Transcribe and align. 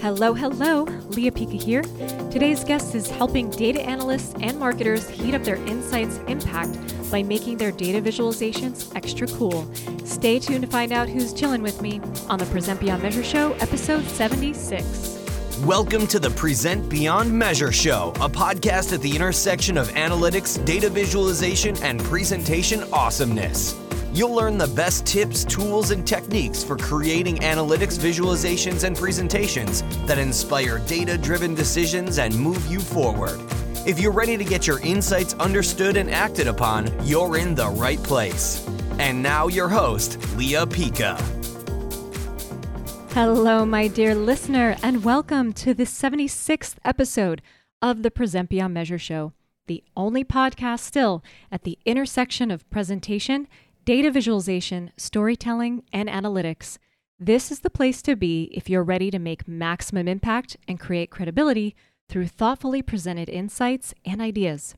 Hello, 0.00 0.32
hello, 0.32 0.84
Lea 1.10 1.30
Pica 1.30 1.62
here. 1.62 1.82
Today's 2.30 2.64
guest 2.64 2.94
is 2.94 3.10
helping 3.10 3.50
data 3.50 3.82
analysts 3.82 4.34
and 4.40 4.58
marketers 4.58 5.06
heat 5.10 5.34
up 5.34 5.44
their 5.44 5.56
insights 5.66 6.16
impact 6.26 6.72
by 7.10 7.22
making 7.22 7.58
their 7.58 7.70
data 7.70 8.00
visualizations 8.00 8.90
extra 8.96 9.26
cool. 9.28 9.70
Stay 10.06 10.38
tuned 10.38 10.62
to 10.62 10.70
find 10.70 10.90
out 10.90 11.10
who's 11.10 11.34
chilling 11.34 11.60
with 11.60 11.82
me 11.82 12.00
on 12.30 12.38
the 12.38 12.46
Present 12.46 12.80
Beyond 12.80 13.02
Measure 13.02 13.22
Show, 13.22 13.52
episode 13.60 14.06
76. 14.06 15.60
Welcome 15.66 16.06
to 16.06 16.18
the 16.18 16.30
Present 16.30 16.88
Beyond 16.88 17.30
Measure 17.30 17.70
Show, 17.70 18.14
a 18.16 18.28
podcast 18.30 18.94
at 18.94 19.02
the 19.02 19.14
intersection 19.14 19.76
of 19.76 19.90
analytics, 19.90 20.64
data 20.64 20.88
visualization, 20.88 21.76
and 21.82 22.00
presentation 22.00 22.84
awesomeness. 22.90 23.78
You'll 24.12 24.34
learn 24.34 24.58
the 24.58 24.66
best 24.66 25.06
tips, 25.06 25.44
tools, 25.44 25.92
and 25.92 26.04
techniques 26.04 26.64
for 26.64 26.76
creating 26.76 27.36
analytics 27.38 27.96
visualizations 27.96 28.82
and 28.82 28.96
presentations 28.96 29.82
that 30.06 30.18
inspire 30.18 30.80
data 30.80 31.16
driven 31.16 31.54
decisions 31.54 32.18
and 32.18 32.34
move 32.36 32.66
you 32.66 32.80
forward. 32.80 33.38
If 33.86 34.00
you're 34.00 34.10
ready 34.10 34.36
to 34.36 34.42
get 34.42 34.66
your 34.66 34.80
insights 34.80 35.34
understood 35.34 35.96
and 35.96 36.10
acted 36.10 36.48
upon, 36.48 36.90
you're 37.06 37.36
in 37.36 37.54
the 37.54 37.68
right 37.68 38.02
place. 38.02 38.66
And 38.98 39.22
now, 39.22 39.46
your 39.46 39.68
host, 39.68 40.18
Lea 40.36 40.66
Pica. 40.68 41.14
Hello, 43.10 43.64
my 43.64 43.86
dear 43.86 44.16
listener, 44.16 44.76
and 44.82 45.04
welcome 45.04 45.52
to 45.52 45.72
the 45.72 45.84
76th 45.84 46.74
episode 46.84 47.42
of 47.80 48.02
the 48.02 48.10
Present 48.10 48.48
Beyond 48.48 48.74
Measure 48.74 48.98
Show, 48.98 49.34
the 49.68 49.84
only 49.96 50.24
podcast 50.24 50.80
still 50.80 51.22
at 51.52 51.62
the 51.62 51.78
intersection 51.86 52.50
of 52.50 52.68
presentation 52.70 53.46
data 53.84 54.10
visualization, 54.10 54.92
storytelling, 54.96 55.82
and 55.92 56.08
analytics. 56.08 56.78
This 57.18 57.50
is 57.50 57.60
the 57.60 57.70
place 57.70 58.02
to 58.02 58.16
be 58.16 58.44
if 58.52 58.68
you're 58.68 58.82
ready 58.82 59.10
to 59.10 59.18
make 59.18 59.48
maximum 59.48 60.08
impact 60.08 60.56
and 60.66 60.80
create 60.80 61.10
credibility 61.10 61.74
through 62.08 62.28
thoughtfully 62.28 62.82
presented 62.82 63.28
insights 63.28 63.94
and 64.04 64.20
ideas. 64.20 64.74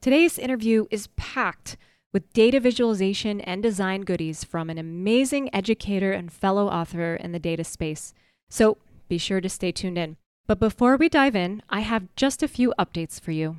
Today's 0.00 0.38
interview 0.38 0.86
is 0.90 1.08
packed 1.16 1.76
with 2.12 2.32
data 2.32 2.58
visualization 2.58 3.40
and 3.42 3.62
design 3.62 4.02
goodies 4.02 4.44
from 4.44 4.70
an 4.70 4.78
amazing 4.78 5.54
educator 5.54 6.12
and 6.12 6.32
fellow 6.32 6.68
author 6.68 7.14
in 7.16 7.32
the 7.32 7.38
data 7.38 7.64
space. 7.64 8.14
So 8.48 8.78
be 9.08 9.18
sure 9.18 9.40
to 9.40 9.48
stay 9.48 9.72
tuned 9.72 9.98
in. 9.98 10.16
But 10.46 10.58
before 10.58 10.96
we 10.96 11.08
dive 11.08 11.36
in, 11.36 11.62
I 11.68 11.80
have 11.80 12.08
just 12.16 12.42
a 12.42 12.48
few 12.48 12.72
updates 12.78 13.20
for 13.20 13.30
you. 13.30 13.58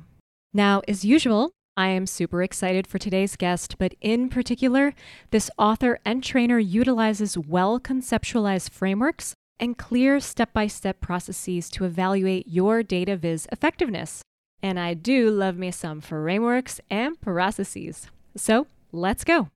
Now, 0.52 0.82
as 0.86 1.04
usual, 1.04 1.52
I 1.76 1.88
am 1.88 2.06
super 2.06 2.42
excited 2.42 2.86
for 2.86 2.98
today's 2.98 3.34
guest, 3.34 3.76
but 3.78 3.94
in 4.02 4.28
particular, 4.28 4.92
this 5.30 5.50
author 5.56 6.00
and 6.04 6.22
trainer 6.22 6.58
utilizes 6.58 7.38
well 7.38 7.80
conceptualized 7.80 8.68
frameworks 8.70 9.34
and 9.58 9.78
clear 9.78 10.20
step 10.20 10.52
by 10.52 10.66
step 10.66 11.00
processes 11.00 11.70
to 11.70 11.86
evaluate 11.86 12.46
your 12.46 12.82
data 12.82 13.16
viz 13.16 13.48
effectiveness. 13.50 14.20
And 14.62 14.78
I 14.78 14.92
do 14.92 15.30
love 15.30 15.56
me 15.56 15.70
some 15.70 16.02
frameworks 16.02 16.78
and 16.90 17.18
processes. 17.20 18.08
So 18.36 18.66
let's 18.92 19.24
go. 19.24 19.48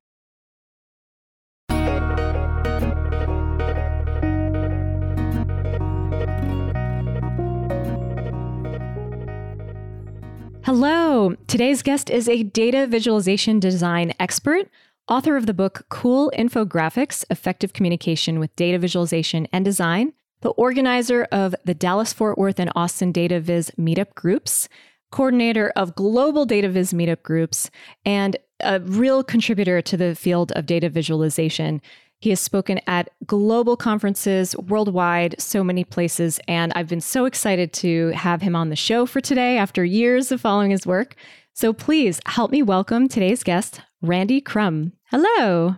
Hello. 10.67 11.37
Today's 11.47 11.81
guest 11.81 12.11
is 12.11 12.29
a 12.29 12.43
data 12.43 12.89
visualization 12.89 13.61
design 13.61 14.13
expert, 14.19 14.69
author 15.07 15.37
of 15.37 15.47
the 15.47 15.55
book 15.55 15.87
Cool 15.91 16.33
Infographics 16.37 17.25
Effective 17.31 17.73
Communication 17.73 18.41
with 18.41 18.57
Data 18.57 18.77
Visualization 18.77 19.47
and 19.53 19.65
Design, 19.65 20.13
the 20.41 20.49
organizer 20.49 21.23
of 21.31 21.55
the 21.65 21.73
Dallas 21.73 22.13
Fort 22.13 22.37
Worth 22.37 22.59
and 22.59 22.73
Austin 22.75 23.13
Data 23.13 23.39
Viz 23.39 23.71
meetup 23.79 24.13
groups, 24.17 24.69
coordinator 25.13 25.73
of 25.77 25.95
global 25.95 26.45
data 26.45 26.69
viz 26.69 26.93
meetup 26.93 27.23
groups, 27.23 27.71
and 28.05 28.37
a 28.59 28.81
real 28.81 29.23
contributor 29.23 29.81
to 29.81 29.97
the 29.97 30.17
field 30.17 30.51
of 30.57 30.67
data 30.67 30.89
visualization. 30.89 31.81
He 32.19 32.31
has 32.31 32.41
spoken 32.41 32.81
at 32.87 33.11
global 33.27 33.77
conferences 33.77 34.57
worldwide, 34.57 35.35
so 35.39 35.63
many 35.63 35.85
places, 35.85 36.41
and 36.49 36.73
I've 36.75 36.89
been 36.89 37.01
so 37.01 37.27
excited 37.27 37.73
to 37.75 38.09
have 38.09 38.41
him 38.41 38.57
on 38.57 38.71
the 38.71 38.77
show 38.77 39.05
for 39.05 39.21
today 39.21 39.59
after 39.59 39.85
years 39.85 40.33
of 40.33 40.41
following 40.41 40.71
his 40.71 40.87
work. 40.87 41.15
So 41.53 41.73
please 41.73 42.21
help 42.27 42.51
me 42.51 42.63
welcome 42.63 43.09
today's 43.09 43.43
guest, 43.43 43.81
Randy 44.01 44.41
Krum. 44.41 44.93
Hello. 45.11 45.77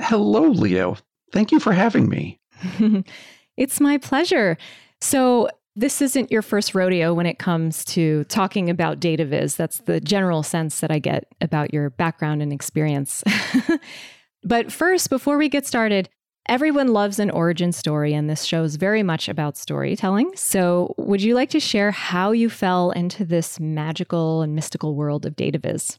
Hello, 0.00 0.42
Leo. 0.42 0.96
Thank 1.32 1.52
you 1.52 1.60
for 1.60 1.72
having 1.72 2.08
me. 2.08 2.40
it's 3.56 3.80
my 3.80 3.98
pleasure. 3.98 4.56
So, 5.00 5.48
this 5.78 6.00
isn't 6.00 6.32
your 6.32 6.40
first 6.40 6.74
rodeo 6.74 7.12
when 7.12 7.26
it 7.26 7.38
comes 7.38 7.84
to 7.84 8.24
talking 8.24 8.70
about 8.70 8.98
data 8.98 9.26
viz. 9.26 9.56
That's 9.56 9.78
the 9.80 10.00
general 10.00 10.42
sense 10.42 10.80
that 10.80 10.90
I 10.90 10.98
get 10.98 11.26
about 11.42 11.74
your 11.74 11.90
background 11.90 12.40
and 12.40 12.50
experience. 12.50 13.22
But 14.46 14.70
first, 14.70 15.10
before 15.10 15.38
we 15.38 15.48
get 15.48 15.66
started, 15.66 16.08
everyone 16.48 16.92
loves 16.92 17.18
an 17.18 17.30
origin 17.30 17.72
story, 17.72 18.14
and 18.14 18.30
this 18.30 18.44
show 18.44 18.62
is 18.62 18.76
very 18.76 19.02
much 19.02 19.28
about 19.28 19.56
storytelling. 19.56 20.30
So, 20.36 20.94
would 20.98 21.20
you 21.20 21.34
like 21.34 21.50
to 21.50 21.58
share 21.58 21.90
how 21.90 22.30
you 22.30 22.48
fell 22.48 22.92
into 22.92 23.24
this 23.24 23.58
magical 23.58 24.42
and 24.42 24.54
mystical 24.54 24.94
world 24.94 25.26
of 25.26 25.34
data 25.34 25.58
viz? 25.58 25.98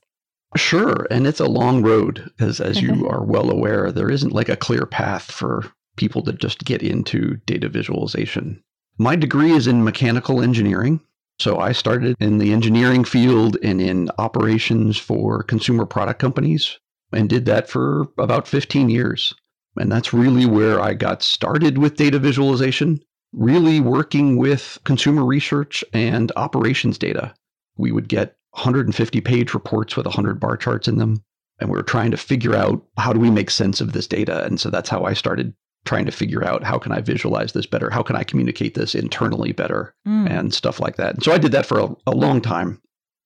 Sure, 0.56 1.06
and 1.12 1.28
it's 1.28 1.42
a 1.42 1.46
long 1.46 1.84
road, 1.84 2.32
as 2.40 2.62
as 2.62 2.82
you 2.82 2.92
mm-hmm. 2.92 3.08
are 3.08 3.22
well 3.22 3.52
aware. 3.52 3.92
There 3.92 4.10
isn't 4.10 4.32
like 4.32 4.48
a 4.48 4.56
clear 4.56 4.86
path 4.86 5.30
for 5.30 5.66
people 5.98 6.22
to 6.22 6.32
just 6.32 6.64
get 6.64 6.82
into 6.82 7.36
data 7.48 7.68
visualization. 7.68 8.64
My 8.98 9.18
degree 9.18 9.52
is 9.52 9.68
in 9.68 9.84
mechanical 9.84 10.42
engineering. 10.42 11.02
So 11.40 11.60
I 11.60 11.74
started 11.74 12.16
in 12.22 12.38
the 12.38 12.54
engineering 12.54 13.04
field 13.04 13.58
and 13.62 13.82
in 13.82 14.10
operations 14.18 14.98
for 14.98 15.44
consumer 15.44 15.86
product 15.86 16.20
companies 16.20 16.80
and 17.12 17.30
did 17.30 17.46
that 17.46 17.70
for 17.70 18.08
about 18.18 18.48
15 18.48 18.90
years. 18.90 19.34
And 19.78 19.92
that's 19.92 20.14
really 20.14 20.46
where 20.46 20.82
I 20.82 20.94
got 20.94 21.22
started 21.22 21.78
with 21.78 21.98
data 21.98 22.20
visualization, 22.20 23.00
really 23.32 23.80
working 23.80 24.38
with 24.38 24.80
consumer 24.84 25.24
research 25.24 25.84
and 25.94 26.32
operations 26.36 26.98
data. 26.98 27.34
We 27.78 27.92
would 27.92 28.08
get 28.08 28.36
150 28.52 29.22
page 29.22 29.54
reports 29.54 29.96
with 29.96 30.06
100 30.06 30.40
bar 30.40 30.58
charts 30.58 30.88
in 30.88 30.98
them. 30.98 31.24
And 31.60 31.70
we 31.70 31.78
were 31.78 31.84
trying 31.84 32.12
to 32.12 32.18
figure 32.18 32.56
out 32.56 32.84
how 32.98 33.14
do 33.14 33.20
we 33.20 33.32
make 33.32 33.50
sense 33.50 33.82
of 33.82 33.94
this 33.94 34.08
data. 34.08 34.44
And 34.46 34.60
so 34.60 34.70
that's 34.70 34.90
how 34.90 35.04
I 35.06 35.14
started 35.14 35.54
trying 35.86 36.06
to 36.06 36.12
figure 36.12 36.44
out 36.44 36.64
how 36.64 36.78
can 36.78 36.92
I 36.92 37.02
visualize 37.02 37.54
this 37.54 37.66
better? 37.66 37.90
How 37.90 38.04
can 38.04 38.16
I 38.16 38.24
communicate 38.24 38.76
this 38.76 38.94
internally 38.94 39.54
better? 39.54 39.96
Mm. 40.08 40.30
And 40.30 40.54
stuff 40.54 40.80
like 40.80 40.98
that. 40.98 41.16
And 41.16 41.24
so 41.24 41.32
I 41.32 41.38
did 41.38 41.52
that 41.54 41.66
for 41.66 41.80
a, 41.80 41.96
a 42.08 42.12
long 42.12 42.42
time. 42.42 42.82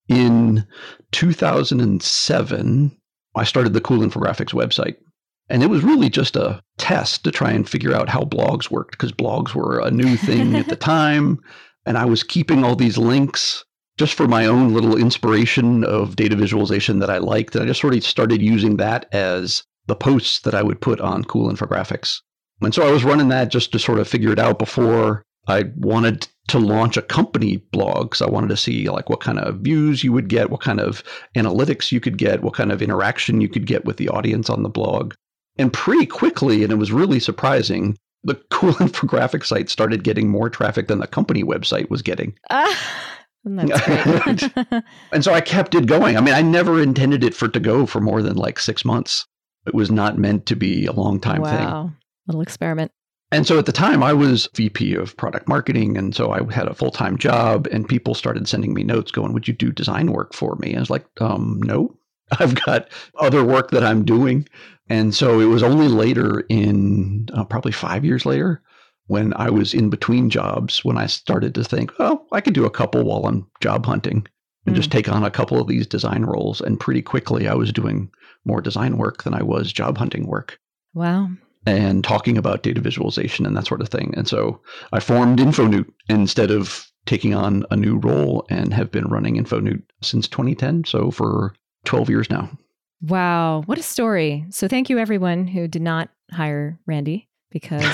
In 0.08 0.66
2007, 1.12 2.97
I 3.36 3.44
started 3.44 3.74
the 3.74 3.81
Cool 3.81 4.00
Infographics 4.00 4.53
website. 4.53 4.96
And 5.50 5.64
it 5.64 5.69
was 5.69 5.84
really 5.84 6.09
just 6.09 6.36
a 6.36 6.62
test 6.78 7.24
to 7.25 7.31
try 7.31 7.52
and 7.52 7.68
figure 7.68 7.94
out 7.94 8.08
how 8.08 8.22
blogs 8.22 8.72
worked 8.72 8.92
because 8.92 9.12
blogs 9.12 9.53
were 9.53 9.80
a 9.80 9.92
new 9.92 10.16
thing 10.16 10.56
at 10.56 10.68
the 10.68 10.75
time. 10.78 11.40
And 11.86 11.97
I 11.97 12.06
was 12.06 12.24
keeping 12.24 12.64
all 12.64 12.75
these 12.75 12.97
links 12.97 13.66
just 13.97 14.14
for 14.14 14.28
my 14.28 14.46
own 14.46 14.74
little 14.74 14.96
inspiration 14.96 15.84
of 15.84 16.16
data 16.16 16.36
visualization 16.36 17.00
that 17.00 17.09
I 17.09 17.18
liked. 17.18 17.56
And 17.56 17.64
I 17.64 17.68
just 17.68 17.81
sort 17.81 17.96
of 17.96 18.03
started 18.03 18.41
using 18.41 18.78
that 18.78 19.08
as 19.14 19.64
the 19.88 19.96
posts 19.96 20.40
that 20.41 20.56
I 20.56 20.64
would 20.64 20.80
put 20.80 21.02
on 21.02 21.25
Cool 21.25 21.52
Infographics. 21.52 22.22
And 22.62 22.74
so 22.74 22.88
I 22.88 22.91
was 22.91 23.03
running 23.03 23.30
that 23.30 23.50
just 23.50 23.72
to 23.74 23.80
sort 23.80 24.00
of 24.00 24.08
figure 24.08 24.31
it 24.31 24.40
out 24.40 24.58
before 24.58 25.25
I 25.47 25.66
wanted 25.78 26.28
to 26.47 26.59
launch 26.59 26.97
a 26.97 27.02
company 27.02 27.57
blog 27.72 28.09
because 28.09 28.22
I 28.22 28.29
wanted 28.29 28.50
to 28.50 28.57
see 28.57 28.90
like 28.90 29.09
what 29.09 29.22
kind 29.22 29.40
of 29.40 29.59
views 29.59 30.03
you 30.03 30.12
would 30.12 30.28
get, 30.28 30.50
what 30.50 30.62
kind 30.62 30.79
of 30.79 31.03
analytics 31.35 31.91
you 31.91 32.00
could 32.00 32.18
get, 32.18 32.44
what 32.44 32.53
kind 32.53 32.72
of 32.72 32.81
interaction 32.81 33.41
you 33.41 33.50
could 33.50 33.66
get 33.66 33.85
with 33.85 33.97
the 33.97 34.09
audience 34.09 34.50
on 34.50 34.63
the 34.63 34.69
blog. 34.69 35.13
And 35.57 35.72
pretty 35.72 36.06
quickly, 36.06 36.63
and 36.63 36.72
it 36.72 36.78
was 36.78 36.91
really 36.91 37.19
surprising, 37.19 37.97
the 38.24 38.35
cool 38.50 38.74
infographic 38.74 39.46
site 39.46 39.69
started 39.69 40.03
getting 40.03 40.29
more 40.29 40.50
traffic 40.50 40.88
than 40.88 41.00
the 41.00 41.07
company 41.07 41.43
website 41.43 41.90
was 41.90 42.02
getting. 42.02 42.38
Uh, 42.49 42.76
and 45.11 45.23
so 45.23 45.34
I 45.34 45.41
kept 45.41 45.73
it 45.73 45.88
going. 45.88 46.16
I 46.16 46.22
mean, 46.22 46.35
I 46.35 46.43
never 46.43 46.79
intended 46.79 47.23
it 47.23 47.34
for 47.34 47.46
it 47.46 47.53
to 47.53 47.59
go 47.59 47.88
for 47.88 47.99
more 47.99 48.22
than 48.22 48.35
like 48.35 48.59
six 48.59 48.85
months. 48.85 49.26
It 49.66 49.73
was 49.73 49.90
not 49.90 50.20
meant 50.20 50.46
to 50.46 50.55
be 50.55 50.85
a 50.85 50.91
long 50.91 51.20
time 51.20 51.41
wow. 51.41 51.58
thing. 51.58 51.66
Wow. 51.66 51.91
Little 52.28 52.41
experiment. 52.41 52.91
And 53.31 53.47
so 53.47 53.57
at 53.57 53.66
the 53.66 53.72
time, 53.72 54.03
I 54.03 54.11
was 54.11 54.49
VP 54.55 54.93
of 54.95 55.16
product 55.16 55.47
marketing. 55.47 55.97
And 55.97 56.13
so 56.13 56.31
I 56.31 56.53
had 56.53 56.67
a 56.67 56.73
full 56.73 56.91
time 56.91 57.17
job, 57.17 57.67
and 57.72 57.87
people 57.87 58.13
started 58.13 58.47
sending 58.47 58.73
me 58.73 58.83
notes 58.83 59.11
going, 59.11 59.33
Would 59.33 59.47
you 59.47 59.53
do 59.53 59.72
design 59.72 60.11
work 60.11 60.33
for 60.33 60.55
me? 60.57 60.69
And 60.69 60.78
I 60.78 60.81
was 60.81 60.89
like, 60.89 61.05
um, 61.22 61.61
No, 61.63 61.97
I've 62.39 62.55
got 62.66 62.89
other 63.19 63.43
work 63.43 63.72
that 63.72 63.83
I'm 63.83 64.03
doing. 64.03 64.47
And 64.89 65.16
so 65.16 65.39
it 65.39 65.45
was 65.45 65.63
only 65.63 65.87
later, 65.87 66.41
in 66.49 67.29
uh, 67.33 67.45
probably 67.45 67.72
five 67.72 68.03
years 68.03 68.25
later, 68.25 68.61
when 69.07 69.33
I 69.35 69.49
was 69.49 69.73
in 69.73 69.89
between 69.89 70.29
jobs, 70.29 70.83
when 70.83 70.97
I 70.97 71.05
started 71.05 71.55
to 71.55 71.63
think, 71.63 71.91
Oh, 71.99 72.25
I 72.33 72.41
could 72.41 72.53
do 72.53 72.66
a 72.66 72.72
couple 72.72 73.03
while 73.03 73.25
I'm 73.25 73.47
job 73.61 73.85
hunting 73.85 74.28
and 74.66 74.75
mm. 74.75 74.78
just 74.78 74.91
take 74.91 75.07
on 75.07 75.23
a 75.23 75.31
couple 75.31 75.61
of 75.61 75.67
these 75.67 75.87
design 75.87 76.23
roles. 76.23 76.59
And 76.59 76.79
pretty 76.79 77.01
quickly, 77.01 77.47
I 77.47 77.53
was 77.53 77.72
doing 77.72 78.11
more 78.43 78.59
design 78.59 78.97
work 78.97 79.23
than 79.23 79.33
I 79.33 79.41
was 79.41 79.72
job 79.72 79.97
hunting 79.97 80.28
work. 80.28 80.59
Wow. 80.93 81.29
And 81.66 82.03
talking 82.03 82.37
about 82.37 82.63
data 82.63 82.81
visualization 82.81 83.46
and 83.46 83.55
that 83.55 83.67
sort 83.67 83.81
of 83.81 83.90
thing. 83.90 84.13
And 84.17 84.28
so 84.28 84.59
I 84.93 84.99
formed 84.99 85.40
InfoNewt 85.40 85.91
instead 86.09 86.52
of 86.52 86.87
taking 87.05 87.34
on 87.34 87.66
a 87.72 87.75
new 87.75 87.97
role 87.97 88.46
and 88.49 88.73
have 88.73 88.91
been 88.91 89.08
running 89.08 89.35
InfoNewt 89.35 89.81
since 90.02 90.28
2010. 90.28 90.85
So 90.85 91.11
for 91.11 91.53
12 91.85 92.09
years 92.09 92.29
now. 92.29 92.49
Wow, 93.02 93.63
what 93.66 93.79
a 93.79 93.84
story. 93.84 94.46
So 94.49 94.67
thank 94.67 94.90
you 94.90 94.99
everyone 94.99 95.47
who 95.47 95.67
did 95.67 95.81
not 95.81 96.09
hire 96.31 96.79
Randy 96.85 97.28
because 97.49 97.84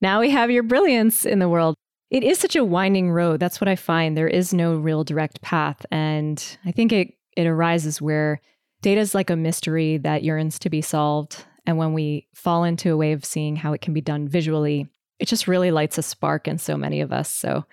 now 0.00 0.20
we 0.20 0.30
have 0.30 0.50
your 0.50 0.62
brilliance 0.62 1.24
in 1.24 1.38
the 1.38 1.48
world. 1.48 1.74
It 2.10 2.22
is 2.22 2.38
such 2.38 2.56
a 2.56 2.64
winding 2.64 3.10
road. 3.10 3.40
That's 3.40 3.60
what 3.60 3.68
I 3.68 3.76
find. 3.76 4.16
There 4.16 4.28
is 4.28 4.54
no 4.54 4.76
real 4.76 5.04
direct 5.04 5.42
path. 5.42 5.84
And 5.90 6.42
I 6.64 6.72
think 6.72 6.92
it, 6.92 7.14
it 7.36 7.46
arises 7.46 8.00
where 8.00 8.40
data 8.82 9.00
is 9.00 9.14
like 9.14 9.30
a 9.30 9.36
mystery 9.36 9.98
that 9.98 10.22
yearns 10.22 10.58
to 10.60 10.70
be 10.70 10.80
solved. 10.80 11.44
And 11.66 11.76
when 11.76 11.92
we 11.92 12.26
fall 12.34 12.64
into 12.64 12.92
a 12.92 12.96
way 12.96 13.12
of 13.12 13.24
seeing 13.24 13.56
how 13.56 13.72
it 13.72 13.80
can 13.80 13.92
be 13.92 14.00
done 14.00 14.28
visually, 14.28 14.88
it 15.18 15.26
just 15.26 15.48
really 15.48 15.70
lights 15.70 15.98
a 15.98 16.02
spark 16.02 16.48
in 16.48 16.58
so 16.58 16.76
many 16.76 17.00
of 17.00 17.12
us. 17.12 17.28
So 17.28 17.64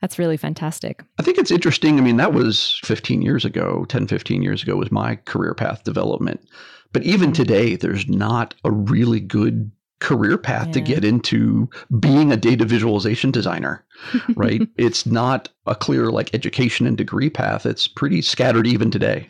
that's 0.00 0.18
really 0.18 0.36
fantastic. 0.36 1.02
I 1.18 1.22
think 1.22 1.38
it's 1.38 1.50
interesting. 1.50 1.98
I 1.98 2.02
mean, 2.02 2.16
that 2.16 2.32
was 2.32 2.80
15 2.84 3.22
years 3.22 3.44
ago, 3.44 3.84
10, 3.88 4.06
15 4.06 4.42
years 4.42 4.62
ago 4.62 4.76
was 4.76 4.92
my 4.92 5.16
career 5.16 5.54
path 5.54 5.84
development. 5.84 6.46
But 6.92 7.02
even 7.02 7.30
mm-hmm. 7.30 7.42
today, 7.42 7.76
there's 7.76 8.08
not 8.08 8.54
a 8.64 8.70
really 8.70 9.20
good 9.20 9.70
career 10.00 10.36
path 10.36 10.68
yeah. 10.68 10.72
to 10.74 10.80
get 10.80 11.04
into 11.04 11.68
being 11.98 12.30
a 12.30 12.36
data 12.36 12.64
visualization 12.64 13.30
designer, 13.30 13.84
right? 14.36 14.62
it's 14.76 15.06
not 15.06 15.48
a 15.66 15.74
clear 15.74 16.10
like 16.10 16.34
education 16.34 16.86
and 16.86 16.98
degree 16.98 17.30
path. 17.30 17.64
It's 17.64 17.88
pretty 17.88 18.22
scattered 18.22 18.66
even 18.66 18.90
today. 18.90 19.28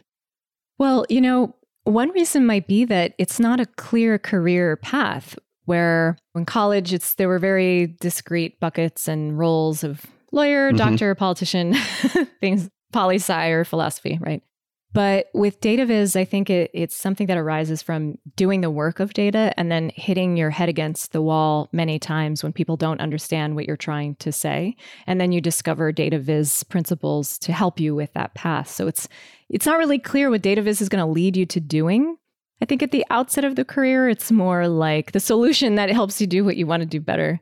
Well, 0.79 1.07
you 1.09 1.21
know, 1.21 1.55
one 1.85 2.11
reason 2.11 2.47
might 2.47 2.67
be 2.67 2.85
that 2.85 3.15
it's 3.19 3.39
not 3.39 3.61
a 3.61 3.67
clear 3.67 4.19
career 4.19 4.77
path 4.77 5.39
where 5.65 6.17
in 6.35 6.45
college 6.45 6.93
it's 6.93 7.15
there 7.15 7.29
were 7.29 7.39
very 7.39 7.97
discrete 8.01 8.59
buckets 8.61 9.09
and 9.09 9.39
roles 9.39 9.85
of 9.85 10.05
lawyer, 10.33 10.69
mm-hmm. 10.69 10.77
doctor, 10.77 11.15
politician, 11.15 11.75
things 12.41 12.69
poli 12.93 13.17
sci 13.17 13.49
or 13.49 13.65
philosophy, 13.65 14.19
right? 14.21 14.43
But 14.93 15.27
with 15.35 15.61
data 15.61 15.85
viz, 15.85 16.17
I 16.17 16.25
think 16.25 16.49
it, 16.49 16.71
it's 16.73 16.97
something 16.97 17.27
that 17.27 17.37
arises 17.37 17.83
from 17.83 18.17
doing 18.35 18.63
the 18.63 18.71
work 18.71 18.99
of 18.99 19.13
data 19.13 19.53
and 19.59 19.71
then 19.71 19.91
hitting 19.95 20.37
your 20.37 20.51
head 20.51 20.69
against 20.69 21.13
the 21.13 21.21
wall 21.21 21.69
many 21.71 21.99
times 21.99 22.43
when 22.43 22.53
people 22.53 22.77
don't 22.77 23.01
understand 23.01 23.55
what 23.55 23.67
you're 23.67 23.77
trying 23.77 24.15
to 24.17 24.33
say. 24.33 24.75
And 25.07 25.21
then 25.21 25.33
you 25.33 25.41
discover 25.41 25.93
data 25.93 26.19
viz 26.19 26.63
principles 26.65 27.39
to 27.41 27.53
help 27.53 27.79
you 27.79 27.95
with 27.95 28.13
that 28.15 28.35
path. 28.35 28.71
So 28.71 28.87
it's 28.87 29.09
it's 29.49 29.67
not 29.67 29.79
really 29.79 29.99
clear 29.99 30.31
what 30.31 30.43
data 30.43 30.63
viz 30.63 30.81
is 30.81 30.89
going 30.89 31.05
to 31.05 31.11
lead 31.11 31.37
you 31.37 31.47
to 31.47 31.61
doing. 31.61 32.17
I 32.63 32.65
think 32.65 32.83
at 32.83 32.91
the 32.91 33.05
outset 33.11 33.45
of 33.45 33.55
the 33.55 33.65
career, 33.65 34.09
it's 34.09 34.33
more 34.33 34.67
like 34.67 35.13
the 35.13 35.21
solution 35.21 35.75
that 35.75 35.91
helps 35.91 36.21
you 36.21 36.27
do 36.27 36.45
what 36.45 36.57
you 36.57 36.67
want 36.67 36.81
to 36.81 36.87
do 36.87 37.01
better. 37.01 37.41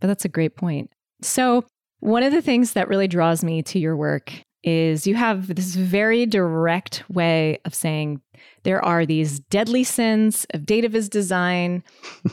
But 0.00 0.08
that's 0.08 0.24
a 0.24 0.28
great 0.28 0.56
point. 0.56 0.90
So, 1.22 1.64
one 2.00 2.22
of 2.22 2.32
the 2.32 2.42
things 2.42 2.72
that 2.72 2.88
really 2.88 3.08
draws 3.08 3.42
me 3.42 3.62
to 3.62 3.78
your 3.78 3.96
work 3.96 4.32
is 4.64 5.06
you 5.06 5.14
have 5.14 5.54
this 5.54 5.74
very 5.74 6.26
direct 6.26 7.04
way 7.08 7.58
of 7.64 7.74
saying 7.74 8.20
there 8.64 8.84
are 8.84 9.06
these 9.06 9.40
deadly 9.40 9.84
sins 9.84 10.46
of 10.50 10.66
data 10.66 10.88
viz 10.88 11.08
design 11.08 11.82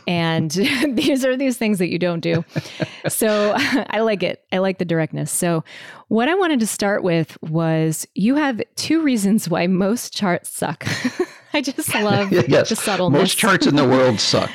and 0.07 0.51
these 0.89 1.23
are 1.23 1.37
these 1.37 1.57
things 1.57 1.79
that 1.79 1.89
you 1.89 1.99
don't 1.99 2.21
do. 2.21 2.43
So 3.07 3.53
i 3.57 3.99
like 3.99 4.23
it. 4.23 4.43
I 4.51 4.57
like 4.57 4.79
the 4.79 4.85
directness. 4.85 5.31
So 5.31 5.63
what 6.07 6.27
i 6.27 6.35
wanted 6.35 6.59
to 6.59 6.67
start 6.67 7.03
with 7.03 7.37
was 7.41 8.07
you 8.15 8.35
have 8.35 8.61
two 8.75 9.01
reasons 9.01 9.49
why 9.49 9.67
most 9.67 10.13
charts 10.13 10.49
suck. 10.49 10.85
I 11.53 11.61
just 11.61 11.93
love 11.95 12.33
yes, 12.33 12.67
the 12.67 12.75
subtleness. 12.75 13.17
most 13.17 13.37
charts 13.37 13.65
in 13.65 13.77
the 13.77 13.87
world 13.87 14.19
suck. 14.19 14.51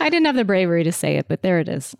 I 0.00 0.08
didn't 0.08 0.24
have 0.24 0.36
the 0.36 0.44
bravery 0.44 0.84
to 0.84 0.92
say 0.92 1.16
it 1.16 1.28
but 1.28 1.42
there 1.42 1.58
it 1.58 1.68
is. 1.68 1.94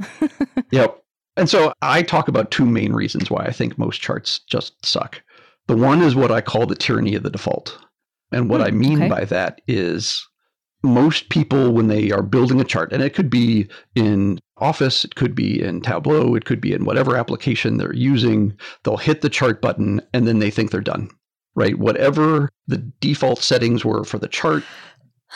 Yep 0.71 1.04
and 1.37 1.49
so 1.49 1.73
I 1.83 2.03
talk 2.03 2.29
about 2.29 2.51
two 2.51 2.67
main 2.67 2.93
reasons 2.93 3.31
why 3.31 3.45
I 3.45 3.53
think 3.53 3.79
most 3.79 4.01
charts 4.01 4.41
just 4.41 4.85
suck. 4.85 5.21
The 5.67 5.77
one 5.77 6.03
is 6.03 6.15
what 6.15 6.31
I 6.31 6.41
call 6.41 6.67
the 6.67 6.75
tyranny 6.75 7.15
of 7.15 7.23
the 7.23 7.31
default. 7.31 7.79
And 8.33 8.49
what 8.49 8.61
mm, 8.61 8.67
I 8.67 8.71
mean 8.71 8.99
okay. 8.99 9.09
by 9.09 9.25
that 9.27 9.61
is 9.67 10.27
most 10.83 11.31
people, 11.31 11.73
when 11.73 11.89
they 11.89 12.11
are 12.11 12.23
building 12.23 12.61
a 12.61 12.65
chart, 12.65 12.93
and 12.93 13.03
it 13.03 13.15
could 13.15 13.31
be 13.31 13.67
in 13.95 14.39
Office, 14.59 15.05
it 15.05 15.15
could 15.15 15.35
be 15.35 15.61
in 15.61 15.81
Tableau, 15.81 16.35
it 16.35 16.45
could 16.45 16.61
be 16.61 16.73
in 16.73 16.85
whatever 16.85 17.17
application 17.17 17.79
they're 17.79 17.95
using, 17.95 18.57
they'll 18.83 18.97
hit 18.97 19.23
the 19.23 19.31
chart 19.31 19.61
button 19.61 20.01
and 20.13 20.29
then 20.29 20.39
they 20.39 20.51
think 20.51 20.71
they're 20.71 20.81
done, 20.81 21.11
right? 21.55 21.79
Whatever 21.79 22.51
the 22.67 22.79
default 23.01 23.41
settings 23.41 23.85
were 23.85 24.05
for 24.05 24.19
the 24.19 24.29
chart, 24.29 24.63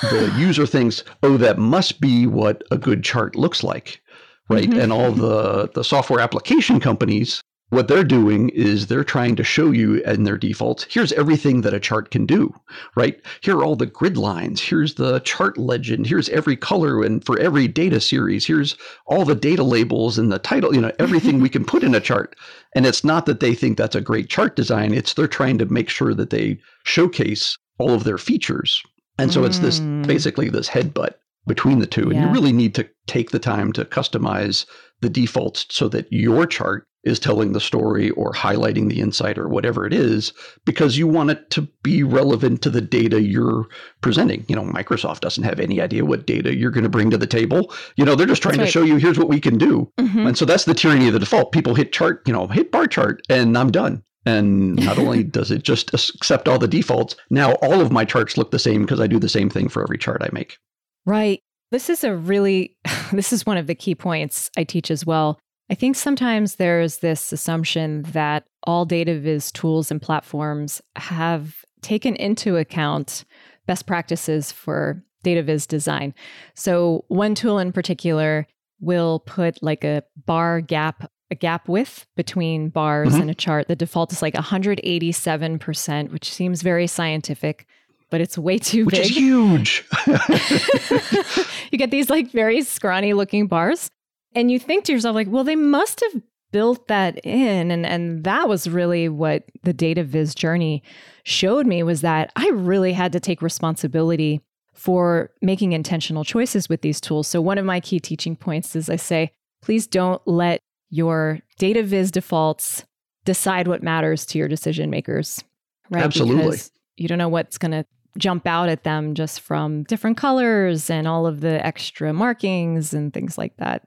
the 0.03 0.33
user 0.39 0.67
thinks, 0.67 1.03
oh, 1.23 1.37
that 1.39 1.59
must 1.59 2.01
be 2.01 2.27
what 2.27 2.63
a 2.71 2.79
good 2.79 3.03
chart 3.03 3.35
looks 3.35 3.65
like 3.65 4.01
right? 4.49 4.69
Mm-hmm. 4.69 4.81
And 4.81 4.93
all 4.93 5.13
the, 5.13 5.69
the 5.75 5.85
software 5.85 6.21
application 6.21 6.81
companies, 6.81 7.43
what 7.71 7.87
they're 7.87 8.05
doing 8.05 8.49
is 8.51 8.87
they're 8.87 9.05
trying 9.05 9.37
to 9.37 9.45
show 9.45 9.71
you 9.71 9.97
in 10.05 10.25
their 10.25 10.39
defaults, 10.39 10.87
here's 10.89 11.13
everything 11.13 11.61
that 11.61 11.75
a 11.75 11.81
chart 11.81 12.11
can 12.11 12.25
do, 12.25 12.55
right? 12.97 13.21
Here 13.43 13.59
are 13.59 13.65
all 13.65 13.77
the 13.77 13.85
grid 13.85 14.17
lines. 14.17 14.61
Here's 14.61 14.95
the 14.95 15.21
chart 15.21 15.59
legend. 15.59 16.07
Here's 16.07 16.31
every 16.31 16.57
color 16.57 17.03
and 17.03 17.25
for 17.25 17.39
every 17.39 17.69
data 17.69 18.01
series. 18.01 18.47
Here's 18.47 18.77
all 19.07 19.27
the 19.27 19.35
data 19.35 19.63
labels 19.63 20.19
and 20.19 20.33
the 20.33 20.39
title, 20.39 20.75
you 20.75 20.81
know, 20.81 20.93
everything 20.99 21.41
we 21.41 21.51
can 21.51 21.65
put 21.65 21.85
in 21.85 21.95
a 21.95 22.01
chart. 22.01 22.37
And 22.75 22.87
it's 22.87 23.05
not 23.05 23.27
that 23.27 23.41
they 23.41 23.55
think 23.55 23.77
that's 23.77 23.97
a 23.97 24.01
great 24.01 24.31
chart 24.31 24.57
design. 24.57 24.95
It's 24.95 25.13
they're 25.13 25.29
trying 25.29 25.59
to 25.59 25.67
make 25.67 25.91
sure 25.91 26.15
that 26.15 26.31
they 26.31 26.59
showcase 26.85 27.59
all 27.79 27.93
of 27.93 28.05
their 28.05 28.19
features. 28.19 28.83
And 29.19 29.33
so 29.33 29.43
mm. 29.43 29.47
it's 29.47 29.59
this 29.59 29.81
mm. 29.81 30.07
basically 30.07 30.49
this 30.49 30.69
headbutt 30.69 31.15
between 31.47 31.79
the 31.79 31.87
two. 31.87 32.11
And 32.11 32.21
you 32.21 32.29
really 32.29 32.53
need 32.53 32.75
to 32.75 32.89
take 33.07 33.31
the 33.31 33.39
time 33.39 33.73
to 33.73 33.85
customize 33.85 34.67
the 35.01 35.09
defaults 35.09 35.67
so 35.71 35.89
that 35.89 36.07
your 36.11 36.47
chart 36.47 36.89
is 37.05 37.21
telling 37.21 37.53
the 37.53 37.61
story 37.61 38.11
or 38.11 38.33
highlighting 38.33 38.89
the 38.89 39.01
insight 39.01 39.39
or 39.39 39.49
whatever 39.49 39.87
it 39.87 39.93
is 39.93 40.33
because 40.65 40.99
you 40.99 41.07
want 41.07 41.31
it 41.31 41.49
to 41.51 41.63
be 41.83 42.03
relevant 42.03 42.61
to 42.63 42.71
the 42.71 42.81
data 42.81 43.23
you're 43.23 43.67
presenting. 44.01 44.45
You 44.49 44.57
know, 44.57 44.65
Microsoft 44.65 45.21
doesn't 45.21 45.45
have 45.45 45.61
any 45.61 45.81
idea 45.81 46.05
what 46.05 46.27
data 46.27 46.57
you're 46.57 46.73
going 46.73 46.85
to 46.85 46.91
bring 46.91 47.11
to 47.11 47.19
the 47.19 47.27
table. 47.27 47.73
You 47.97 48.05
know, 48.05 48.15
they're 48.15 48.27
just 48.27 48.43
trying 48.43 48.59
right. 48.59 48.67
to 48.67 48.71
show 48.71 48.83
you 48.83 48.97
here's 48.97 49.19
what 49.19 49.29
we 49.29 49.41
can 49.41 49.59
do. 49.59 49.91
Mm-hmm. 49.99 50.27
And 50.27 50.39
so 50.39 50.45
that's 50.45 50.65
the 50.65 50.75
tyranny 50.75 51.07
of 51.07 51.13
the 51.13 51.21
default. 51.21 51.53
People 51.53 51.75
hit 51.75 51.93
chart, 51.93 52.23
you 52.27 52.33
know, 52.33 52.49
hit 52.49 52.73
bar 52.73 52.87
chart 52.87 53.23
and 53.31 53.57
I'm 53.57 53.71
done. 53.71 54.03
And 54.27 54.77
not 54.77 54.99
only 54.99 55.23
does 55.23 55.51
it 55.51 55.63
just 55.63 55.95
accept 55.95 56.49
all 56.49 56.59
the 56.59 56.69
defaults, 56.69 57.17
now 57.31 57.53
all 57.55 57.81
of 57.81 57.93
my 57.93 58.05
charts 58.05 58.37
look 58.37 58.51
the 58.51 58.59
same 58.59 58.83
because 58.83 59.01
I 59.01 59.07
do 59.07 59.19
the 59.19 59.29
same 59.29 59.49
thing 59.49 59.69
for 59.69 59.83
every 59.83 59.99
chart 59.99 60.23
I 60.23 60.29
make. 60.33 60.59
Right. 61.07 61.41
This 61.71 61.91
is 61.91 62.05
a 62.05 62.15
really, 62.15 62.77
this 63.13 63.33
is 63.33 63.47
one 63.47 63.57
of 63.57 63.67
the 63.67 63.75
key 63.75 63.95
points 63.95 64.51
I 64.57 64.65
teach 64.65 64.91
as 64.91 65.05
well. 65.05 65.39
I 65.71 65.75
think 65.75 65.97
sometimes 65.97 66.57
there's 66.57 66.99
this 66.99 67.33
assumption 67.33 68.03
that 68.13 68.45
all 68.65 68.87
data 68.87 69.19
viz 69.19 69.53
tools 69.53 69.91
and 69.91 70.01
platforms 70.01 70.81
have 70.97 71.57
taken 71.83 72.17
into 72.17 72.57
account 72.57 73.25
best 73.67 73.87
practices 73.87 74.51
for 74.51 75.05
data 75.23 75.43
viz 75.43 75.67
design. 75.67 76.15
So, 76.55 77.05
one 77.09 77.35
tool 77.35 77.59
in 77.59 77.73
particular 77.73 78.47
will 78.81 79.21
put 79.21 79.63
like 79.63 79.85
a 79.85 80.05
bar 80.25 80.61
gap 80.61 81.11
a 81.31 81.35
gap 81.35 81.69
width 81.69 82.07
between 82.17 82.71
bars 82.71 83.13
mm-hmm. 83.13 83.23
in 83.23 83.31
a 83.31 83.35
chart. 83.35 83.69
The 83.69 83.77
default 83.77 84.13
is 84.13 84.23
like 84.23 84.33
187%, 84.33 86.11
which 86.11 86.33
seems 86.33 86.63
very 86.63 86.87
scientific 86.87 87.67
but 88.11 88.21
it's 88.21 88.39
way 88.39 88.59
too 88.59 88.85
Which 88.87 88.95
big. 88.95 89.01
Which 89.03 89.11
is 89.11 89.17
huge. 89.17 89.85
you 91.71 91.79
get 91.79 91.91
these 91.91 92.11
like 92.11 92.31
very 92.31 92.63
scrawny 92.63 93.13
looking 93.13 93.47
bars. 93.47 93.91
And 94.35 94.51
you 94.51 94.59
think 94.59 94.85
to 94.85 94.93
yourself, 94.93 95.15
like, 95.15 95.29
well, 95.29 95.45
they 95.45 95.57
must 95.57 96.01
have 96.01 96.23
built 96.53 96.89
that 96.89 97.19
in. 97.25 97.71
And 97.71 97.85
and 97.85 98.25
that 98.25 98.49
was 98.49 98.69
really 98.69 99.09
what 99.09 99.45
the 99.63 99.73
data 99.73 100.05
viz 100.05 100.35
journey 100.35 100.83
showed 101.25 101.67
me 101.67 101.83
was 101.83 102.01
that 102.03 102.33
I 102.37 102.49
really 102.51 102.93
had 102.93 103.13
to 103.13 103.21
take 103.21 103.43
responsibility 103.43 104.41
for 104.75 105.31
making 105.43 105.73
intentional 105.73 106.25
choices 106.25 106.69
with 106.69 106.83
these 106.83 107.01
tools. 107.01 107.27
So 107.27 107.41
one 107.41 107.59
of 107.59 107.65
my 107.65 107.81
key 107.81 107.99
teaching 107.99 108.37
points 108.37 108.77
is 108.77 108.89
I 108.89 108.97
say, 108.97 109.33
please 109.61 109.87
don't 109.87 110.23
let 110.27 110.61
your 110.89 111.41
data 111.59 111.83
viz 111.83 112.11
defaults 112.11 112.85
decide 113.25 113.67
what 113.67 113.83
matters 113.83 114.25
to 114.27 114.39
your 114.39 114.49
decision 114.49 114.89
makers. 114.89 115.43
Right. 115.91 116.05
Absolutely. 116.05 116.45
Because 116.45 116.71
you 116.97 117.09
don't 117.09 117.19
know 117.19 117.29
what's 117.29 117.59
going 117.59 117.73
to 117.73 117.85
jump 118.19 118.47
out 118.47 118.69
at 118.69 118.85
them 118.85 119.15
just 119.15 119.41
from 119.41 119.85
different 119.85 120.17
colors 120.17 120.91
and 120.91 121.09
all 121.09 121.27
of 121.27 121.41
the 121.41 121.65
extra 121.65 122.13
markings 122.13 122.93
and 122.93 123.15
things 123.15 123.39
like 123.39 123.57
that. 123.57 123.83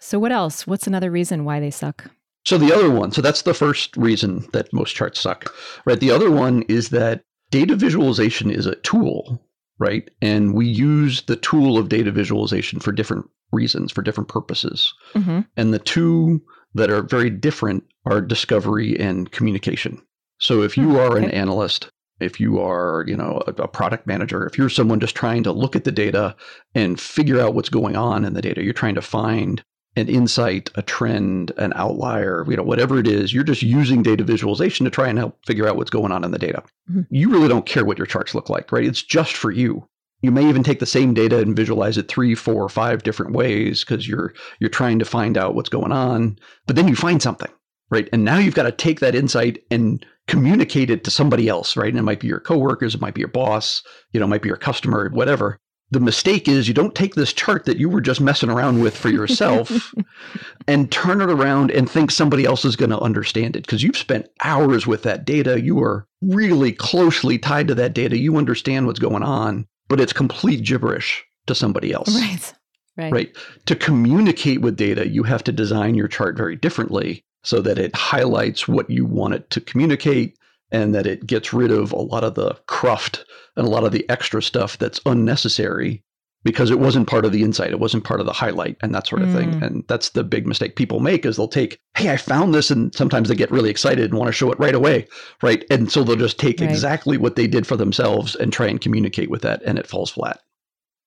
So, 0.00 0.18
what 0.18 0.32
else? 0.32 0.66
What's 0.66 0.86
another 0.86 1.10
reason 1.10 1.44
why 1.44 1.60
they 1.60 1.70
suck? 1.70 2.10
So, 2.44 2.58
the 2.58 2.74
other 2.74 2.90
one, 2.90 3.12
so 3.12 3.20
that's 3.20 3.42
the 3.42 3.54
first 3.54 3.96
reason 3.96 4.48
that 4.52 4.72
most 4.72 4.94
charts 4.94 5.20
suck, 5.20 5.52
right? 5.84 6.00
The 6.00 6.10
other 6.10 6.30
one 6.30 6.62
is 6.62 6.88
that 6.88 7.22
data 7.50 7.76
visualization 7.76 8.50
is 8.50 8.66
a 8.66 8.76
tool, 8.76 9.42
right? 9.78 10.10
And 10.22 10.54
we 10.54 10.66
use 10.66 11.22
the 11.22 11.36
tool 11.36 11.76
of 11.76 11.88
data 11.90 12.10
visualization 12.10 12.80
for 12.80 12.92
different 12.92 13.28
reasons, 13.52 13.92
for 13.92 14.02
different 14.02 14.28
purposes. 14.28 14.92
Mm-hmm. 15.14 15.40
And 15.56 15.74
the 15.74 15.78
two 15.78 16.42
that 16.74 16.90
are 16.90 17.02
very 17.02 17.30
different 17.30 17.84
are 18.06 18.20
discovery 18.20 18.98
and 18.98 19.30
communication. 19.32 20.00
So, 20.38 20.62
if 20.62 20.78
you 20.78 20.98
are 20.98 21.16
okay. 21.16 21.24
an 21.24 21.30
analyst 21.32 21.90
if 22.20 22.40
you 22.40 22.60
are, 22.60 23.04
you 23.06 23.16
know, 23.16 23.42
a, 23.46 23.62
a, 23.62 23.68
product 23.68 24.06
manager, 24.06 24.46
if 24.46 24.56
you're 24.58 24.68
someone 24.68 25.00
just 25.00 25.14
trying 25.14 25.42
to 25.44 25.52
look 25.52 25.74
at 25.74 25.84
the 25.84 25.92
data 25.92 26.36
and 26.74 27.00
figure 27.00 27.40
out 27.40 27.54
what's 27.54 27.68
going 27.68 27.96
on 27.96 28.24
in 28.24 28.34
the 28.34 28.42
data, 28.42 28.62
you're 28.62 28.72
trying 28.72 28.94
to 28.94 29.02
find 29.02 29.62
an 29.96 30.08
insight, 30.08 30.70
a 30.76 30.82
trend, 30.82 31.52
an 31.56 31.72
outlier, 31.74 32.44
you 32.48 32.56
know, 32.56 32.62
whatever 32.62 32.98
it 32.98 33.08
is, 33.08 33.34
you're 33.34 33.42
just 33.42 33.62
using 33.62 34.02
data 34.02 34.22
visualization 34.22 34.84
to 34.84 34.90
try 34.90 35.08
and 35.08 35.18
help 35.18 35.44
figure 35.46 35.68
out 35.68 35.76
what's 35.76 35.90
going 35.90 36.12
on 36.12 36.24
in 36.24 36.30
the 36.30 36.38
data. 36.38 36.62
Mm-hmm. 36.90 37.02
You 37.10 37.30
really 37.30 37.48
don't 37.48 37.66
care 37.66 37.84
what 37.84 37.98
your 37.98 38.06
charts 38.06 38.34
look 38.34 38.48
like, 38.48 38.70
right? 38.70 38.84
It's 38.84 39.02
just 39.02 39.36
for 39.36 39.50
you. 39.50 39.86
You 40.22 40.30
may 40.30 40.48
even 40.48 40.62
take 40.62 40.80
the 40.80 40.86
same 40.86 41.14
data 41.14 41.38
and 41.38 41.56
visualize 41.56 41.96
it 41.96 42.08
three, 42.08 42.34
four, 42.34 42.68
five 42.68 43.02
different 43.02 43.32
ways 43.32 43.84
because 43.84 44.06
you're 44.06 44.34
you're 44.58 44.68
trying 44.68 44.98
to 44.98 45.04
find 45.04 45.38
out 45.38 45.54
what's 45.54 45.70
going 45.70 45.92
on. 45.92 46.38
But 46.66 46.76
then 46.76 46.88
you 46.88 46.94
find 46.94 47.22
something, 47.22 47.50
right? 47.90 48.08
And 48.12 48.24
now 48.24 48.38
you've 48.38 48.54
got 48.54 48.64
to 48.64 48.72
take 48.72 49.00
that 49.00 49.14
insight 49.14 49.62
and 49.70 50.04
communicate 50.28 50.90
it 50.90 51.04
to 51.04 51.10
somebody 51.10 51.48
else, 51.48 51.76
right? 51.76 51.88
And 51.88 51.98
it 51.98 52.02
might 52.02 52.20
be 52.20 52.28
your 52.28 52.40
coworkers, 52.40 52.94
it 52.94 53.00
might 53.00 53.14
be 53.14 53.20
your 53.20 53.28
boss, 53.28 53.82
you 54.12 54.20
know, 54.20 54.26
it 54.26 54.30
might 54.30 54.42
be 54.42 54.48
your 54.48 54.56
customer, 54.56 55.08
whatever 55.10 55.58
the 55.90 56.00
mistake 56.00 56.46
is 56.48 56.68
you 56.68 56.74
don't 56.74 56.94
take 56.94 57.14
this 57.14 57.32
chart 57.32 57.64
that 57.64 57.78
you 57.78 57.88
were 57.88 58.00
just 58.00 58.20
messing 58.20 58.48
around 58.50 58.80
with 58.80 58.96
for 58.96 59.10
yourself 59.10 59.92
and 60.68 60.90
turn 60.92 61.20
it 61.20 61.30
around 61.30 61.70
and 61.70 61.90
think 61.90 62.10
somebody 62.10 62.44
else 62.44 62.64
is 62.64 62.76
going 62.76 62.90
to 62.90 63.00
understand 63.00 63.56
it 63.56 63.66
because 63.66 63.82
you've 63.82 63.96
spent 63.96 64.28
hours 64.44 64.86
with 64.86 65.02
that 65.02 65.24
data. 65.24 65.60
You 65.60 65.82
are 65.82 66.06
really 66.22 66.72
closely 66.72 67.38
tied 67.38 67.68
to 67.68 67.74
that 67.74 67.92
data. 67.92 68.16
You 68.16 68.36
understand 68.36 68.86
what's 68.86 69.00
going 69.00 69.24
on, 69.24 69.66
but 69.88 70.00
it's 70.00 70.12
complete 70.12 70.64
gibberish 70.64 71.24
to 71.46 71.54
somebody 71.54 71.92
else. 71.92 72.14
Right. 72.14 72.54
Right. 72.96 73.12
Right. 73.12 73.36
To 73.66 73.74
communicate 73.74 74.60
with 74.60 74.76
data, 74.76 75.08
you 75.08 75.22
have 75.22 75.42
to 75.44 75.52
design 75.52 75.94
your 75.94 76.08
chart 76.08 76.36
very 76.36 76.54
differently 76.54 77.24
so 77.42 77.60
that 77.60 77.78
it 77.78 77.94
highlights 77.94 78.68
what 78.68 78.90
you 78.90 79.04
want 79.04 79.34
it 79.34 79.48
to 79.50 79.60
communicate 79.60 80.36
and 80.72 80.94
that 80.94 81.06
it 81.06 81.26
gets 81.26 81.52
rid 81.52 81.70
of 81.70 81.92
a 81.92 81.98
lot 81.98 82.24
of 82.24 82.34
the 82.34 82.54
cruft 82.66 83.24
and 83.56 83.66
a 83.66 83.70
lot 83.70 83.84
of 83.84 83.92
the 83.92 84.08
extra 84.08 84.42
stuff 84.42 84.78
that's 84.78 85.00
unnecessary 85.06 86.02
because 86.42 86.70
it 86.70 86.80
wasn't 86.80 87.08
part 87.08 87.24
of 87.24 87.32
the 87.32 87.42
insight 87.42 87.70
it 87.70 87.80
wasn't 87.80 88.04
part 88.04 88.20
of 88.20 88.26
the 88.26 88.32
highlight 88.32 88.76
and 88.82 88.94
that 88.94 89.06
sort 89.06 89.22
of 89.22 89.28
mm. 89.28 89.34
thing 89.34 89.62
and 89.62 89.84
that's 89.88 90.10
the 90.10 90.24
big 90.24 90.46
mistake 90.46 90.76
people 90.76 91.00
make 91.00 91.26
is 91.26 91.36
they'll 91.36 91.48
take 91.48 91.78
hey 91.96 92.10
i 92.10 92.16
found 92.16 92.54
this 92.54 92.70
and 92.70 92.94
sometimes 92.94 93.28
they 93.28 93.34
get 93.34 93.50
really 93.50 93.68
excited 93.68 94.10
and 94.10 94.18
want 94.18 94.28
to 94.28 94.32
show 94.32 94.50
it 94.50 94.58
right 94.58 94.74
away 94.74 95.06
right? 95.42 95.64
And 95.70 95.90
so 95.90 96.02
they'll 96.02 96.16
just 96.16 96.38
take 96.38 96.60
right. 96.60 96.68
exactly 96.68 97.16
what 97.16 97.36
they 97.36 97.46
did 97.46 97.66
for 97.66 97.76
themselves 97.76 98.34
and 98.34 98.52
try 98.52 98.66
and 98.66 98.80
communicate 98.80 99.30
with 99.30 99.42
that 99.42 99.62
and 99.64 99.78
it 99.78 99.86
falls 99.86 100.10
flat. 100.10 100.40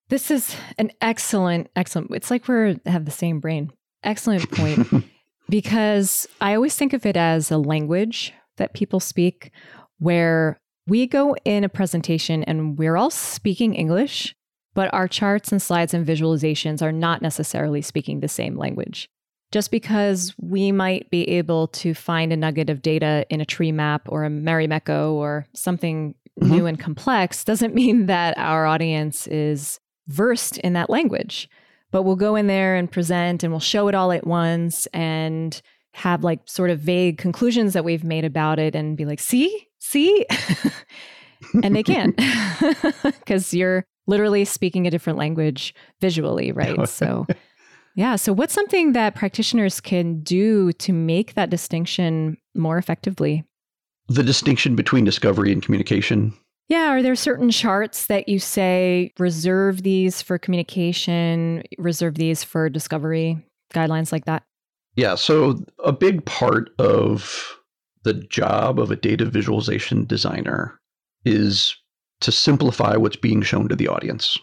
This 0.09 0.31
is 0.31 0.55
an 0.77 0.91
excellent 1.01 1.69
excellent 1.75 2.11
it's 2.11 2.31
like 2.31 2.47
we 2.47 2.79
have 2.85 3.05
the 3.05 3.11
same 3.11 3.39
brain. 3.39 3.71
Excellent 4.03 4.49
point 4.51 5.05
because 5.49 6.27
i 6.41 6.53
always 6.55 6.75
think 6.75 6.93
of 6.93 7.05
it 7.05 7.17
as 7.17 7.51
a 7.51 7.57
language 7.57 8.33
that 8.57 8.73
people 8.73 8.99
speak 8.99 9.51
where 9.99 10.59
we 10.87 11.07
go 11.07 11.35
in 11.45 11.63
a 11.63 11.69
presentation 11.69 12.43
and 12.43 12.77
we're 12.77 12.97
all 12.97 13.09
speaking 13.09 13.73
English, 13.73 14.35
but 14.73 14.93
our 14.93 15.07
charts 15.07 15.51
and 15.51 15.61
slides 15.61 15.93
and 15.93 16.05
visualizations 16.05 16.81
are 16.81 16.91
not 16.91 17.21
necessarily 17.21 17.81
speaking 17.81 18.19
the 18.19 18.27
same 18.27 18.57
language. 18.57 19.09
Just 19.51 19.71
because 19.71 20.33
we 20.39 20.71
might 20.71 21.09
be 21.11 21.29
able 21.29 21.67
to 21.67 21.93
find 21.93 22.33
a 22.33 22.37
nugget 22.37 22.69
of 22.69 22.81
data 22.81 23.25
in 23.29 23.39
a 23.39 23.45
tree 23.45 23.71
map 23.71 24.01
or 24.09 24.25
a 24.25 24.29
Marimekko 24.29 25.11
or 25.13 25.45
something 25.53 26.15
mm-hmm. 26.41 26.51
new 26.51 26.65
and 26.65 26.79
complex 26.79 27.43
doesn't 27.43 27.75
mean 27.81 28.07
that 28.07 28.37
our 28.37 28.65
audience 28.65 29.27
is 29.27 29.79
versed 30.07 30.57
in 30.57 30.73
that 30.73 30.89
language. 30.89 31.47
But 31.93 32.03
we'll 32.03 32.15
go 32.15 32.35
in 32.35 32.47
there 32.47 32.75
and 32.75 32.91
present 32.91 33.43
and 33.43 33.53
we'll 33.53 33.59
show 33.59 33.87
it 33.87 33.93
all 33.93 34.11
at 34.11 34.25
once 34.25 34.87
and 34.87 35.61
have 35.93 36.23
like 36.23 36.39
sort 36.45 36.71
of 36.71 36.79
vague 36.79 37.19
conclusions 37.19 37.73
that 37.73 37.85
we've 37.85 38.03
made 38.03 38.25
about 38.25 38.57
it 38.57 38.73
and 38.75 38.97
be 38.97 39.05
like, 39.05 39.19
see, 39.19 39.67
see? 39.77 40.25
and 41.63 41.75
they 41.75 41.83
can't 41.83 42.19
because 43.03 43.53
you're 43.53 43.85
literally 44.07 44.43
speaking 44.43 44.87
a 44.87 44.89
different 44.89 45.19
language 45.19 45.75
visually, 46.01 46.51
right? 46.51 46.75
So, 46.87 47.27
yeah. 47.95 48.15
So, 48.15 48.33
what's 48.33 48.55
something 48.55 48.93
that 48.93 49.13
practitioners 49.13 49.79
can 49.79 50.21
do 50.21 50.71
to 50.73 50.91
make 50.91 51.35
that 51.35 51.51
distinction 51.51 52.37
more 52.55 52.79
effectively? 52.79 53.43
The 54.07 54.23
distinction 54.23 54.75
between 54.75 55.05
discovery 55.05 55.51
and 55.51 55.61
communication. 55.61 56.33
Yeah. 56.69 56.89
Are 56.89 57.01
there 57.01 57.15
certain 57.15 57.51
charts 57.51 58.07
that 58.07 58.29
you 58.29 58.39
say 58.39 59.11
reserve 59.19 59.83
these 59.83 60.21
for 60.21 60.37
communication, 60.37 61.63
reserve 61.77 62.15
these 62.15 62.43
for 62.43 62.69
discovery, 62.69 63.43
guidelines 63.73 64.11
like 64.11 64.25
that? 64.25 64.43
Yeah. 64.95 65.15
So, 65.15 65.63
a 65.83 65.91
big 65.91 66.23
part 66.25 66.69
of 66.79 67.57
the 68.03 68.13
job 68.13 68.79
of 68.79 68.91
a 68.91 68.95
data 68.95 69.25
visualization 69.25 70.05
designer 70.05 70.79
is 71.25 71.75
to 72.21 72.31
simplify 72.31 72.95
what's 72.95 73.15
being 73.15 73.41
shown 73.41 73.67
to 73.69 73.75
the 73.75 73.87
audience, 73.87 74.37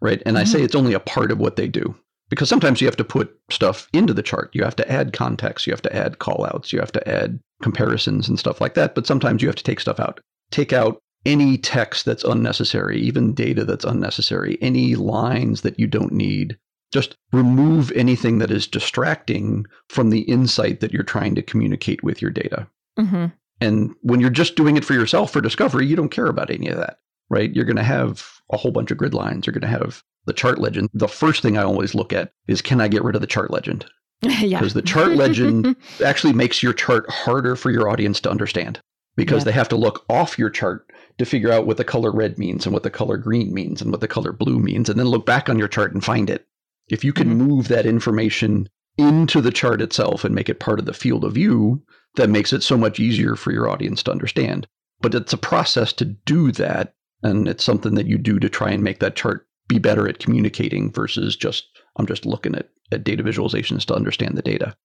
right? 0.00 0.22
And 0.26 0.36
mm-hmm. 0.36 0.42
I 0.42 0.44
say 0.44 0.58
mm-hmm. 0.58 0.64
it's 0.64 0.74
only 0.74 0.94
a 0.94 1.00
part 1.00 1.32
of 1.32 1.38
what 1.38 1.56
they 1.56 1.68
do 1.68 1.94
because 2.30 2.48
sometimes 2.48 2.80
you 2.80 2.86
have 2.86 2.96
to 2.96 3.04
put 3.04 3.36
stuff 3.50 3.88
into 3.92 4.14
the 4.14 4.22
chart. 4.22 4.50
You 4.52 4.64
have 4.64 4.76
to 4.76 4.90
add 4.90 5.12
context, 5.12 5.66
you 5.66 5.72
have 5.72 5.82
to 5.82 5.94
add 5.94 6.18
callouts, 6.18 6.72
you 6.72 6.80
have 6.80 6.92
to 6.92 7.08
add 7.08 7.38
comparisons 7.62 8.28
and 8.28 8.38
stuff 8.38 8.60
like 8.60 8.74
that. 8.74 8.94
But 8.94 9.06
sometimes 9.06 9.42
you 9.42 9.48
have 9.48 9.56
to 9.56 9.64
take 9.64 9.80
stuff 9.80 10.00
out. 10.00 10.20
Take 10.50 10.72
out 10.72 11.00
any 11.26 11.56
text 11.56 12.04
that's 12.04 12.24
unnecessary, 12.24 13.00
even 13.00 13.34
data 13.34 13.64
that's 13.64 13.84
unnecessary, 13.84 14.58
any 14.60 14.94
lines 14.94 15.62
that 15.62 15.78
you 15.78 15.86
don't 15.86 16.12
need. 16.12 16.58
Just 16.92 17.16
remove 17.32 17.90
anything 17.92 18.38
that 18.38 18.50
is 18.50 18.66
distracting 18.66 19.66
from 19.88 20.10
the 20.10 20.20
insight 20.20 20.80
that 20.80 20.92
you're 20.92 21.02
trying 21.02 21.34
to 21.34 21.42
communicate 21.42 22.04
with 22.04 22.22
your 22.22 22.30
data. 22.30 22.68
Mm-hmm. 22.98 23.26
And 23.60 23.94
when 24.02 24.20
you're 24.20 24.30
just 24.30 24.56
doing 24.56 24.76
it 24.76 24.84
for 24.84 24.92
yourself 24.92 25.32
for 25.32 25.40
discovery, 25.40 25.86
you 25.86 25.96
don't 25.96 26.10
care 26.10 26.26
about 26.26 26.50
any 26.50 26.68
of 26.68 26.76
that, 26.76 26.98
right? 27.30 27.52
You're 27.54 27.64
going 27.64 27.76
to 27.76 27.82
have 27.82 28.28
a 28.52 28.56
whole 28.56 28.70
bunch 28.70 28.90
of 28.90 28.98
grid 28.98 29.14
lines. 29.14 29.46
You're 29.46 29.52
going 29.54 29.62
to 29.62 29.78
have 29.78 30.02
the 30.26 30.32
chart 30.32 30.58
legend. 30.58 30.88
The 30.94 31.08
first 31.08 31.42
thing 31.42 31.58
I 31.58 31.62
always 31.62 31.94
look 31.94 32.12
at 32.12 32.32
is 32.46 32.62
can 32.62 32.80
I 32.80 32.88
get 32.88 33.02
rid 33.02 33.14
of 33.14 33.20
the 33.20 33.26
chart 33.26 33.50
legend? 33.50 33.86
yeah. 34.22 34.58
Because 34.58 34.74
the 34.74 34.82
chart 34.82 35.16
legend 35.16 35.76
actually 36.04 36.32
makes 36.32 36.62
your 36.62 36.72
chart 36.72 37.08
harder 37.10 37.56
for 37.56 37.70
your 37.70 37.88
audience 37.88 38.20
to 38.20 38.30
understand 38.30 38.80
because 39.16 39.40
yeah. 39.40 39.44
they 39.44 39.52
have 39.52 39.68
to 39.70 39.76
look 39.76 40.04
off 40.08 40.38
your 40.38 40.50
chart 40.50 40.90
to 41.18 41.24
figure 41.24 41.52
out 41.52 41.66
what 41.66 41.76
the 41.76 41.84
color 41.84 42.12
red 42.12 42.38
means 42.38 42.66
and 42.66 42.72
what 42.72 42.82
the 42.82 42.90
color 42.90 43.16
green 43.16 43.54
means 43.54 43.80
and 43.80 43.90
what 43.90 44.00
the 44.00 44.08
color 44.08 44.32
blue 44.32 44.58
means, 44.58 44.88
and 44.88 44.98
then 44.98 45.06
look 45.06 45.26
back 45.26 45.48
on 45.48 45.58
your 45.58 45.68
chart 45.68 45.92
and 45.92 46.04
find 46.04 46.28
it. 46.28 46.46
If 46.88 47.04
you 47.04 47.12
can 47.12 47.28
mm-hmm. 47.28 47.46
move 47.46 47.68
that 47.68 47.86
information 47.86 48.68
into 48.98 49.40
the 49.40 49.52
chart 49.52 49.80
itself 49.80 50.24
and 50.24 50.34
make 50.34 50.48
it 50.48 50.60
part 50.60 50.78
of 50.78 50.86
the 50.86 50.92
field 50.92 51.24
of 51.24 51.34
view, 51.34 51.82
that 52.16 52.30
makes 52.30 52.52
it 52.52 52.62
so 52.62 52.76
much 52.76 53.00
easier 53.00 53.36
for 53.36 53.52
your 53.52 53.68
audience 53.68 54.02
to 54.04 54.10
understand. 54.12 54.66
But 55.00 55.14
it's 55.14 55.32
a 55.32 55.38
process 55.38 55.92
to 55.94 56.04
do 56.04 56.52
that. 56.52 56.94
And 57.22 57.48
it's 57.48 57.64
something 57.64 57.94
that 57.94 58.06
you 58.06 58.18
do 58.18 58.38
to 58.38 58.48
try 58.48 58.70
and 58.70 58.82
make 58.82 59.00
that 59.00 59.16
chart 59.16 59.46
be 59.66 59.78
better 59.78 60.06
at 60.06 60.18
communicating 60.18 60.92
versus 60.92 61.36
just, 61.36 61.64
I'm 61.96 62.06
just 62.06 62.26
looking 62.26 62.54
at, 62.54 62.68
at 62.92 63.02
data 63.02 63.22
visualizations 63.22 63.84
to 63.86 63.94
understand 63.94 64.36
the 64.36 64.42
data. 64.42 64.76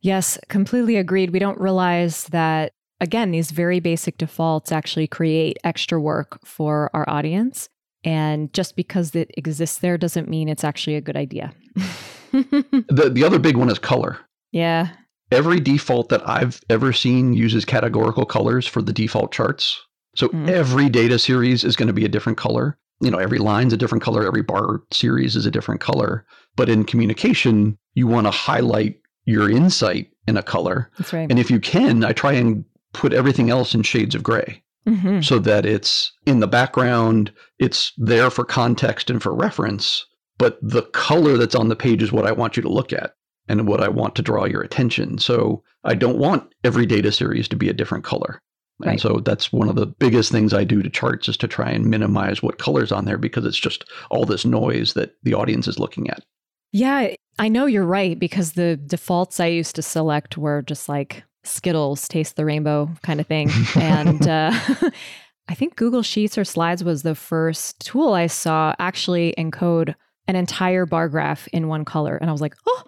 Yes, 0.00 0.38
completely 0.48 0.96
agreed. 0.96 1.30
We 1.30 1.38
don't 1.38 1.60
realize 1.60 2.24
that, 2.28 2.72
again, 3.00 3.30
these 3.30 3.50
very 3.50 3.80
basic 3.80 4.18
defaults 4.18 4.72
actually 4.72 5.06
create 5.06 5.58
extra 5.64 6.00
work 6.00 6.38
for 6.44 6.90
our 6.94 7.08
audience. 7.08 7.68
And 8.04 8.52
just 8.52 8.76
because 8.76 9.14
it 9.14 9.30
exists 9.36 9.78
there 9.78 9.98
doesn't 9.98 10.28
mean 10.28 10.48
it's 10.48 10.64
actually 10.64 10.96
a 10.96 11.00
good 11.00 11.16
idea. 11.16 11.52
the, 12.32 13.10
the 13.12 13.24
other 13.24 13.38
big 13.38 13.56
one 13.56 13.70
is 13.70 13.78
color. 13.78 14.18
Yeah 14.52 14.90
every 15.30 15.60
default 15.60 16.08
that 16.08 16.26
I've 16.28 16.60
ever 16.70 16.92
seen 16.92 17.32
uses 17.32 17.64
categorical 17.64 18.24
colors 18.24 18.66
for 18.66 18.82
the 18.82 18.92
default 18.92 19.32
charts. 19.32 19.80
So 20.16 20.28
mm. 20.28 20.48
every 20.48 20.88
data 20.88 21.18
series 21.18 21.64
is 21.64 21.76
going 21.76 21.86
to 21.88 21.92
be 21.92 22.04
a 22.04 22.08
different 22.08 22.38
color. 22.38 22.78
You 23.00 23.10
know, 23.10 23.18
every 23.18 23.38
line's 23.38 23.72
a 23.72 23.76
different 23.76 24.02
color, 24.02 24.26
every 24.26 24.42
bar 24.42 24.82
series 24.90 25.36
is 25.36 25.46
a 25.46 25.50
different 25.50 25.80
color. 25.80 26.24
But 26.56 26.68
in 26.68 26.84
communication, 26.84 27.78
you 27.94 28.06
want 28.06 28.26
to 28.26 28.32
highlight 28.32 29.00
your 29.24 29.50
insight 29.50 30.10
in 30.26 30.36
a 30.36 30.42
color. 30.42 30.90
That's 30.98 31.12
right. 31.12 31.30
And 31.30 31.38
if 31.38 31.50
you 31.50 31.60
can, 31.60 32.04
I 32.04 32.12
try 32.12 32.32
and 32.32 32.64
put 32.92 33.12
everything 33.12 33.50
else 33.50 33.74
in 33.74 33.82
shades 33.82 34.14
of 34.14 34.22
gray. 34.22 34.62
Mm-hmm. 34.86 35.20
So 35.20 35.38
that 35.40 35.66
it's 35.66 36.12
in 36.24 36.40
the 36.40 36.46
background, 36.46 37.30
it's 37.58 37.92
there 37.98 38.30
for 38.30 38.42
context 38.42 39.10
and 39.10 39.22
for 39.22 39.34
reference, 39.34 40.06
but 40.38 40.58
the 40.62 40.82
color 40.82 41.36
that's 41.36 41.54
on 41.54 41.68
the 41.68 41.76
page 41.76 42.02
is 42.02 42.10
what 42.10 42.26
I 42.26 42.32
want 42.32 42.56
you 42.56 42.62
to 42.62 42.70
look 42.70 42.92
at 42.92 43.12
and 43.48 43.66
what 43.66 43.82
I 43.82 43.88
want 43.88 44.14
to 44.16 44.22
draw 44.22 44.44
your 44.44 44.62
attention. 44.62 45.18
So 45.18 45.62
I 45.84 45.94
don't 45.94 46.18
want 46.18 46.50
every 46.64 46.86
data 46.86 47.12
series 47.12 47.48
to 47.48 47.56
be 47.56 47.68
a 47.68 47.74
different 47.74 48.04
color. 48.04 48.40
And 48.80 48.92
right. 48.92 49.00
so 49.00 49.20
that's 49.24 49.52
one 49.52 49.68
of 49.68 49.74
the 49.74 49.86
biggest 49.86 50.30
things 50.30 50.54
I 50.54 50.62
do 50.64 50.82
to 50.82 50.88
charts 50.88 51.28
is 51.28 51.36
to 51.38 51.48
try 51.48 51.70
and 51.70 51.86
minimize 51.86 52.42
what 52.42 52.58
colors 52.58 52.92
on 52.92 53.04
there 53.04 53.18
because 53.18 53.44
it's 53.44 53.58
just 53.58 53.84
all 54.10 54.24
this 54.24 54.44
noise 54.44 54.94
that 54.94 55.16
the 55.24 55.34
audience 55.34 55.66
is 55.66 55.80
looking 55.80 56.08
at. 56.08 56.24
Yeah, 56.70 57.14
I 57.38 57.48
know 57.48 57.66
you're 57.66 57.84
right 57.84 58.18
because 58.18 58.52
the 58.52 58.76
defaults 58.76 59.40
I 59.40 59.46
used 59.46 59.74
to 59.76 59.82
select 59.82 60.38
were 60.38 60.62
just 60.62 60.88
like 60.88 61.24
Skittles, 61.44 62.08
taste 62.08 62.36
the 62.36 62.44
rainbow 62.44 62.90
kind 63.02 63.20
of 63.20 63.26
thing. 63.26 63.50
and 63.76 64.26
uh, 64.26 64.52
I 65.48 65.54
think 65.54 65.76
Google 65.76 66.02
Sheets 66.02 66.36
or 66.36 66.44
Slides 66.44 66.84
was 66.84 67.02
the 67.02 67.14
first 67.14 67.80
tool 67.84 68.12
I 68.12 68.26
saw 68.26 68.74
actually 68.78 69.34
encode 69.38 69.94
an 70.26 70.36
entire 70.36 70.84
bar 70.84 71.08
graph 71.08 71.48
in 71.48 71.68
one 71.68 71.84
color. 71.84 72.16
And 72.16 72.28
I 72.28 72.32
was 72.32 72.42
like, 72.42 72.54
oh, 72.66 72.84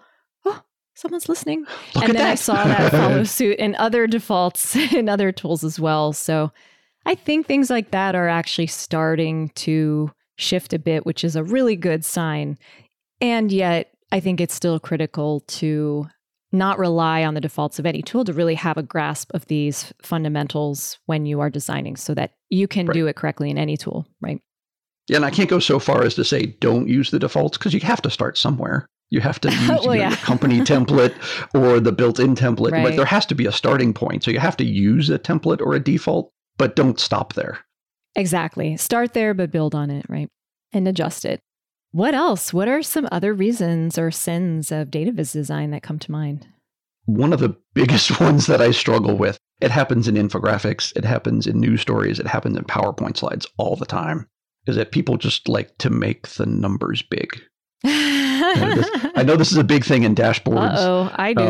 someone's 1.01 1.27
listening. 1.27 1.65
Look 1.95 2.03
and 2.03 2.13
then 2.13 2.23
that. 2.23 2.31
I 2.31 2.35
saw 2.35 2.63
that 2.63 2.91
follow 2.91 3.23
suit 3.23 3.57
in 3.57 3.75
other 3.75 4.07
defaults 4.07 4.75
in 4.75 5.09
other 5.09 5.31
tools 5.31 5.63
as 5.63 5.79
well. 5.79 6.13
So 6.13 6.51
I 7.05 7.15
think 7.15 7.47
things 7.47 7.69
like 7.69 7.91
that 7.91 8.15
are 8.15 8.29
actually 8.29 8.67
starting 8.67 9.49
to 9.55 10.11
shift 10.37 10.73
a 10.73 10.79
bit, 10.79 11.05
which 11.05 11.23
is 11.23 11.35
a 11.35 11.43
really 11.43 11.75
good 11.75 12.05
sign. 12.05 12.57
And 13.19 13.51
yet, 13.51 13.91
I 14.11 14.19
think 14.19 14.39
it's 14.39 14.53
still 14.53 14.79
critical 14.79 15.41
to 15.41 16.07
not 16.51 16.77
rely 16.77 17.23
on 17.23 17.33
the 17.33 17.41
defaults 17.41 17.79
of 17.79 17.85
any 17.85 18.01
tool 18.01 18.25
to 18.25 18.33
really 18.33 18.55
have 18.55 18.77
a 18.77 18.83
grasp 18.83 19.31
of 19.33 19.45
these 19.47 19.93
fundamentals 20.01 20.99
when 21.05 21.25
you 21.25 21.39
are 21.39 21.49
designing 21.49 21.95
so 21.95 22.13
that 22.13 22.33
you 22.49 22.67
can 22.67 22.87
right. 22.87 22.93
do 22.93 23.07
it 23.07 23.15
correctly 23.15 23.49
in 23.49 23.57
any 23.57 23.77
tool, 23.77 24.05
right? 24.19 24.41
Yeah, 25.07 25.17
and 25.17 25.25
I 25.25 25.29
can't 25.29 25.49
go 25.49 25.59
so 25.59 25.79
far 25.79 26.03
as 26.03 26.15
to 26.15 26.23
say 26.23 26.45
don't 26.59 26.87
use 26.87 27.11
the 27.11 27.19
defaults 27.19 27.57
because 27.57 27.73
you 27.73 27.79
have 27.81 28.01
to 28.01 28.09
start 28.09 28.37
somewhere. 28.37 28.85
You 29.09 29.19
have 29.21 29.39
to 29.41 29.51
use 29.51 29.69
well, 29.85 29.95
yeah. 29.95 30.09
your 30.09 30.17
company 30.17 30.59
template 30.61 31.13
or 31.53 31.79
the 31.79 31.91
built-in 31.91 32.35
template, 32.35 32.71
right. 32.71 32.83
but 32.83 32.95
there 32.95 33.05
has 33.05 33.25
to 33.27 33.35
be 33.35 33.45
a 33.45 33.51
starting 33.51 33.93
point. 33.93 34.23
So 34.23 34.31
you 34.31 34.39
have 34.39 34.57
to 34.57 34.65
use 34.65 35.09
a 35.09 35.19
template 35.19 35.61
or 35.61 35.73
a 35.73 35.79
default, 35.79 36.31
but 36.57 36.75
don't 36.75 36.99
stop 36.99 37.33
there. 37.33 37.59
Exactly. 38.15 38.77
Start 38.77 39.13
there, 39.13 39.33
but 39.33 39.51
build 39.51 39.73
on 39.73 39.89
it, 39.89 40.05
right? 40.09 40.29
And 40.73 40.87
adjust 40.87 41.25
it. 41.25 41.41
What 41.91 42.15
else? 42.15 42.53
What 42.53 42.69
are 42.69 42.81
some 42.81 43.07
other 43.11 43.33
reasons 43.33 43.97
or 43.97 44.11
sins 44.11 44.71
of 44.71 44.91
data 44.91 45.11
viz 45.11 45.33
design 45.33 45.71
that 45.71 45.83
come 45.83 45.99
to 45.99 46.11
mind? 46.11 46.47
One 47.05 47.33
of 47.33 47.39
the 47.39 47.55
biggest 47.73 48.19
ones 48.21 48.47
that 48.47 48.61
I 48.61 48.71
struggle 48.71 49.17
with, 49.17 49.37
it 49.59 49.71
happens 49.71 50.07
in 50.07 50.15
infographics, 50.15 50.95
it 50.95 51.03
happens 51.03 51.47
in 51.47 51.59
news 51.59 51.81
stories, 51.81 52.17
it 52.19 52.27
happens 52.27 52.57
in 52.57 52.63
PowerPoint 52.63 53.17
slides 53.17 53.45
all 53.57 53.75
the 53.75 53.85
time, 53.85 54.25
is 54.67 54.77
that 54.77 54.91
people 54.91 55.17
just 55.17 55.49
like 55.49 55.77
to 55.79 55.89
make 55.89 56.29
the 56.29 56.45
numbers 56.45 57.01
big. 57.01 57.29
I 57.83 59.23
know 59.25 59.35
this 59.35 59.51
is 59.51 59.57
a 59.57 59.63
big 59.63 59.83
thing 59.83 60.03
in 60.03 60.15
dashboards. 60.15 60.75
Oh, 60.77 61.11
I 61.15 61.33
do. 61.33 61.43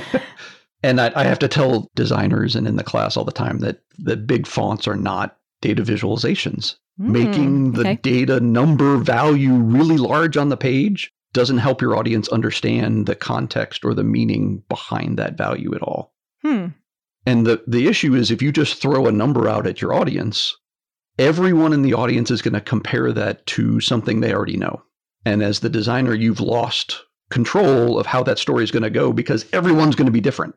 Um, 0.00 0.20
and 0.82 1.00
I, 1.00 1.12
I, 1.14 1.24
have 1.24 1.40
to 1.40 1.48
tell 1.48 1.90
designers 1.96 2.54
and 2.54 2.66
in 2.68 2.76
the 2.76 2.84
class 2.84 3.16
all 3.16 3.24
the 3.24 3.32
time 3.32 3.58
that 3.58 3.80
the 3.98 4.16
big 4.16 4.46
fonts 4.46 4.86
are 4.86 4.96
not 4.96 5.36
data 5.60 5.82
visualizations. 5.82 6.76
Mm, 7.00 7.08
Making 7.10 7.72
the 7.72 7.80
okay. 7.80 7.96
data 7.96 8.40
number 8.40 8.96
value 8.96 9.54
really 9.54 9.96
large 9.96 10.36
on 10.36 10.48
the 10.48 10.56
page 10.56 11.12
doesn't 11.32 11.58
help 11.58 11.80
your 11.80 11.96
audience 11.96 12.28
understand 12.28 13.06
the 13.06 13.14
context 13.14 13.84
or 13.84 13.94
the 13.94 14.04
meaning 14.04 14.62
behind 14.68 15.18
that 15.18 15.36
value 15.36 15.74
at 15.74 15.82
all. 15.82 16.14
Hmm. 16.42 16.68
And 17.26 17.46
the, 17.46 17.62
the 17.66 17.86
issue 17.86 18.14
is 18.14 18.30
if 18.30 18.40
you 18.42 18.50
just 18.50 18.80
throw 18.80 19.06
a 19.06 19.12
number 19.12 19.48
out 19.48 19.66
at 19.66 19.82
your 19.82 19.92
audience, 19.92 20.56
everyone 21.18 21.72
in 21.72 21.82
the 21.82 21.94
audience 21.94 22.30
is 22.30 22.42
going 22.42 22.54
to 22.54 22.60
compare 22.60 23.12
that 23.12 23.44
to 23.46 23.80
something 23.80 24.20
they 24.20 24.32
already 24.32 24.56
know. 24.56 24.82
And 25.24 25.42
as 25.42 25.60
the 25.60 25.68
designer, 25.68 26.14
you've 26.14 26.40
lost 26.40 27.02
control 27.30 27.98
of 27.98 28.06
how 28.06 28.22
that 28.22 28.38
story 28.38 28.64
is 28.64 28.70
going 28.70 28.82
to 28.82 28.90
go 28.90 29.12
because 29.12 29.44
everyone's 29.52 29.94
going 29.94 30.06
to 30.06 30.12
be 30.12 30.20
different. 30.20 30.54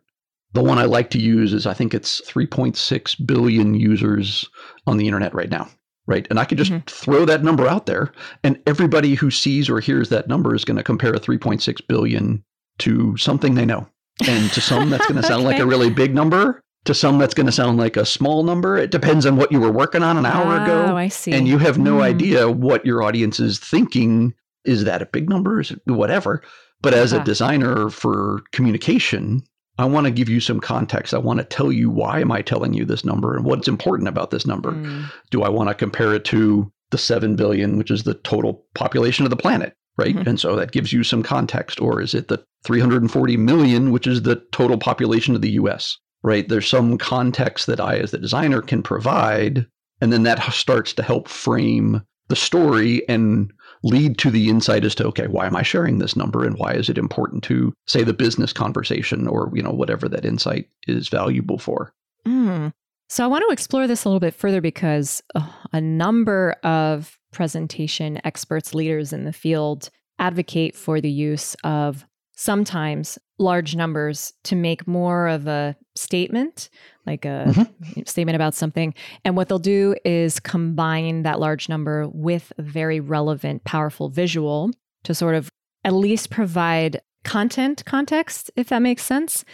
The 0.54 0.64
one 0.64 0.78
I 0.78 0.86
like 0.86 1.10
to 1.12 1.20
use 1.20 1.54
is 1.54 1.66
I 1.66 1.74
think 1.74 1.94
it's 1.94 2.22
3.6 2.22 3.26
billion 3.26 3.74
users 3.74 4.48
on 4.88 4.98
the 4.98 5.08
internet 5.08 5.34
right 5.34 5.50
now, 5.50 5.70
right? 6.12 6.28
And 6.30 6.40
I 6.40 6.46
could 6.46 6.58
just 6.58 6.72
mm-hmm. 6.72 6.86
throw 6.88 7.26
that 7.26 7.44
number 7.44 7.68
out 7.68 7.86
there, 7.86 8.12
and 8.44 8.62
everybody 8.68 9.16
who 9.16 9.32
sees 9.32 9.70
or 9.70 9.80
hears 9.80 10.10
that 10.10 10.28
number 10.28 10.54
is 10.54 10.66
going 10.66 10.78
to 10.78 10.84
compare 10.84 11.14
3.6 11.14 11.88
billion 11.88 12.44
to 12.80 13.16
something 13.18 13.56
they 13.56 13.66
know. 13.66 13.88
And 14.28 14.52
to 14.52 14.62
some, 14.62 14.90
that's 14.90 15.08
going 15.08 15.20
to 15.22 15.28
sound 15.28 15.46
okay. 15.46 15.54
like 15.54 15.62
a 15.62 15.66
really 15.74 15.90
big 15.90 16.14
number. 16.14 16.62
To 16.86 16.94
some, 16.94 17.18
that's 17.20 17.34
going 17.34 17.46
to 17.46 17.52
sound 17.52 17.78
like 17.78 17.96
a 17.96 18.06
small 18.06 18.44
number. 18.44 18.76
It 18.76 18.92
depends 18.92 19.26
on 19.26 19.38
what 19.38 19.52
you 19.52 19.60
were 19.60 19.72
working 19.72 20.04
on 20.04 20.18
an 20.18 20.26
hour 20.26 20.60
oh, 20.60 20.64
ago. 20.64 20.98
I 20.98 21.08
see. 21.08 21.32
And 21.32 21.48
you 21.48 21.60
have 21.60 21.78
no 21.78 21.98
mm. 21.98 22.04
idea 22.04 22.50
what 22.50 22.86
your 22.86 23.04
audience 23.04 23.40
is 23.40 23.60
thinking. 23.60 24.34
Is 24.66 24.84
that 24.84 25.02
a 25.02 25.06
big 25.06 25.30
number? 25.30 25.62
Is 25.62 25.72
it 25.72 25.80
whatever? 25.86 26.42
But 26.82 26.96
as 26.96 27.14
uh-huh. 27.14 27.22
a 27.22 27.26
designer 27.26 27.90
for 27.90 28.42
communication, 28.52 29.44
I 29.82 29.86
want 29.86 30.06
to 30.06 30.12
give 30.12 30.30
you 30.30 30.40
some 30.40 30.60
context. 30.60 31.14
I 31.14 31.18
want 31.18 31.40
to 31.40 31.46
tell 31.46 31.72
you 31.72 31.90
why 31.90 32.20
am 32.20 32.32
I 32.32 32.42
telling 32.42 32.74
you 32.74 32.86
this 32.86 33.04
number 33.04 33.36
and 33.36 33.46
what's 33.46 33.68
important 33.68 34.08
about 34.08 34.32
this 34.32 34.46
number. 34.46 34.72
Mm. 34.72 35.12
Do 35.30 35.44
I 35.44 35.50
want 35.50 35.70
to 35.70 35.76
compare 35.76 36.14
it 36.14 36.26
to 36.26 36.72
the 36.92 36.98
7 36.98 37.36
billion, 37.36 37.78
which 37.78 37.90
is 37.90 38.04
the 38.04 38.14
total 38.14 38.66
population 38.76 39.26
of 39.26 39.30
the 39.30 39.38
planet, 39.38 39.74
right? 39.98 40.16
Mm-hmm. 40.16 40.30
And 40.30 40.40
so 40.40 40.56
that 40.56 40.72
gives 40.72 40.94
you 40.94 41.04
some 41.04 41.24
context. 41.24 41.82
Or 41.82 42.02
is 42.02 42.14
it 42.14 42.28
the 42.28 42.44
340 42.64 43.38
million, 43.38 43.92
which 43.92 44.08
is 44.08 44.22
the 44.22 44.36
total 44.52 44.78
population 44.78 45.36
of 45.36 45.42
the 45.42 45.52
US, 45.52 45.98
right? 46.22 46.48
There's 46.48 46.68
some 46.68 46.98
context 46.98 47.68
that 47.68 47.80
I, 47.80 47.98
as 47.98 48.12
the 48.12 48.18
designer, 48.18 48.62
can 48.62 48.84
provide. 48.84 49.66
And 50.02 50.12
then 50.12 50.24
that 50.24 50.42
starts 50.54 50.94
to 50.94 51.04
help 51.04 51.28
frame 51.28 52.02
the 52.28 52.36
story 52.36 53.08
and 53.10 53.52
lead 53.84 54.18
to 54.18 54.30
the 54.30 54.50
insight 54.50 54.86
as 54.86 54.96
to 54.96 55.06
okay 55.06 55.28
why 55.28 55.46
am 55.46 55.56
i 55.56 55.62
sharing 55.62 56.00
this 56.00 56.16
number 56.16 56.46
and 56.46 56.58
why 56.58 56.74
is 56.74 56.90
it 56.90 56.98
important 56.98 57.44
to 57.44 57.74
say 57.88 58.04
the 58.04 58.14
business 58.14 58.54
conversation 58.54 59.28
or 59.28 59.52
you 59.54 59.62
know 59.62 59.72
whatever 59.72 60.08
that 60.08 60.26
insight 60.26 60.68
is 60.88 61.10
valuable 61.10 61.58
for 61.58 61.94
mm. 62.28 62.72
so 63.10 63.24
i 63.24 63.28
want 63.28 63.44
to 63.48 63.54
explore 63.54 63.88
this 63.88 64.06
a 64.06 64.10
little 64.10 64.20
bit 64.20 64.36
further 64.36 64.62
because 64.62 65.22
uh, 65.36 65.48
a 65.74 65.82
number 65.82 66.56
of 66.64 67.18
presentation 67.32 68.20
experts 68.24 68.76
leaders 68.76 69.14
in 69.14 69.24
the 69.26 69.34
field 69.34 69.90
advocate 70.20 70.76
for 70.76 71.02
the 71.02 71.10
use 71.10 71.56
of 71.64 72.06
sometimes 72.42 73.20
large 73.38 73.76
numbers 73.76 74.34
to 74.44 74.56
make 74.56 74.88
more 74.88 75.28
of 75.28 75.46
a 75.46 75.76
statement, 75.94 76.72
like 77.06 77.24
a 77.24 77.46
mm-hmm. 77.48 78.02
statement 78.08 78.36
about 78.36 78.56
something. 78.56 78.96
And 79.24 79.38
what 79.38 79.48
they'll 79.48 79.60
do 79.60 79.96
is 80.04 80.40
combine 80.40 81.22
that 81.22 81.40
large 81.40 81.70
number 81.70 82.08
with 82.08 82.52
a 82.58 82.64
very 82.64 83.00
relevant, 83.00 83.64
powerful 83.64 84.10
visual 84.10 84.72
to 85.04 85.14
sort 85.14 85.36
of 85.36 85.52
at 85.86 85.94
least 85.94 86.32
provide 86.32 87.00
content 87.24 87.86
context, 87.86 88.50
if 88.56 88.70
that 88.70 88.82
makes 88.82 89.04
sense. 89.04 89.46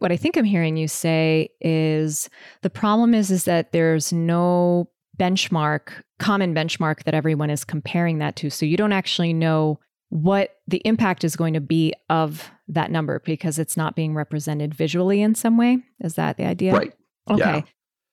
What 0.00 0.10
I 0.10 0.16
think 0.16 0.36
I'm 0.36 0.44
hearing 0.44 0.76
you 0.76 0.88
say 0.88 1.50
is 1.60 2.28
the 2.62 2.70
problem 2.70 3.14
is 3.14 3.30
is 3.30 3.44
that 3.44 3.70
there's 3.70 4.12
no 4.12 4.90
benchmark, 5.16 6.02
common 6.18 6.52
benchmark 6.52 7.04
that 7.04 7.14
everyone 7.14 7.50
is 7.50 7.64
comparing 7.64 8.18
that 8.18 8.34
to. 8.36 8.50
So 8.50 8.66
you 8.66 8.76
don't 8.76 8.92
actually 8.92 9.32
know 9.32 9.78
what 10.14 10.58
the 10.68 10.80
impact 10.84 11.24
is 11.24 11.34
going 11.34 11.54
to 11.54 11.60
be 11.60 11.92
of 12.08 12.48
that 12.68 12.88
number 12.92 13.20
because 13.24 13.58
it's 13.58 13.76
not 13.76 13.96
being 13.96 14.14
represented 14.14 14.72
visually 14.72 15.20
in 15.20 15.34
some 15.34 15.56
way. 15.56 15.78
Is 15.98 16.14
that 16.14 16.36
the 16.36 16.46
idea? 16.46 16.72
Right. 16.72 16.92
Okay. 17.28 17.40
Yeah. 17.40 17.62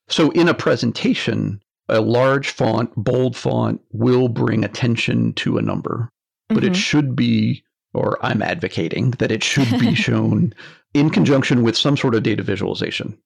So 0.08 0.30
in 0.32 0.48
a 0.48 0.54
presentation, 0.54 1.62
a 1.88 2.00
large 2.00 2.50
font, 2.50 2.90
bold 2.96 3.36
font 3.36 3.80
will 3.92 4.26
bring 4.26 4.64
attention 4.64 5.32
to 5.34 5.58
a 5.58 5.62
number, 5.62 6.10
but 6.48 6.58
mm-hmm. 6.64 6.72
it 6.72 6.76
should 6.76 7.14
be, 7.14 7.62
or 7.94 8.18
I'm 8.20 8.42
advocating 8.42 9.12
that 9.12 9.30
it 9.30 9.44
should 9.44 9.70
be 9.78 9.94
shown 9.94 10.52
in 10.94 11.08
conjunction 11.08 11.62
with 11.62 11.76
some 11.76 11.96
sort 11.96 12.16
of 12.16 12.24
data 12.24 12.42
visualization, 12.42 13.16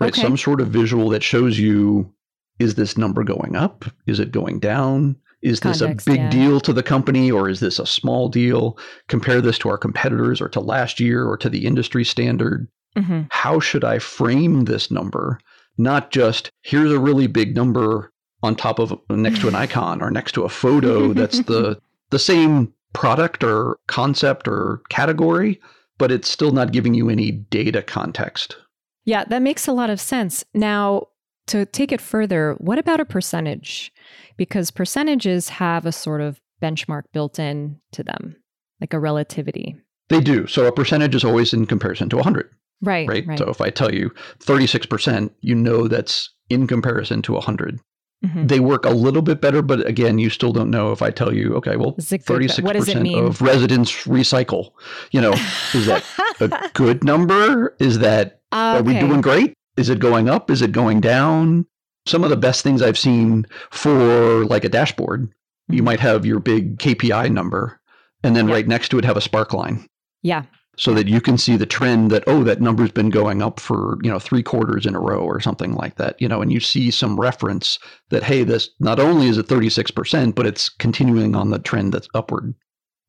right? 0.00 0.12
Okay. 0.12 0.22
Some 0.22 0.36
sort 0.36 0.60
of 0.60 0.68
visual 0.68 1.08
that 1.10 1.22
shows 1.22 1.56
you 1.56 2.12
is 2.58 2.74
this 2.74 2.98
number 2.98 3.22
going 3.22 3.54
up? 3.54 3.84
Is 4.08 4.18
it 4.18 4.32
going 4.32 4.58
down? 4.58 5.14
Is 5.44 5.60
Context, 5.60 6.06
this 6.06 6.06
a 6.06 6.10
big 6.10 6.20
yeah. 6.20 6.30
deal 6.30 6.60
to 6.60 6.72
the 6.72 6.82
company 6.82 7.30
or 7.30 7.50
is 7.50 7.60
this 7.60 7.78
a 7.78 7.86
small 7.86 8.30
deal? 8.30 8.78
Compare 9.08 9.42
this 9.42 9.58
to 9.58 9.68
our 9.68 9.76
competitors 9.76 10.40
or 10.40 10.48
to 10.48 10.60
last 10.60 10.98
year 10.98 11.26
or 11.26 11.36
to 11.36 11.50
the 11.50 11.66
industry 11.66 12.02
standard. 12.02 12.66
Mm-hmm. 12.96 13.22
How 13.28 13.60
should 13.60 13.84
I 13.84 13.98
frame 13.98 14.64
this 14.64 14.90
number? 14.90 15.38
Not 15.76 16.10
just 16.10 16.50
here's 16.62 16.92
a 16.92 16.98
really 16.98 17.26
big 17.26 17.54
number 17.54 18.10
on 18.42 18.56
top 18.56 18.78
of 18.78 18.98
next 19.10 19.40
to 19.40 19.48
an 19.48 19.54
icon 19.66 20.00
or 20.00 20.10
next 20.10 20.32
to 20.32 20.44
a 20.44 20.48
photo 20.48 21.12
that's 21.12 21.40
the 21.40 21.78
the 22.10 22.18
same 22.18 22.72
product 22.94 23.44
or 23.44 23.78
concept 23.86 24.48
or 24.48 24.80
category, 24.88 25.60
but 25.98 26.10
it's 26.10 26.28
still 26.28 26.52
not 26.52 26.72
giving 26.72 26.94
you 26.94 27.10
any 27.10 27.32
data 27.32 27.82
context. 27.82 28.56
Yeah, 29.04 29.24
that 29.24 29.42
makes 29.42 29.68
a 29.68 29.72
lot 29.72 29.90
of 29.90 30.00
sense. 30.00 30.42
Now, 30.54 31.08
to 31.48 31.66
take 31.66 31.92
it 31.92 32.00
further, 32.00 32.54
what 32.58 32.78
about 32.78 33.00
a 33.00 33.04
percentage? 33.04 33.92
Because 34.36 34.70
percentages 34.70 35.48
have 35.50 35.86
a 35.86 35.92
sort 35.92 36.20
of 36.20 36.40
benchmark 36.62 37.02
built 37.12 37.38
in 37.38 37.80
to 37.92 38.02
them, 38.02 38.36
like 38.80 38.94
a 38.94 39.00
relativity. 39.00 39.76
They 40.08 40.20
do. 40.20 40.46
So 40.46 40.66
a 40.66 40.72
percentage 40.72 41.14
is 41.14 41.24
always 41.24 41.52
in 41.52 41.66
comparison 41.66 42.08
to 42.10 42.16
100. 42.16 42.50
Right, 42.82 43.08
right. 43.08 43.26
Right. 43.26 43.38
So 43.38 43.48
if 43.48 43.60
I 43.60 43.70
tell 43.70 43.92
you 43.92 44.10
36%, 44.40 45.30
you 45.40 45.54
know 45.54 45.88
that's 45.88 46.30
in 46.50 46.66
comparison 46.66 47.22
to 47.22 47.32
100. 47.32 47.80
Mm-hmm. 48.24 48.46
They 48.46 48.60
work 48.60 48.86
a 48.86 48.90
little 48.90 49.22
bit 49.22 49.40
better, 49.40 49.60
but 49.60 49.86
again, 49.86 50.18
you 50.18 50.30
still 50.30 50.52
don't 50.52 50.70
know 50.70 50.92
if 50.92 51.02
I 51.02 51.10
tell 51.10 51.34
you, 51.34 51.54
okay, 51.56 51.76
well, 51.76 51.92
36% 51.92 53.26
of 53.26 53.42
residents 53.42 54.04
recycle. 54.04 54.70
You 55.10 55.20
know, 55.20 55.32
is 55.74 55.86
that 55.86 56.04
a 56.40 56.70
good 56.74 57.04
number? 57.04 57.76
Is 57.78 57.98
that, 57.98 58.40
okay. 58.52 58.78
are 58.78 58.82
we 58.82 58.98
doing 58.98 59.20
great? 59.20 59.54
Is 59.76 59.88
it 59.88 59.98
going 59.98 60.28
up? 60.28 60.50
Is 60.50 60.62
it 60.62 60.72
going 60.72 61.00
down? 61.00 61.66
Some 62.06 62.22
of 62.22 62.30
the 62.30 62.36
best 62.36 62.62
things 62.62 62.82
I've 62.82 62.98
seen 62.98 63.46
for 63.70 64.44
like 64.46 64.64
a 64.64 64.68
dashboard, 64.68 65.22
mm-hmm. 65.22 65.74
you 65.74 65.82
might 65.82 66.00
have 66.00 66.26
your 66.26 66.38
big 66.38 66.78
KPI 66.78 67.30
number 67.30 67.80
and 68.22 68.34
then 68.34 68.46
right 68.46 68.66
next 68.66 68.88
to 68.90 68.98
it 68.98 69.04
have 69.04 69.16
a 69.16 69.22
spark 69.22 69.52
line. 69.52 69.86
Yeah. 70.22 70.44
So 70.76 70.92
that 70.94 71.06
you 71.06 71.20
can 71.20 71.38
see 71.38 71.56
the 71.56 71.66
trend 71.66 72.10
that, 72.10 72.24
oh, 72.26 72.42
that 72.42 72.60
number's 72.60 72.90
been 72.90 73.10
going 73.10 73.42
up 73.42 73.60
for, 73.60 73.96
you 74.02 74.10
know, 74.10 74.18
three 74.18 74.42
quarters 74.42 74.86
in 74.86 74.96
a 74.96 75.00
row 75.00 75.20
or 75.20 75.38
something 75.38 75.74
like 75.74 75.96
that, 75.96 76.20
you 76.20 76.26
know, 76.26 76.42
and 76.42 76.52
you 76.52 76.58
see 76.58 76.90
some 76.90 77.20
reference 77.20 77.78
that, 78.10 78.24
hey, 78.24 78.42
this 78.42 78.70
not 78.80 78.98
only 78.98 79.28
is 79.28 79.38
it 79.38 79.46
36%, 79.46 80.34
but 80.34 80.46
it's 80.46 80.68
continuing 80.68 81.36
on 81.36 81.50
the 81.50 81.60
trend 81.60 81.92
that's 81.92 82.08
upward. 82.14 82.54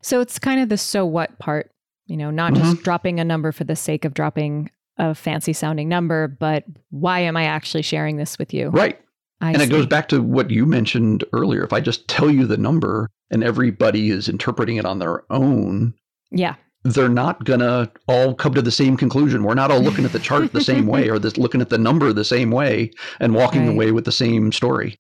So 0.03 0.21
it's 0.21 0.37
kind 0.37 0.59
of 0.59 0.69
the 0.69 0.77
so 0.77 1.07
what 1.07 1.39
part, 1.39 1.71
you 2.05 2.17
know, 2.17 2.29
not 2.29 2.53
mm-hmm. 2.53 2.61
just 2.61 2.83
dropping 2.83 3.19
a 3.19 3.23
number 3.23 3.51
for 3.51 3.63
the 3.63 3.75
sake 3.75 4.05
of 4.05 4.13
dropping 4.13 4.69
a 4.97 5.13
fancy 5.15 5.53
sounding 5.53 5.89
number, 5.89 6.27
but 6.27 6.63
why 6.89 7.19
am 7.19 7.35
I 7.37 7.43
actually 7.45 7.81
sharing 7.83 8.17
this 8.17 8.37
with 8.39 8.53
you? 8.53 8.69
Right. 8.69 8.99
I 9.41 9.51
and 9.51 9.61
it 9.61 9.69
goes 9.69 9.85
back 9.85 10.07
to 10.09 10.21
what 10.21 10.49
you 10.49 10.65
mentioned 10.65 11.23
earlier. 11.33 11.63
If 11.63 11.73
I 11.73 11.81
just 11.81 12.07
tell 12.07 12.31
you 12.31 12.45
the 12.47 12.57
number 12.57 13.09
and 13.29 13.43
everybody 13.43 14.09
is 14.09 14.29
interpreting 14.29 14.77
it 14.77 14.85
on 14.85 14.99
their 14.99 15.23
own, 15.29 15.93
Yeah. 16.31 16.55
they're 16.83 17.09
not 17.09 17.43
going 17.43 17.59
to 17.59 17.91
all 18.07 18.33
come 18.33 18.53
to 18.53 18.61
the 18.61 18.71
same 18.71 18.95
conclusion. 18.95 19.43
We're 19.43 19.53
not 19.55 19.71
all 19.71 19.81
looking 19.81 20.05
at 20.05 20.13
the 20.13 20.19
chart 20.19 20.53
the 20.53 20.61
same 20.61 20.87
way 20.87 21.09
or 21.11 21.19
this, 21.19 21.37
looking 21.37 21.59
at 21.59 21.69
the 21.69 21.77
number 21.77 22.13
the 22.13 22.23
same 22.23 22.49
way 22.51 22.91
and 23.19 23.35
walking 23.35 23.65
Right. 23.67 23.73
away 23.73 23.91
with 23.91 24.05
the 24.05 24.11
same 24.13 24.51
story. 24.53 24.95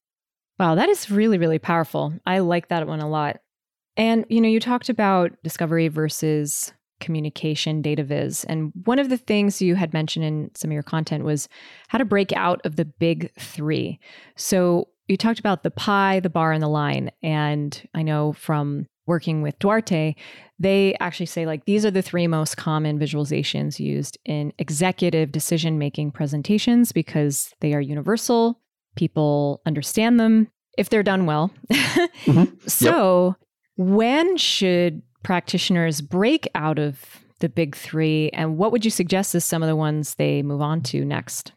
Wow, 0.59 0.75
that 0.75 0.89
is 0.89 1.09
really, 1.09 1.37
really 1.37 1.59
powerful. 1.59 2.13
I 2.25 2.39
like 2.39 2.67
that 2.67 2.87
one 2.87 2.99
a 2.99 3.09
lot. 3.09 3.37
And, 3.97 4.25
you 4.29 4.41
know, 4.41 4.49
you 4.49 4.59
talked 4.59 4.89
about 4.89 5.31
discovery 5.43 5.87
versus 5.87 6.73
communication 6.99 7.81
data 7.81 8.03
viz. 8.03 8.43
And 8.45 8.71
one 8.85 8.99
of 8.99 9.09
the 9.09 9.17
things 9.17 9.61
you 9.61 9.75
had 9.75 9.93
mentioned 9.93 10.25
in 10.25 10.51
some 10.55 10.71
of 10.71 10.73
your 10.73 10.83
content 10.83 11.23
was 11.23 11.49
how 11.87 11.97
to 11.97 12.05
break 12.05 12.31
out 12.33 12.61
of 12.65 12.75
the 12.75 12.85
big 12.85 13.31
three. 13.39 13.99
So 14.35 14.89
you 15.07 15.17
talked 15.17 15.39
about 15.39 15.63
the 15.63 15.71
pie, 15.71 16.19
the 16.19 16.29
bar, 16.29 16.51
and 16.51 16.63
the 16.63 16.67
line. 16.67 17.11
And 17.21 17.87
I 17.93 18.01
know 18.01 18.33
from 18.33 18.87
working 19.07 19.41
with 19.41 19.59
Duarte, 19.59 20.15
they 20.57 20.95
actually 20.99 21.27
say 21.27 21.45
like 21.45 21.65
these 21.65 21.85
are 21.85 21.91
the 21.91 22.01
three 22.01 22.27
most 22.27 22.57
common 22.57 22.97
visualizations 22.97 23.79
used 23.79 24.17
in 24.25 24.51
executive 24.57 25.31
decision 25.31 25.77
making 25.77 26.11
presentations 26.11 26.91
because 26.91 27.53
they 27.61 27.73
are 27.73 27.81
universal. 27.81 28.59
People 28.95 29.61
understand 29.65 30.19
them 30.19 30.47
if 30.77 30.89
they're 30.89 31.03
done 31.03 31.25
well. 31.25 31.51
Mm-hmm. 32.25 32.67
So, 32.67 33.35
when 33.77 34.35
should 34.37 35.03
practitioners 35.25 36.01
break 36.01 36.47
out 36.55 36.79
of 36.79 37.03
the 37.39 37.49
big 37.49 37.75
three? 37.75 38.29
And 38.29 38.57
what 38.57 38.71
would 38.71 38.85
you 38.85 38.91
suggest 38.91 39.35
as 39.35 39.43
some 39.43 39.63
of 39.63 39.67
the 39.67 39.75
ones 39.75 40.15
they 40.15 40.41
move 40.41 40.61
on 40.61 40.81
to 40.83 41.03
next? 41.03 41.51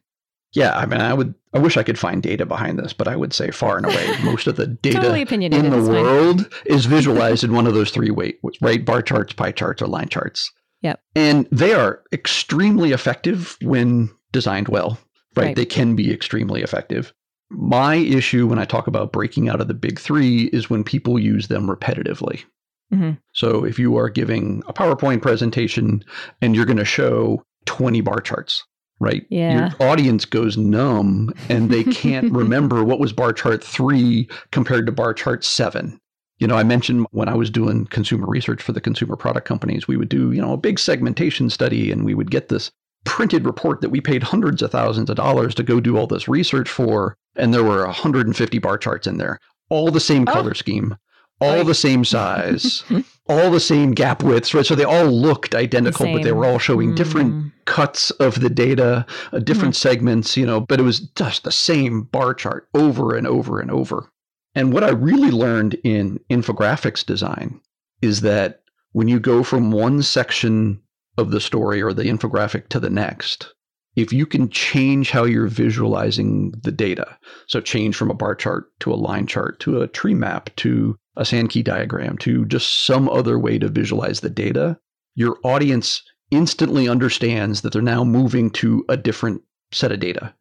Yeah, 0.54 0.76
I 0.76 0.86
mean, 0.86 1.00
I 1.00 1.12
would. 1.12 1.34
I 1.52 1.58
wish 1.58 1.76
I 1.76 1.82
could 1.82 1.98
find 1.98 2.22
data 2.22 2.46
behind 2.46 2.78
this, 2.78 2.92
but 2.92 3.06
I 3.08 3.16
would 3.16 3.32
say 3.32 3.50
far 3.50 3.76
and 3.76 3.86
away 3.86 4.16
most 4.24 4.46
of 4.46 4.56
the 4.56 4.66
data 4.66 4.96
Totally 4.96 5.22
in 5.22 5.70
the 5.70 5.90
world 5.90 6.52
is 6.64 6.86
visualized 6.86 7.44
in 7.44 7.52
one 7.52 7.66
of 7.66 7.74
those 7.74 7.90
three 7.90 8.10
ways, 8.10 8.34
right? 8.60 8.84
Bar 8.84 9.02
charts, 9.02 9.34
pie 9.34 9.52
charts, 9.52 9.82
or 9.82 9.86
line 9.86 10.08
charts. 10.08 10.50
Yep. 10.82 11.00
And 11.14 11.48
they 11.50 11.74
are 11.74 12.02
extremely 12.12 12.92
effective 12.92 13.58
when 13.60 14.10
designed 14.32 14.68
well, 14.68 14.98
right? 15.36 15.46
Right. 15.46 15.56
They 15.56 15.66
can 15.66 15.96
be 15.96 16.12
extremely 16.12 16.62
effective. 16.62 17.12
My 17.50 17.96
issue 17.96 18.46
when 18.46 18.58
I 18.58 18.64
talk 18.64 18.86
about 18.86 19.12
breaking 19.12 19.48
out 19.48 19.60
of 19.60 19.68
the 19.68 19.74
big 19.74 19.98
three 19.98 20.44
is 20.44 20.70
when 20.70 20.84
people 20.84 21.18
use 21.18 21.48
them 21.48 21.66
repetitively. 21.66 22.44
Mhm. 22.92 23.18
So 23.34 23.64
if 23.64 23.78
you 23.78 23.96
are 23.96 24.08
giving 24.08 24.62
a 24.66 24.72
PowerPoint 24.72 25.20
presentation 25.22 26.02
and 26.40 26.54
you're 26.56 26.64
going 26.64 26.78
to 26.78 26.84
show 26.84 27.42
20 27.66 28.00
bar 28.00 28.20
charts, 28.20 28.64
right? 29.00 29.26
Yeah. 29.30 29.70
Your 29.78 29.88
audience 29.90 30.24
goes 30.24 30.56
numb 30.56 31.32
and 31.48 31.70
they 31.70 31.84
can't 31.84 32.32
remember 32.32 32.82
what 32.84 32.98
was 33.00 33.12
bar 33.12 33.32
chart 33.32 33.62
three 33.62 34.28
compared 34.52 34.86
to 34.86 34.92
bar 34.92 35.12
chart 35.14 35.44
seven. 35.44 35.98
You 36.38 36.46
know, 36.46 36.56
I 36.56 36.62
mentioned 36.62 37.06
when 37.10 37.28
I 37.28 37.34
was 37.34 37.50
doing 37.50 37.84
consumer 37.86 38.26
research 38.26 38.62
for 38.62 38.72
the 38.72 38.80
consumer 38.80 39.16
product 39.16 39.46
companies, 39.46 39.88
we 39.88 39.96
would 39.96 40.08
do, 40.08 40.30
you 40.32 40.40
know, 40.40 40.52
a 40.52 40.56
big 40.56 40.78
segmentation 40.78 41.50
study 41.50 41.90
and 41.90 42.04
we 42.04 42.14
would 42.14 42.30
get 42.30 42.48
this 42.48 42.70
printed 43.04 43.44
report 43.44 43.80
that 43.80 43.90
we 43.90 44.00
paid 44.00 44.22
hundreds 44.22 44.62
of 44.62 44.70
thousands 44.70 45.10
of 45.10 45.16
dollars 45.16 45.54
to 45.56 45.62
go 45.62 45.80
do 45.80 45.96
all 45.96 46.06
this 46.06 46.28
research 46.28 46.68
for. 46.68 47.16
And 47.36 47.52
there 47.52 47.64
were 47.64 47.84
150 47.86 48.58
bar 48.60 48.78
charts 48.78 49.06
in 49.06 49.18
there, 49.18 49.38
all 49.68 49.90
the 49.90 50.00
same 50.00 50.24
Oh. 50.28 50.32
color 50.32 50.54
scheme, 50.54 50.96
all 51.40 51.64
the 51.64 51.74
same 51.74 52.04
size, 52.04 52.82
all 53.28 53.50
the 53.50 53.60
same 53.60 53.92
gap 53.92 54.22
widths, 54.22 54.54
right? 54.54 54.66
So 54.66 54.74
they 54.74 54.84
all 54.84 55.06
looked 55.06 55.54
identical, 55.54 56.06
but 56.12 56.22
they 56.24 56.32
were 56.32 56.44
all 56.46 56.58
showing 56.58 56.94
different 56.94 57.34
Mm. 57.34 57.52
cuts 57.66 58.10
of 58.12 58.40
the 58.40 58.48
data, 58.50 59.04
uh, 59.32 59.38
different 59.40 59.76
segments, 59.76 60.36
you 60.36 60.46
know, 60.46 60.60
but 60.60 60.80
it 60.80 60.84
was 60.84 61.00
just 61.00 61.44
the 61.44 61.52
same 61.52 62.02
bar 62.02 62.34
chart 62.34 62.68
over 62.74 63.14
and 63.14 63.26
over 63.26 63.60
and 63.60 63.70
over. 63.70 64.10
And 64.54 64.72
what 64.72 64.82
I 64.82 64.90
really 64.90 65.30
learned 65.30 65.74
in 65.84 66.18
infographics 66.30 67.04
design 67.04 67.60
is 68.02 68.22
that 68.22 68.62
when 68.92 69.06
you 69.06 69.20
go 69.20 69.42
from 69.44 69.70
one 69.70 70.02
section 70.02 70.80
of 71.18 71.30
the 71.30 71.40
story 71.40 71.82
or 71.82 71.92
the 71.92 72.04
infographic 72.04 72.68
to 72.68 72.80
the 72.80 72.90
next, 72.90 73.52
if 73.96 74.12
you 74.12 74.24
can 74.26 74.48
change 74.48 75.10
how 75.10 75.24
you're 75.24 75.48
visualizing 75.48 76.52
the 76.62 76.72
data, 76.72 77.18
so 77.46 77.60
change 77.60 77.96
from 77.96 78.10
a 78.10 78.14
bar 78.14 78.34
chart 78.34 78.66
to 78.80 78.92
a 78.92 78.96
line 78.96 79.26
chart 79.26 79.60
to 79.60 79.82
a 79.82 79.88
tree 79.88 80.14
map 80.14 80.50
to 80.56 80.96
a 81.18 81.24
Sankey 81.24 81.62
diagram 81.62 82.16
to 82.18 82.44
just 82.46 82.86
some 82.86 83.08
other 83.08 83.38
way 83.38 83.58
to 83.58 83.68
visualize 83.68 84.20
the 84.20 84.30
data, 84.30 84.78
your 85.16 85.36
audience 85.42 86.02
instantly 86.30 86.88
understands 86.88 87.60
that 87.60 87.72
they're 87.72 87.82
now 87.82 88.04
moving 88.04 88.50
to 88.50 88.84
a 88.88 88.96
different 88.96 89.42
set 89.72 89.92
of 89.92 90.00
data. 90.00 90.32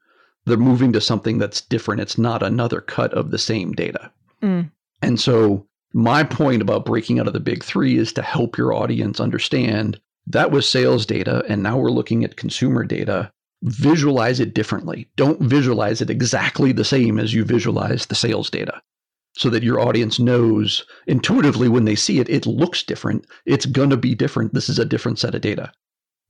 They're 0.46 0.56
moving 0.56 0.94
to 0.94 1.02
something 1.02 1.40
that's 1.40 1.62
different. 1.62 2.02
It's 2.02 2.18
not 2.18 2.44
another 2.44 2.80
cut 2.80 3.13
of 3.13 3.32
the 3.32 3.38
same 3.38 3.74
data. 3.74 4.12
Mm. 4.42 4.72
And 5.02 5.20
so, 5.20 5.68
my 5.94 6.24
point 6.24 6.62
about 6.62 6.86
breaking 6.86 7.20
out 7.20 7.28
of 7.28 7.34
the 7.34 7.40
big 7.40 7.63
three 7.63 7.98
is 7.98 8.13
to 8.13 8.22
help 8.22 8.58
your 8.58 8.74
audience 8.74 9.20
understand 9.20 10.00
that 10.28 10.52
was 10.52 10.68
sales 10.68 11.06
data, 11.06 11.44
and 11.48 11.63
now 11.63 11.78
we're 11.78 11.90
looking 11.90 12.24
at 12.24 12.36
consumer 12.36 12.84
data. 12.84 13.32
Visualize 13.63 14.40
it 14.40 14.54
differently. 14.54 15.10
Don't 15.16 15.42
visualize 15.42 16.02
it 16.02 16.10
exactly 16.10 16.72
the 16.72 16.86
same 16.86 17.18
as 17.18 17.34
you 17.34 17.44
visualize 17.44 18.06
the 18.06 18.16
sales 18.16 18.50
data 18.50 18.82
so 19.38 19.50
that 19.50 19.63
your 19.63 19.80
audience 19.80 20.19
knows 20.19 20.86
intuitively 21.06 21.69
when 21.69 21.86
they 21.86 21.95
see 21.95 22.19
it, 22.19 22.28
it 22.30 22.45
looks 22.45 22.84
different. 22.84 23.26
It's 23.45 23.65
going 23.65 23.89
to 23.91 23.97
be 23.97 24.15
different. 24.15 24.54
This 24.54 24.67
is 24.69 24.80
a 24.80 24.86
different 24.86 25.19
set 25.19 25.36
of 25.36 25.41
data. 25.41 25.71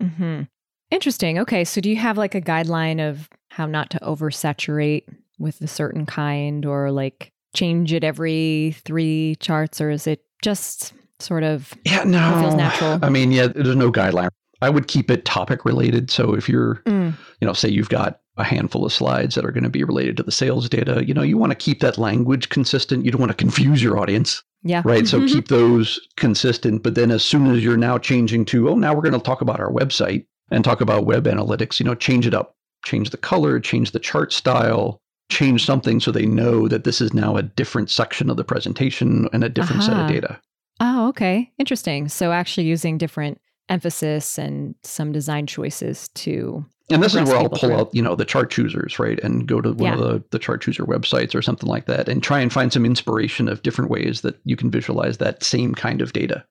hmm 0.02 0.44
Interesting. 0.90 1.38
Okay. 1.40 1.66
So, 1.66 1.82
do 1.82 1.90
you 1.90 1.98
have 1.98 2.18
like 2.18 2.34
a 2.34 2.40
guideline 2.40 3.06
of 3.06 3.28
how 3.50 3.66
not 3.66 3.90
to 3.90 4.00
oversaturate 4.00 5.04
with 5.38 5.60
a 5.60 5.68
certain 5.68 6.06
kind 6.06 6.66
or 6.66 6.92
like 6.92 7.34
change 7.54 7.92
it 7.92 8.06
every 8.06 8.74
three 8.86 9.36
charts, 9.42 9.82
or 9.82 9.90
is 9.90 10.08
it 10.08 10.22
just 10.42 10.94
sort 11.20 11.44
of 11.44 11.74
Yeah, 11.84 12.04
no. 12.06 12.40
feels 12.40 12.56
natural. 12.56 13.00
I 13.02 13.10
mean, 13.10 13.34
yeah, 13.34 13.48
there's 13.48 13.76
no 13.76 13.92
guideline. 13.92 14.30
I 14.62 14.70
would 14.70 14.88
keep 14.88 15.10
it 15.12 15.26
topic 15.26 15.66
related. 15.66 16.10
So 16.10 16.34
if 16.34 16.48
you're, 16.50 16.82
Mm. 16.86 17.14
you 17.42 17.46
know, 17.48 17.54
say 17.54 17.70
you've 17.70 17.90
got 17.90 18.20
a 18.38 18.44
handful 18.44 18.86
of 18.86 18.94
slides 18.94 19.36
that 19.36 19.46
are 19.46 19.52
going 19.52 19.64
to 19.64 19.70
be 19.70 19.84
related 19.84 20.18
to 20.18 20.24
the 20.24 20.32
sales 20.32 20.70
data, 20.70 21.04
you 21.06 21.14
know, 21.14 21.24
you 21.24 21.38
want 21.38 21.52
to 21.52 21.56
keep 21.56 21.80
that 21.82 21.98
language 21.98 22.50
consistent. 22.50 23.04
You 23.06 23.12
don't 23.12 23.22
want 23.22 23.32
to 23.32 23.36
confuse 23.38 23.82
your 23.82 23.98
audience, 24.00 24.44
yeah, 24.64 24.82
right? 24.86 25.08
So 25.08 25.26
keep 25.28 25.48
those 25.48 26.00
consistent. 26.18 26.84
But 26.84 26.96
then 26.96 27.10
as 27.12 27.24
soon 27.24 27.48
as 27.52 27.64
you're 27.64 27.78
now 27.78 27.98
changing 27.98 28.46
to, 28.46 28.70
oh, 28.70 28.76
now 28.76 28.94
we're 28.94 29.02
going 29.02 29.14
to 29.14 29.20
talk 29.20 29.42
about 29.42 29.60
our 29.60 29.72
website 29.72 30.26
and 30.52 30.64
talk 30.64 30.82
about 30.82 31.06
web 31.06 31.26
analytics, 31.26 31.80
you 31.80 31.86
know, 31.86 31.96
change 31.96 32.28
it 32.28 32.34
up, 32.34 32.56
change 32.86 33.10
the 33.10 33.18
color, 33.18 33.60
change 33.60 33.92
the 33.92 34.00
chart 34.00 34.32
style, 34.32 35.00
change 35.30 35.66
something 35.66 36.00
so 36.00 36.12
they 36.12 36.26
know 36.26 36.68
that 36.68 36.84
this 36.84 37.02
is 37.02 37.14
now 37.14 37.38
a 37.38 37.44
different 37.44 37.90
section 37.90 38.30
of 38.30 38.38
the 38.38 38.44
presentation 38.44 39.28
and 39.34 39.44
a 39.44 39.50
different 39.50 39.84
set 39.84 39.98
of 39.98 40.08
data. 40.08 40.40
Oh, 40.80 41.08
okay. 41.10 41.52
Interesting. 41.58 42.08
So 42.08 42.32
actually 42.32 42.68
using 42.68 42.98
different 43.00 43.42
emphasis 43.70 44.38
and 44.38 44.76
some 44.84 45.12
design 45.12 45.46
choices 45.48 46.08
to 46.16 46.66
And 46.90 47.04
this 47.04 47.16
is 47.16 47.28
where 47.28 47.38
I'll 47.38 47.50
pull 47.50 47.60
through. 47.60 47.76
out, 47.76 47.90
you 47.94 48.02
know, 48.02 48.16
the 48.16 48.24
chart 48.26 48.50
choosers, 48.50 48.98
right? 49.00 49.20
And 49.22 49.46
go 49.48 49.60
to 49.62 49.74
one 49.74 49.80
Yeah. 49.84 49.94
of 49.96 50.00
the, 50.00 50.24
the 50.32 50.40
chart 50.40 50.62
chooser 50.62 50.86
websites 50.86 51.36
or 51.36 51.42
something 51.42 51.68
like 51.70 51.86
that 51.88 52.08
and 52.08 52.24
try 52.24 52.40
and 52.40 52.54
find 52.54 52.72
some 52.72 52.86
inspiration 52.86 53.50
of 53.50 53.62
different 53.64 53.92
ways 53.92 54.22
that 54.22 54.40
you 54.46 54.56
can 54.56 54.72
visualize 54.72 55.18
that 55.18 55.44
same 55.44 55.76
kind 55.76 56.02
of 56.02 56.14
data. 56.14 56.46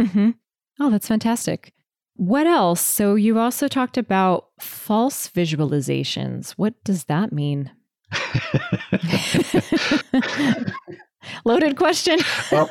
Mm-hmm. 0.00 0.30
Oh, 0.80 0.90
that's 0.90 1.06
fantastic. 1.08 1.72
What 2.14 2.48
else? 2.48 2.80
So 2.80 3.14
you 3.14 3.38
also 3.38 3.68
talked 3.68 3.96
about 3.96 4.46
false 4.60 5.28
visualizations. 5.28 6.50
What 6.52 6.82
does 6.82 7.04
that 7.04 7.32
mean? 7.32 7.70
Loaded 11.44 11.76
question. 11.76 12.18
well, 12.50 12.70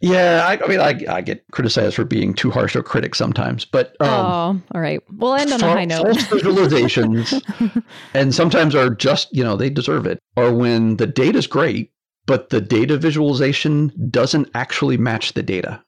yeah, 0.00 0.44
I, 0.46 0.62
I 0.64 0.68
mean, 0.68 0.80
I, 0.80 1.14
I 1.16 1.20
get 1.20 1.44
criticized 1.52 1.96
for 1.96 2.04
being 2.04 2.34
too 2.34 2.50
harsh 2.50 2.74
a 2.76 2.82
critic 2.82 3.14
sometimes, 3.14 3.64
but 3.64 3.96
um, 4.00 4.08
oh, 4.08 4.62
all 4.74 4.80
right. 4.80 5.00
We'll 5.10 5.34
end 5.34 5.52
on 5.52 5.62
a 5.62 5.72
high 5.72 5.84
note. 5.84 6.02
false 6.04 6.24
visualizations, 6.26 7.84
and 8.14 8.34
sometimes 8.34 8.74
are 8.74 8.90
just, 8.90 9.34
you 9.34 9.44
know, 9.44 9.56
they 9.56 9.70
deserve 9.70 10.06
it, 10.06 10.18
or 10.36 10.52
when 10.54 10.96
the 10.96 11.06
data 11.06 11.38
is 11.38 11.46
great, 11.46 11.92
but 12.26 12.50
the 12.50 12.60
data 12.60 12.96
visualization 12.98 13.92
doesn't 14.10 14.48
actually 14.54 14.96
match 14.96 15.32
the 15.34 15.42
data. 15.42 15.82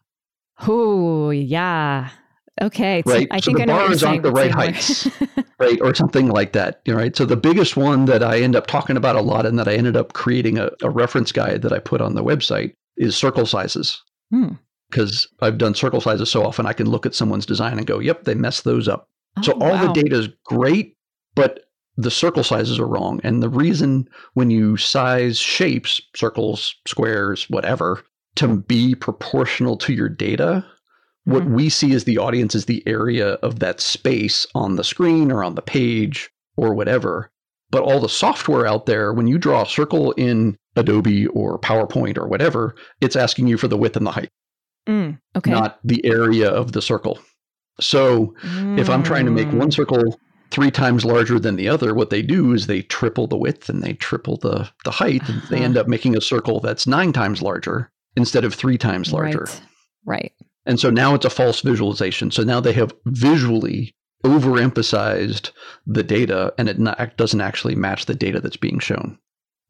oh, 0.66 1.30
yeah. 1.30 2.10
Okay. 2.62 3.02
so 3.06 3.12
Right, 3.12 3.28
I 3.30 3.40
so 3.40 3.52
think 3.52 3.58
the 3.58 3.62
I 3.64 3.66
know 3.66 3.74
what 3.74 3.80
you're 3.82 3.88
bars 3.90 4.02
aren't 4.02 4.22
the 4.22 4.32
right 4.32 4.54
more. 4.54 5.44
right 5.58 5.78
or 5.82 5.94
something 5.94 6.28
like 6.28 6.52
that 6.52 6.80
You 6.86 6.94
know 6.94 6.98
right 6.98 7.14
so 7.14 7.26
the 7.26 7.36
biggest 7.36 7.76
one 7.76 8.06
that 8.06 8.22
i 8.22 8.40
end 8.40 8.56
up 8.56 8.66
talking 8.66 8.96
about 8.96 9.16
a 9.16 9.20
lot 9.20 9.44
and 9.46 9.58
that 9.58 9.68
i 9.68 9.74
ended 9.74 9.96
up 9.96 10.14
creating 10.14 10.58
a, 10.58 10.70
a 10.82 10.88
reference 10.90 11.32
guide 11.32 11.62
that 11.62 11.72
i 11.72 11.78
put 11.78 12.00
on 12.00 12.14
the 12.14 12.24
website 12.24 12.72
is 12.96 13.16
circle 13.16 13.46
sizes 13.46 14.02
Hmm. 14.30 14.54
because 14.90 15.28
i've 15.40 15.58
done 15.58 15.74
circle 15.74 16.00
sizes 16.00 16.30
so 16.30 16.44
often 16.44 16.66
i 16.66 16.72
can 16.72 16.88
look 16.90 17.06
at 17.06 17.14
someone's 17.14 17.46
design 17.46 17.78
and 17.78 17.86
go 17.86 17.98
yep 18.00 18.24
they 18.24 18.34
messed 18.34 18.64
those 18.64 18.88
up 18.88 19.08
so 19.42 19.52
Oh, 19.54 19.60
all 19.66 19.70
wow. 19.72 19.86
the 19.92 20.02
data 20.02 20.16
is 20.18 20.28
great 20.44 20.96
but 21.34 21.60
the 21.96 22.10
circle 22.10 22.42
sizes 22.44 22.78
are 22.80 22.86
wrong 22.86 23.20
and 23.22 23.42
the 23.42 23.48
reason 23.48 24.08
when 24.34 24.50
you 24.50 24.76
size 24.76 25.38
shapes 25.38 26.00
circles 26.14 26.74
squares 26.86 27.48
whatever 27.48 28.02
to 28.36 28.56
be 28.56 28.94
proportional 28.94 29.76
to 29.78 29.92
your 29.92 30.08
data 30.08 30.64
What 31.24 31.42
mm-hmm. 31.42 31.54
we 31.54 31.68
see 31.70 31.92
as 31.94 32.04
the 32.04 32.18
audience 32.18 32.54
is 32.54 32.66
the 32.66 32.82
area 32.86 33.34
of 33.42 33.58
that 33.58 33.80
space 33.80 34.46
on 34.54 34.76
the 34.76 34.84
screen 34.84 35.32
or 35.32 35.42
on 35.42 35.54
the 35.56 35.62
page 35.62 36.30
or 36.56 36.74
whatever. 36.74 37.30
But 37.70 37.82
all 37.82 37.98
the 38.00 38.08
software 38.08 38.66
out 38.66 38.86
there, 38.86 39.12
when 39.12 39.26
you 39.26 39.38
draw 39.38 39.62
a 39.62 39.66
circle 39.66 40.12
in 40.12 40.56
Adobe 40.76 41.26
or 41.28 41.58
PowerPoint 41.58 42.18
or 42.18 42.28
whatever, 42.28 42.74
it's 43.00 43.16
asking 43.16 43.48
you 43.48 43.56
for 43.56 43.68
the 43.68 43.76
width 43.76 43.96
and 43.96 44.06
the 44.06 44.12
height, 44.12 44.30
mm, 44.88 45.18
okay. 45.36 45.50
not 45.50 45.78
the 45.84 46.04
area 46.04 46.48
of 46.48 46.72
the 46.72 46.82
circle. 46.82 47.18
So 47.80 48.34
mm. 48.42 48.78
if 48.78 48.88
I'm 48.88 49.02
trying 49.02 49.26
to 49.26 49.30
make 49.30 49.48
one 49.48 49.68
mm. 49.68 49.74
circle 49.74 50.18
three 50.50 50.70
times 50.70 51.04
larger 51.04 51.38
than 51.38 51.56
the 51.56 51.68
other, 51.68 51.94
what 51.94 52.10
they 52.10 52.22
do 52.22 52.52
is 52.52 52.66
they 52.66 52.82
triple 52.82 53.26
the 53.26 53.36
width 53.36 53.68
and 53.68 53.82
they 53.82 53.94
triple 53.94 54.36
the, 54.38 54.70
the 54.84 54.90
height, 54.90 55.28
and 55.28 55.42
they 55.50 55.58
end 55.58 55.76
uh-huh. 55.76 55.82
up 55.82 55.88
making 55.88 56.16
a 56.16 56.20
circle 56.20 56.60
that's 56.60 56.86
nine 56.86 57.12
times 57.12 57.42
larger 57.42 57.90
instead 58.16 58.44
of 58.44 58.54
three 58.54 58.78
times 58.78 59.12
larger. 59.12 59.44
Right. 59.44 59.60
right. 60.04 60.32
And 60.64 60.80
so 60.80 60.90
now 60.90 61.14
it's 61.14 61.24
a 61.24 61.30
false 61.30 61.60
visualization. 61.60 62.30
So 62.30 62.42
now 62.42 62.60
they 62.60 62.72
have 62.72 62.94
visually 63.06 63.94
overemphasized 64.24 65.52
the 65.86 66.02
data 66.02 66.52
and 66.58 66.68
it 66.68 66.78
not, 66.78 67.16
doesn't 67.16 67.40
actually 67.40 67.76
match 67.76 68.06
the 68.06 68.14
data 68.14 68.40
that's 68.40 68.56
being 68.56 68.78
shown. 68.78 69.18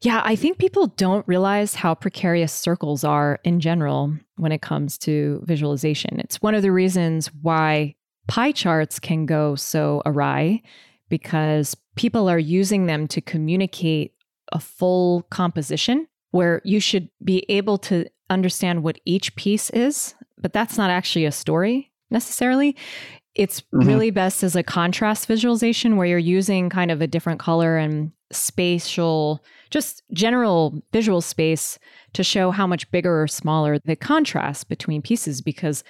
Yeah, 0.01 0.21
I 0.23 0.35
think 0.35 0.59
people 0.59 0.87
don't 0.87 1.27
realize 1.27 1.73
how 1.73 1.95
precarious 1.95 2.53
circles 2.53 3.03
are 3.03 3.39
in 3.43 3.59
general 3.59 4.15
when 4.35 4.51
it 4.51 4.61
comes 4.61 4.97
to 4.99 5.41
visualization. 5.43 6.19
It's 6.19 6.41
one 6.41 6.53
of 6.53 6.61
the 6.61 6.71
reasons 6.71 7.31
why 7.41 7.95
pie 8.27 8.51
charts 8.51 8.99
can 8.99 9.25
go 9.25 9.55
so 9.55 10.03
awry 10.05 10.61
because 11.09 11.75
people 11.95 12.29
are 12.29 12.37
using 12.37 12.85
them 12.85 13.07
to 13.07 13.21
communicate 13.21 14.13
a 14.51 14.59
full 14.59 15.23
composition 15.31 16.07
where 16.31 16.61
you 16.63 16.79
should 16.79 17.09
be 17.23 17.45
able 17.49 17.77
to 17.77 18.05
understand 18.29 18.83
what 18.83 18.99
each 19.05 19.35
piece 19.35 19.69
is, 19.71 20.13
but 20.37 20.53
that's 20.53 20.77
not 20.77 20.91
actually 20.91 21.25
a 21.25 21.31
story 21.31 21.91
necessarily. 22.11 22.75
It's 23.33 23.61
mm-hmm. 23.61 23.87
really 23.87 24.11
best 24.11 24.43
as 24.43 24.55
a 24.55 24.63
contrast 24.63 25.27
visualization 25.27 25.95
where 25.95 26.07
you're 26.07 26.17
using 26.19 26.69
kind 26.69 26.91
of 26.91 27.01
a 27.01 27.07
different 27.07 27.39
color 27.39 27.77
and 27.77 28.11
spatial, 28.31 29.43
just 29.69 30.03
general 30.11 30.81
visual 30.91 31.21
space 31.21 31.77
to 32.13 32.23
show 32.23 32.51
how 32.51 32.67
much 32.67 32.89
bigger 32.91 33.21
or 33.21 33.27
smaller 33.27 33.79
the 33.79 33.95
contrast 33.95 34.69
between 34.69 35.01
pieces 35.01 35.41
because 35.41 35.83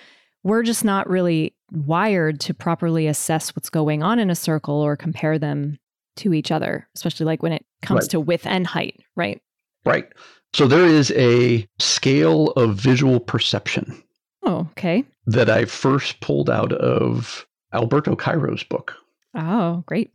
we're 0.43 0.63
just 0.63 0.85
not 0.85 1.09
really 1.09 1.55
wired 1.71 2.39
to 2.39 2.53
properly 2.53 3.07
assess 3.07 3.55
what's 3.55 3.69
going 3.69 4.03
on 4.03 4.19
in 4.19 4.29
a 4.29 4.35
circle 4.35 4.75
or 4.75 4.95
compare 4.95 5.37
them 5.37 5.77
to 6.15 6.33
each 6.33 6.51
other, 6.51 6.87
especially 6.95 7.25
like 7.25 7.43
when 7.43 7.53
it 7.53 7.65
comes 7.81 8.03
right. 8.03 8.09
to 8.11 8.19
width 8.19 8.45
and 8.45 8.65
height, 8.65 8.99
right? 9.15 9.41
Right. 9.85 10.07
So 10.53 10.67
there 10.67 10.85
is 10.85 11.11
a 11.11 11.67
scale 11.79 12.47
of 12.51 12.75
visual 12.75 13.19
perception. 13.19 14.01
Oh, 14.43 14.67
okay. 14.71 15.05
That 15.25 15.49
I 15.49 15.65
first 15.65 16.19
pulled 16.21 16.49
out 16.49 16.71
of 16.73 17.45
Alberto 17.73 18.15
Cairo's 18.15 18.63
book. 18.63 18.95
Oh, 19.35 19.83
great. 19.85 20.11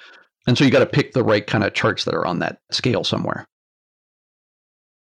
And 0.45 0.57
so 0.57 0.65
you 0.65 0.71
got 0.71 0.79
to 0.79 0.85
pick 0.85 1.13
the 1.13 1.23
right 1.23 1.47
kind 1.47 1.63
of 1.63 1.73
charts 1.73 2.03
that 2.03 2.13
are 2.13 2.25
on 2.25 2.39
that 2.39 2.59
scale 2.69 3.05
somewhere. 3.05 3.47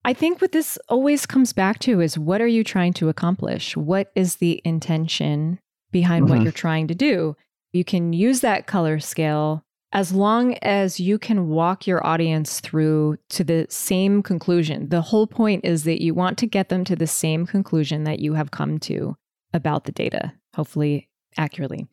I 0.03 0.13
think 0.13 0.41
what 0.41 0.51
this 0.51 0.77
always 0.89 1.25
comes 1.25 1.53
back 1.53 1.79
to 1.79 2.01
is 2.01 2.17
what 2.17 2.41
are 2.41 2.47
you 2.47 2.63
trying 2.63 2.93
to 2.93 3.09
accomplish? 3.09 3.77
What 3.77 4.11
is 4.15 4.37
the 4.37 4.61
intention 4.65 5.59
behind 5.91 6.25
mm-hmm. 6.25 6.35
what 6.35 6.43
you're 6.43 6.51
trying 6.51 6.87
to 6.87 6.95
do? 6.95 7.35
You 7.71 7.83
can 7.83 8.11
use 8.11 8.41
that 8.41 8.67
color 8.67 8.99
scale 8.99 9.63
as 9.93 10.13
long 10.13 10.55
as 10.61 10.99
you 10.99 11.19
can 11.19 11.49
walk 11.49 11.85
your 11.85 12.05
audience 12.05 12.61
through 12.61 13.17
to 13.29 13.43
the 13.43 13.67
same 13.69 14.23
conclusion. 14.23 14.89
The 14.89 15.01
whole 15.01 15.27
point 15.27 15.65
is 15.65 15.83
that 15.83 16.01
you 16.01 16.13
want 16.13 16.37
to 16.39 16.47
get 16.47 16.69
them 16.69 16.83
to 16.85 16.95
the 16.95 17.07
same 17.07 17.45
conclusion 17.45 18.05
that 18.05 18.19
you 18.19 18.33
have 18.33 18.51
come 18.51 18.79
to 18.79 19.15
about 19.53 19.83
the 19.83 19.91
data, 19.91 20.33
hopefully 20.55 21.09
accurately. 21.37 21.87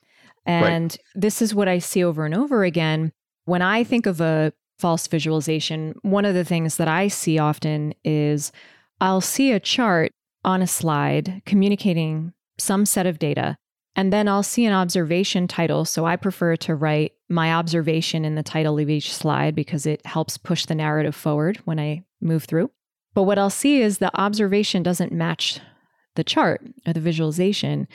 And 0.46 0.92
right. 0.92 0.98
this 1.14 1.42
is 1.42 1.54
what 1.54 1.68
I 1.68 1.78
see 1.78 2.04
over 2.04 2.24
and 2.24 2.34
over 2.34 2.64
again. 2.64 3.12
When 3.44 3.62
I 3.62 3.82
think 3.84 4.06
of 4.06 4.20
a 4.20 4.52
false 4.78 5.06
visualization, 5.06 5.94
one 6.02 6.24
of 6.24 6.34
the 6.34 6.44
things 6.44 6.76
that 6.76 6.88
I 6.88 7.08
see 7.08 7.38
often 7.38 7.94
is 8.04 8.52
I'll 9.00 9.20
see 9.20 9.52
a 9.52 9.60
chart 9.60 10.12
on 10.44 10.62
a 10.62 10.66
slide 10.66 11.42
communicating 11.46 12.32
some 12.58 12.86
set 12.86 13.06
of 13.06 13.18
data, 13.18 13.56
and 13.96 14.12
then 14.12 14.28
I'll 14.28 14.42
see 14.42 14.64
an 14.64 14.72
observation 14.72 15.48
title. 15.48 15.84
So 15.84 16.04
I 16.04 16.16
prefer 16.16 16.56
to 16.56 16.74
write 16.74 17.12
my 17.28 17.52
observation 17.52 18.24
in 18.24 18.34
the 18.34 18.42
title 18.42 18.78
of 18.78 18.88
each 18.88 19.14
slide 19.14 19.54
because 19.54 19.86
it 19.86 20.04
helps 20.06 20.38
push 20.38 20.64
the 20.66 20.74
narrative 20.74 21.14
forward 21.14 21.58
when 21.64 21.78
I 21.78 22.04
move 22.20 22.44
through. 22.44 22.70
But 23.14 23.24
what 23.24 23.38
I'll 23.38 23.50
see 23.50 23.82
is 23.82 23.98
the 23.98 24.16
observation 24.18 24.82
doesn't 24.82 25.12
match 25.12 25.60
the 26.18 26.24
chart 26.24 26.60
or 26.84 26.92
the 26.92 27.00
visualization, 27.00 27.86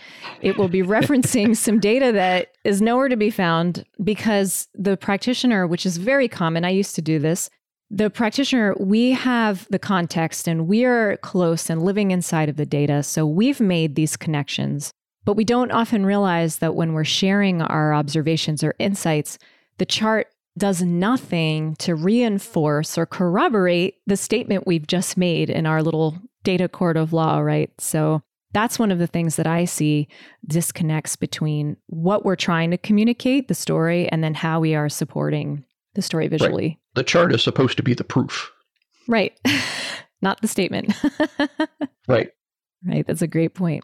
it 0.42 0.58
will 0.58 0.70
be 0.70 0.82
referencing 0.82 1.56
some 1.66 1.80
data 1.80 2.12
that 2.14 2.54
is 2.64 2.82
nowhere 2.82 3.10
to 3.10 3.18
be 3.18 3.30
found 3.30 3.86
because 4.02 4.68
the 4.74 4.96
practitioner, 4.98 5.68
which 5.68 5.86
is 5.86 5.98
very 5.98 6.30
common, 6.30 6.64
I 6.66 6.70
used 6.70 6.96
to 6.96 7.02
do 7.02 7.20
this. 7.20 7.50
The 7.92 8.10
practitioner, 8.10 8.76
we 8.80 9.12
have 9.12 9.68
the 9.70 9.78
context 9.78 10.48
and 10.48 10.68
we 10.68 10.86
are 10.86 11.18
close 11.18 11.70
and 11.70 11.84
living 11.84 12.12
inside 12.12 12.48
of 12.48 12.56
the 12.56 12.66
data. 12.66 13.04
So 13.04 13.28
we've 13.28 13.60
made 13.60 13.96
these 13.96 14.16
connections, 14.16 14.94
but 15.26 15.36
we 15.36 15.44
don't 15.44 15.72
often 15.72 16.06
realize 16.06 16.58
that 16.58 16.76
when 16.76 16.94
we're 16.94 17.04
sharing 17.04 17.62
our 17.62 17.94
observations 17.94 18.64
or 18.64 18.74
insights, 18.80 19.38
the 19.80 19.86
chart 19.86 20.33
does 20.58 20.82
nothing 20.82 21.76
to 21.78 21.96
reinforce 21.96 22.98
or 22.98 23.06
corroborate 23.06 23.96
the 24.06 24.18
statement 24.18 24.68
we've 24.68 24.88
just 24.88 25.18
made 25.18 25.50
in 25.50 25.66
our 25.66 25.82
little 25.82 26.18
data 26.44 26.68
court 26.68 26.98
of 26.98 27.14
law, 27.14 27.40
right? 27.40 27.72
So 27.80 28.22
that's 28.54 28.78
one 28.78 28.92
of 28.92 29.00
the 29.00 29.08
things 29.08 29.36
that 29.38 29.48
I 29.48 29.66
see 29.66 30.08
disconnects 30.46 31.16
between 31.16 31.78
what 31.88 32.24
we're 32.24 32.36
trying 32.36 32.72
to 32.72 32.78
communicate, 32.78 33.48
the 33.48 33.56
story, 33.56 34.08
and 34.10 34.24
then 34.24 34.36
how 34.36 34.60
we 34.60 34.76
are 34.76 34.90
supporting 34.90 35.66
the 35.96 36.02
story 36.02 36.28
visually. 36.28 36.68
Right. 36.68 36.78
The 36.96 37.04
chart 37.04 37.34
is 37.34 37.44
supposed 37.44 37.78
to 37.78 37.84
be 37.84 37.94
the 37.94 38.04
proof. 38.04 38.52
Right. 39.08 39.34
Not 40.22 40.42
the 40.42 40.48
statement. 40.48 40.94
right. 42.08 42.30
Right. 42.86 43.06
That's 43.08 43.22
a 43.22 43.28
great 43.28 43.56
point. 43.56 43.84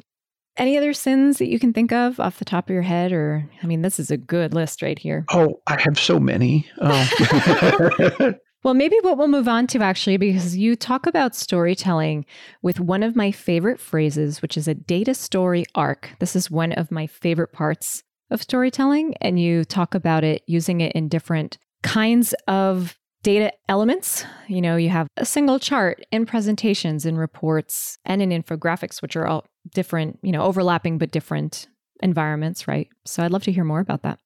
Any 0.60 0.78
other 0.78 0.94
sins 0.94 1.38
that 1.38 1.48
you 1.48 1.58
can 1.58 1.72
think 1.72 1.94
of 1.94 2.20
off 2.20 2.38
the 2.38 2.46
top 2.46 2.70
of 2.70 2.74
your 2.74 2.84
head? 2.84 3.14
Or, 3.14 3.50
I 3.64 3.66
mean, 3.66 3.82
this 3.82 3.98
is 3.98 4.12
a 4.12 4.18
good 4.18 4.54
list 4.54 4.82
right 4.82 5.00
here. 5.00 5.26
Oh, 5.32 5.62
I 5.66 5.82
have 5.82 5.98
so 5.98 6.20
many. 6.20 6.68
Oh. 6.80 8.34
Well, 8.62 8.74
maybe 8.74 8.98
what 9.02 9.18
we'll 9.18 9.30
move 9.30 9.48
on 9.48 9.68
to 9.68 9.80
actually, 9.80 10.18
because 10.18 10.58
you 10.58 10.76
talk 10.76 11.08
about 11.08 11.34
storytelling 11.34 12.26
with 12.62 12.82
one 12.82 13.04
of 13.04 13.16
my 13.16 13.32
favorite 13.32 13.80
phrases, 13.80 14.42
which 14.42 14.58
is 14.58 14.68
a 14.68 14.74
data 14.74 15.14
story 15.14 15.64
arc. 15.76 16.10
This 16.20 16.36
is 16.36 16.52
one 16.52 16.74
of 16.74 16.92
my 16.92 17.08
favorite 17.08 17.54
parts 17.54 18.04
of 18.30 18.42
storytelling 18.42 19.16
and 19.22 19.40
you 19.40 19.64
talk 19.64 19.96
about 19.96 20.26
it 20.26 20.44
using 20.46 20.82
it 20.82 20.92
in 20.92 21.08
different 21.08 21.58
kinds 21.84 22.36
of 22.50 22.98
data 23.24 23.54
elements. 23.68 24.26
You 24.48 24.62
know, 24.62 24.76
you 24.76 24.90
have 24.90 25.08
a 25.18 25.26
single 25.26 25.60
chart 25.60 26.06
in 26.12 26.26
presentations, 26.26 27.06
in 27.06 27.18
reports, 27.18 27.98
and 28.06 28.22
in 28.22 28.30
infographics, 28.30 29.02
which 29.02 29.16
are 29.16 29.28
all 29.28 29.46
different, 29.74 30.20
you 30.22 30.32
know, 30.32 30.44
overlapping 30.44 30.98
but 30.98 31.12
different 31.12 31.68
environments, 32.02 32.68
right? 32.68 32.88
So 33.06 33.24
I'd 33.24 33.32
love 33.32 33.44
to 33.44 33.52
hear 33.52 33.64
more 33.64 33.80
about 33.80 34.04
that. 34.04 34.20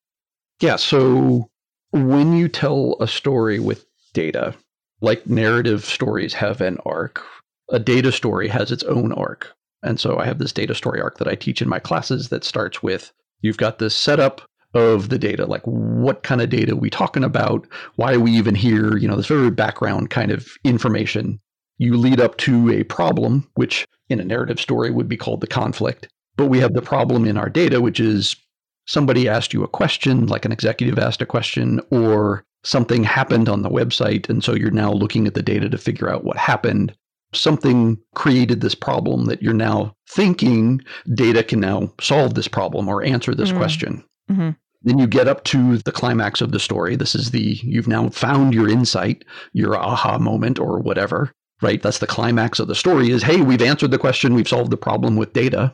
Yeah. 0.59 0.75
So 0.75 1.49
when 1.91 2.33
you 2.33 2.47
tell 2.47 2.95
a 2.99 3.07
story 3.07 3.59
with 3.59 3.85
data, 4.13 4.55
like 5.01 5.27
narrative 5.27 5.83
stories 5.85 6.33
have 6.33 6.61
an 6.61 6.77
arc, 6.85 7.23
a 7.69 7.79
data 7.79 8.11
story 8.11 8.47
has 8.47 8.71
its 8.71 8.83
own 8.83 9.11
arc. 9.13 9.53
And 9.81 9.99
so 9.99 10.17
I 10.17 10.25
have 10.25 10.39
this 10.39 10.53
data 10.53 10.75
story 10.75 11.01
arc 11.01 11.17
that 11.17 11.27
I 11.27 11.35
teach 11.35 11.61
in 11.61 11.67
my 11.67 11.79
classes 11.79 12.29
that 12.29 12.43
starts 12.43 12.81
with 12.81 13.11
you've 13.41 13.57
got 13.57 13.77
this 13.77 13.95
setup 13.95 14.41
of 14.73 15.09
the 15.09 15.19
data, 15.19 15.45
like 15.45 15.61
what 15.65 16.23
kind 16.23 16.41
of 16.41 16.49
data 16.49 16.71
are 16.71 16.77
we 16.77 16.89
talking 16.89 17.23
about? 17.23 17.67
Why 17.95 18.13
are 18.13 18.19
we 18.19 18.31
even 18.31 18.55
here? 18.55 18.97
You 18.97 19.07
know, 19.07 19.15
this 19.15 19.27
very 19.27 19.51
background 19.51 20.09
kind 20.09 20.31
of 20.31 20.47
information. 20.63 21.39
You 21.83 21.97
lead 21.97 22.21
up 22.21 22.37
to 22.37 22.71
a 22.71 22.85
problem, 22.85 23.45
which 23.55 23.85
in 24.07 24.21
a 24.21 24.23
narrative 24.23 24.57
story 24.57 24.89
would 24.89 25.09
be 25.09 25.17
called 25.17 25.41
the 25.41 25.47
conflict. 25.47 26.07
But 26.37 26.45
we 26.45 26.59
have 26.59 26.73
the 26.73 26.81
problem 26.81 27.25
in 27.25 27.35
our 27.35 27.49
data, 27.49 27.81
which 27.81 27.99
is 27.99 28.37
somebody 28.85 29.27
asked 29.27 29.53
you 29.53 29.65
a 29.65 29.67
question, 29.67 30.27
like 30.27 30.45
an 30.45 30.53
executive 30.53 30.97
asked 30.97 31.21
a 31.21 31.25
question, 31.25 31.81
or 31.91 32.45
something 32.63 33.03
happened 33.03 33.49
on 33.49 33.63
the 33.63 33.69
website. 33.69 34.29
And 34.29 34.41
so 34.41 34.53
you're 34.53 34.71
now 34.71 34.93
looking 34.93 35.27
at 35.27 35.33
the 35.33 35.41
data 35.43 35.69
to 35.69 35.77
figure 35.77 36.09
out 36.09 36.23
what 36.23 36.37
happened. 36.37 36.95
Something 37.33 37.97
created 38.15 38.61
this 38.61 38.75
problem 38.75 39.25
that 39.25 39.41
you're 39.41 39.53
now 39.53 39.93
thinking 40.09 40.79
data 41.13 41.43
can 41.43 41.59
now 41.59 41.91
solve 41.99 42.35
this 42.35 42.47
problem 42.47 42.87
or 42.87 43.03
answer 43.03 43.35
this 43.35 43.49
mm-hmm. 43.49 43.57
question. 43.57 44.03
Mm-hmm. 44.31 44.51
Then 44.83 44.99
you 44.99 45.07
get 45.07 45.27
up 45.27 45.43
to 45.45 45.79
the 45.79 45.91
climax 45.91 46.39
of 46.39 46.53
the 46.53 46.61
story. 46.61 46.95
This 46.95 47.13
is 47.13 47.31
the, 47.31 47.59
you've 47.61 47.89
now 47.89 48.07
found 48.09 48.53
your 48.53 48.69
insight, 48.69 49.25
your 49.51 49.75
aha 49.75 50.17
moment 50.17 50.59
or 50.59 50.79
whatever, 50.79 51.33
right? 51.63 51.81
That's 51.81 51.99
the 51.99 52.07
climax 52.07 52.59
of 52.59 52.67
the 52.67 52.75
story 52.75 53.09
is, 53.09 53.23
hey, 53.23 53.41
we've 53.41 53.61
answered 53.61 53.91
the 53.91 53.97
question, 53.97 54.33
we've 54.33 54.47
solved 54.47 54.71
the 54.71 54.77
problem 54.77 55.15
with 55.15 55.33
data. 55.33 55.73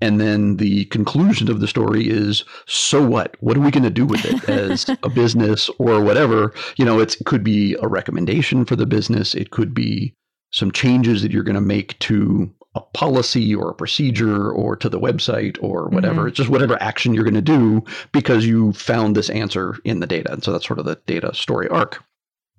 And 0.00 0.20
then 0.20 0.56
the 0.58 0.84
conclusion 0.86 1.50
of 1.50 1.60
the 1.60 1.66
story 1.66 2.08
is, 2.08 2.44
so 2.66 3.04
what? 3.04 3.36
What 3.40 3.56
are 3.56 3.60
we 3.60 3.70
going 3.70 3.82
to 3.82 3.90
do 3.90 4.06
with 4.06 4.24
it 4.24 4.48
as 4.48 4.88
a 5.02 5.08
business 5.08 5.68
or 5.78 6.02
whatever? 6.02 6.52
You 6.76 6.84
know, 6.84 7.00
it 7.00 7.16
could 7.24 7.42
be 7.42 7.76
a 7.80 7.88
recommendation 7.88 8.64
for 8.64 8.76
the 8.76 8.86
business. 8.86 9.34
It 9.34 9.50
could 9.50 9.74
be 9.74 10.14
some 10.52 10.70
changes 10.70 11.22
that 11.22 11.32
you're 11.32 11.42
going 11.42 11.54
to 11.54 11.60
make 11.60 11.98
to 12.00 12.52
a 12.74 12.80
policy 12.80 13.54
or 13.54 13.70
a 13.70 13.74
procedure 13.74 14.50
or 14.52 14.76
to 14.76 14.88
the 14.88 15.00
website 15.00 15.58
or 15.60 15.88
whatever. 15.88 16.20
Mm-hmm. 16.20 16.28
It's 16.28 16.36
just 16.36 16.50
whatever 16.50 16.80
action 16.80 17.12
you're 17.12 17.24
going 17.24 17.34
to 17.34 17.40
do 17.40 17.82
because 18.12 18.46
you 18.46 18.72
found 18.74 19.16
this 19.16 19.30
answer 19.30 19.76
in 19.84 20.00
the 20.00 20.06
data. 20.06 20.32
And 20.32 20.44
so 20.44 20.52
that's 20.52 20.66
sort 20.66 20.78
of 20.78 20.84
the 20.84 20.98
data 21.06 21.34
story 21.34 21.68
arc. 21.68 22.04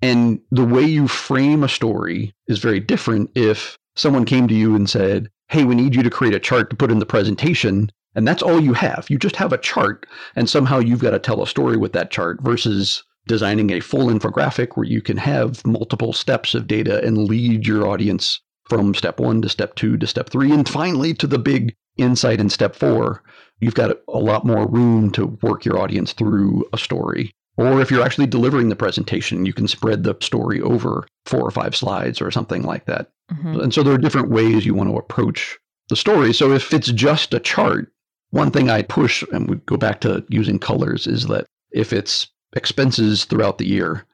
And 0.02 0.40
the 0.50 0.64
way 0.64 0.82
you 0.82 1.08
frame 1.08 1.62
a 1.62 1.68
story 1.68 2.34
is 2.48 2.58
very 2.58 2.80
different 2.80 3.30
if 3.34 3.78
someone 3.96 4.24
came 4.24 4.48
to 4.48 4.54
you 4.54 4.74
and 4.74 4.88
said, 4.88 5.28
Hey, 5.48 5.64
we 5.64 5.74
need 5.74 5.94
you 5.94 6.02
to 6.02 6.10
create 6.10 6.34
a 6.34 6.40
chart 6.40 6.70
to 6.70 6.76
put 6.76 6.90
in 6.90 7.00
the 7.00 7.06
presentation. 7.06 7.90
And 8.14 8.26
that's 8.26 8.42
all 8.42 8.60
you 8.60 8.72
have. 8.72 9.08
You 9.08 9.18
just 9.18 9.36
have 9.36 9.52
a 9.52 9.58
chart, 9.58 10.06
and 10.34 10.48
somehow 10.48 10.78
you've 10.78 11.02
got 11.02 11.10
to 11.10 11.18
tell 11.18 11.42
a 11.42 11.46
story 11.46 11.76
with 11.76 11.92
that 11.92 12.10
chart 12.10 12.40
versus 12.42 13.04
designing 13.26 13.70
a 13.70 13.80
full 13.80 14.06
infographic 14.06 14.76
where 14.76 14.86
you 14.86 15.00
can 15.00 15.16
have 15.16 15.64
multiple 15.64 16.12
steps 16.12 16.54
of 16.54 16.66
data 16.66 17.04
and 17.04 17.28
lead 17.28 17.66
your 17.66 17.86
audience 17.86 18.40
from 18.68 18.94
step 18.94 19.20
one 19.20 19.42
to 19.42 19.48
step 19.48 19.74
two 19.74 19.96
to 19.98 20.06
step 20.06 20.30
three, 20.30 20.52
and 20.52 20.68
finally 20.68 21.12
to 21.14 21.26
the 21.26 21.38
big 21.38 21.74
insight 21.98 22.40
in 22.40 22.48
step 22.48 22.74
four, 22.74 23.22
you've 23.60 23.74
got 23.74 23.96
a 24.08 24.18
lot 24.18 24.46
more 24.46 24.66
room 24.66 25.10
to 25.12 25.26
work 25.42 25.64
your 25.64 25.78
audience 25.78 26.12
through 26.12 26.64
a 26.72 26.78
story. 26.78 27.32
Or 27.60 27.78
if 27.78 27.90
you're 27.90 28.02
actually 28.02 28.26
delivering 28.26 28.70
the 28.70 28.74
presentation, 28.74 29.44
you 29.44 29.52
can 29.52 29.68
spread 29.68 30.02
the 30.02 30.16
story 30.22 30.62
over 30.62 31.06
four 31.26 31.42
or 31.42 31.50
five 31.50 31.76
slides 31.76 32.22
or 32.22 32.30
something 32.30 32.62
like 32.62 32.86
that. 32.86 33.10
Mm-hmm. 33.30 33.60
And 33.60 33.74
so 33.74 33.82
there 33.82 33.92
are 33.92 33.98
different 33.98 34.30
ways 34.30 34.64
you 34.64 34.72
want 34.72 34.88
to 34.88 34.96
approach 34.96 35.58
the 35.90 35.96
story. 35.96 36.32
So 36.32 36.52
if 36.52 36.72
it's 36.72 36.90
just 36.90 37.34
a 37.34 37.38
chart, 37.38 37.92
one 38.30 38.50
thing 38.50 38.70
I 38.70 38.80
push, 38.80 39.22
and 39.30 39.50
we 39.50 39.56
go 39.56 39.76
back 39.76 40.00
to 40.00 40.24
using 40.30 40.58
colors, 40.58 41.06
is 41.06 41.26
that 41.26 41.44
if 41.70 41.92
it's 41.92 42.28
expenses 42.56 43.26
throughout 43.26 43.58
the 43.58 43.68
year, 43.68 44.06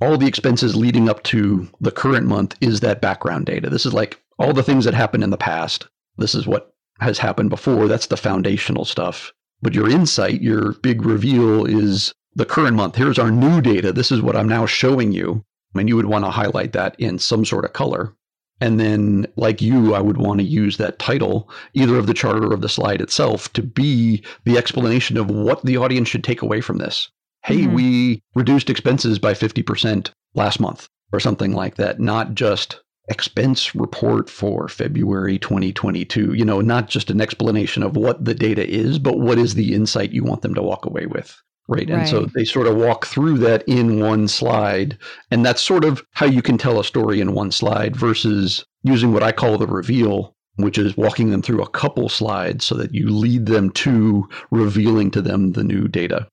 all 0.00 0.16
the 0.16 0.26
expenses 0.26 0.74
leading 0.74 1.10
up 1.10 1.22
to 1.24 1.68
the 1.82 1.92
current 1.92 2.26
month 2.26 2.56
is 2.62 2.80
that 2.80 3.02
background 3.02 3.44
data. 3.44 3.68
This 3.68 3.84
is 3.84 3.92
like 3.92 4.18
all 4.38 4.54
the 4.54 4.62
things 4.62 4.86
that 4.86 4.94
happened 4.94 5.22
in 5.22 5.28
the 5.28 5.36
past. 5.36 5.86
This 6.16 6.34
is 6.34 6.46
what 6.46 6.72
has 7.00 7.18
happened 7.18 7.50
before. 7.50 7.86
That's 7.86 8.06
the 8.06 8.16
foundational 8.16 8.86
stuff. 8.86 9.30
But 9.60 9.74
your 9.74 9.90
insight, 9.90 10.40
your 10.40 10.72
big 10.72 11.04
reveal 11.04 11.66
is 11.66 12.14
the 12.34 12.46
current 12.46 12.76
month. 12.76 12.96
Here's 12.96 13.18
our 13.18 13.30
new 13.30 13.60
data. 13.60 13.92
This 13.92 14.12
is 14.12 14.22
what 14.22 14.36
I'm 14.36 14.48
now 14.48 14.66
showing 14.66 15.12
you. 15.12 15.44
And 15.74 15.88
you 15.88 15.96
would 15.96 16.06
want 16.06 16.24
to 16.24 16.30
highlight 16.30 16.72
that 16.72 16.94
in 16.98 17.18
some 17.18 17.44
sort 17.44 17.64
of 17.64 17.72
color. 17.72 18.14
And 18.60 18.78
then, 18.78 19.26
like 19.36 19.60
you, 19.60 19.94
I 19.94 20.00
would 20.00 20.16
want 20.16 20.38
to 20.38 20.46
use 20.46 20.76
that 20.76 21.00
title, 21.00 21.50
either 21.74 21.96
of 21.96 22.06
the 22.06 22.14
chart 22.14 22.44
or 22.44 22.52
of 22.52 22.60
the 22.60 22.68
slide 22.68 23.00
itself, 23.00 23.52
to 23.54 23.62
be 23.62 24.22
the 24.44 24.56
explanation 24.56 25.16
of 25.16 25.28
what 25.28 25.64
the 25.64 25.76
audience 25.76 26.08
should 26.08 26.22
take 26.22 26.42
away 26.42 26.60
from 26.60 26.78
this 26.78 27.10
hey, 27.44 27.58
mm-hmm. 27.58 27.74
we 27.74 28.22
reduced 28.34 28.70
expenses 28.70 29.18
by 29.18 29.34
50% 29.34 30.10
last 30.34 30.58
month 30.58 30.88
or 31.12 31.20
something 31.20 31.52
like 31.52 31.76
that, 31.76 32.00
not 32.00 32.34
just 32.34 32.80
expense 33.08 33.74
report 33.74 34.30
for 34.30 34.66
February 34.66 35.38
2022, 35.38 36.32
you 36.32 36.44
know, 36.44 36.62
not 36.62 36.88
just 36.88 37.10
an 37.10 37.20
explanation 37.20 37.82
of 37.82 37.96
what 37.96 38.24
the 38.24 38.34
data 38.34 38.66
is, 38.66 38.98
but 38.98 39.18
what 39.18 39.38
is 39.38 39.54
the 39.54 39.74
insight 39.74 40.12
you 40.12 40.24
want 40.24 40.40
them 40.40 40.54
to 40.54 40.62
walk 40.62 40.86
away 40.86 41.04
with. 41.04 41.36
Right. 41.66 41.88
right. 41.88 42.00
And 42.00 42.08
so 42.08 42.26
they 42.26 42.44
sort 42.44 42.66
of 42.66 42.76
walk 42.76 43.06
through 43.06 43.38
that 43.38 43.64
in 43.66 44.00
one 44.00 44.28
slide. 44.28 44.98
And 45.30 45.44
that's 45.44 45.62
sort 45.62 45.84
of 45.84 46.04
how 46.12 46.26
you 46.26 46.42
can 46.42 46.58
tell 46.58 46.78
a 46.78 46.84
story 46.84 47.20
in 47.20 47.32
one 47.32 47.50
slide 47.50 47.96
versus 47.96 48.64
using 48.82 49.12
what 49.12 49.22
I 49.22 49.32
call 49.32 49.56
the 49.56 49.66
reveal, 49.66 50.34
which 50.56 50.76
is 50.76 50.96
walking 50.96 51.30
them 51.30 51.40
through 51.42 51.62
a 51.62 51.70
couple 51.70 52.08
slides 52.08 52.66
so 52.66 52.74
that 52.74 52.94
you 52.94 53.08
lead 53.08 53.46
them 53.46 53.70
to 53.70 54.28
revealing 54.50 55.10
to 55.12 55.22
them 55.22 55.52
the 55.52 55.64
new 55.64 55.88
data. 55.88 56.28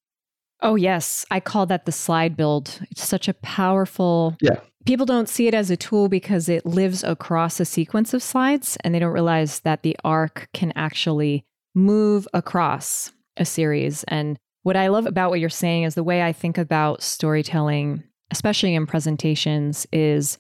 Oh, 0.62 0.76
yes. 0.76 1.26
I 1.32 1.40
call 1.40 1.66
that 1.68 1.86
the 1.86 1.92
slide 1.92 2.36
build. 2.36 2.80
It's 2.92 3.08
such 3.08 3.28
a 3.28 3.34
powerful. 3.34 4.36
Yeah. 4.42 4.60
People 4.86 5.06
don't 5.06 5.30
see 5.30 5.48
it 5.48 5.54
as 5.54 5.70
a 5.70 5.78
tool 5.78 6.10
because 6.10 6.50
it 6.50 6.66
lives 6.66 7.04
across 7.04 7.60
a 7.60 7.66
sequence 7.66 8.14
of 8.14 8.22
slides 8.22 8.78
and 8.84 8.94
they 8.94 9.00
don't 9.00 9.14
realize 9.14 9.62
that 9.62 9.84
the 9.84 9.96
arc 10.04 10.50
can 10.54 10.74
actually 10.76 11.46
move 11.74 12.28
across 12.34 13.12
a 13.38 13.46
series. 13.46 14.04
And 14.06 14.38
what 14.64 14.78
I 14.78 14.88
love 14.88 15.06
about 15.06 15.30
what 15.30 15.40
you're 15.40 15.50
saying 15.50 15.84
is 15.84 15.96
the 15.96 16.04
way 16.04 16.24
I 16.24 16.34
think 16.34 16.58
about 16.58 17.02
storytelling, 17.02 18.04
especially 18.32 18.76
in 18.76 18.86
presentations, 18.86 19.88
is 19.92 20.38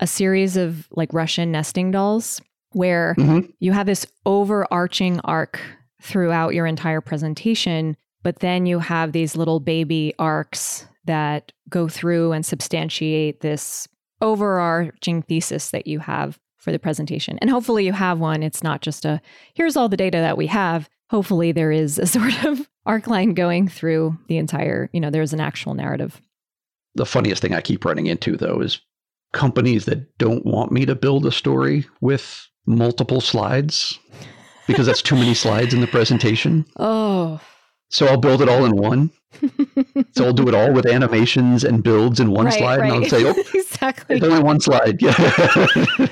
a 0.00 0.06
series 0.06 0.56
of 0.56 0.88
like 0.92 1.12
Russian 1.12 1.52
nesting 1.52 1.90
dolls 1.90 2.40
where 2.72 3.14
mm-hmm. 3.18 3.50
you 3.60 3.72
have 3.72 3.86
this 3.86 4.06
overarching 4.26 5.20
arc 5.20 5.60
throughout 6.02 6.54
your 6.54 6.66
entire 6.66 7.00
presentation 7.00 7.96
but 8.24 8.40
then 8.40 8.66
you 8.66 8.80
have 8.80 9.12
these 9.12 9.36
little 9.36 9.60
baby 9.60 10.14
arcs 10.18 10.86
that 11.04 11.52
go 11.68 11.86
through 11.86 12.32
and 12.32 12.44
substantiate 12.44 13.40
this 13.40 13.86
overarching 14.20 15.22
thesis 15.22 15.70
that 15.70 15.86
you 15.86 16.00
have 16.00 16.40
for 16.56 16.72
the 16.72 16.78
presentation. 16.78 17.38
And 17.40 17.50
hopefully 17.50 17.84
you 17.84 17.92
have 17.92 18.18
one. 18.18 18.42
It's 18.42 18.62
not 18.62 18.80
just 18.80 19.04
a 19.04 19.20
here's 19.52 19.76
all 19.76 19.90
the 19.90 19.98
data 19.98 20.16
that 20.18 20.38
we 20.38 20.46
have. 20.46 20.88
Hopefully 21.14 21.52
there 21.52 21.70
is 21.70 21.96
a 21.96 22.06
sort 22.08 22.44
of 22.44 22.68
arc 22.86 23.06
line 23.06 23.34
going 23.34 23.68
through 23.68 24.18
the 24.26 24.36
entire, 24.36 24.90
you 24.92 24.98
know, 24.98 25.10
there's 25.10 25.32
an 25.32 25.38
actual 25.38 25.72
narrative. 25.72 26.20
The 26.96 27.06
funniest 27.06 27.40
thing 27.40 27.54
I 27.54 27.60
keep 27.60 27.84
running 27.84 28.06
into 28.06 28.36
though 28.36 28.60
is 28.60 28.80
companies 29.32 29.84
that 29.84 30.18
don't 30.18 30.44
want 30.44 30.72
me 30.72 30.84
to 30.86 30.96
build 30.96 31.24
a 31.24 31.30
story 31.30 31.86
with 32.00 32.48
multiple 32.66 33.20
slides 33.20 33.96
because 34.66 34.86
that's 34.86 35.02
too 35.02 35.14
many 35.14 35.34
slides 35.44 35.72
in 35.72 35.80
the 35.80 35.86
presentation. 35.86 36.66
Oh, 36.80 37.40
so 37.90 38.06
I'll 38.06 38.16
build 38.16 38.42
it 38.42 38.48
all 38.48 38.64
in 38.64 38.74
one. 38.74 39.12
so 40.16 40.24
I'll 40.24 40.32
do 40.32 40.48
it 40.48 40.54
all 40.54 40.72
with 40.72 40.84
animations 40.84 41.62
and 41.62 41.84
builds 41.84 42.18
in 42.18 42.32
one 42.32 42.46
right, 42.46 42.54
slide, 42.54 42.80
right. 42.80 42.92
and 42.92 43.04
I'll 43.04 43.08
say, 43.08 43.24
"Oh, 43.24 43.34
exactly, 43.54 44.20
only 44.20 44.42
one 44.42 44.58
slide." 44.58 45.00
Yeah. 45.00 46.08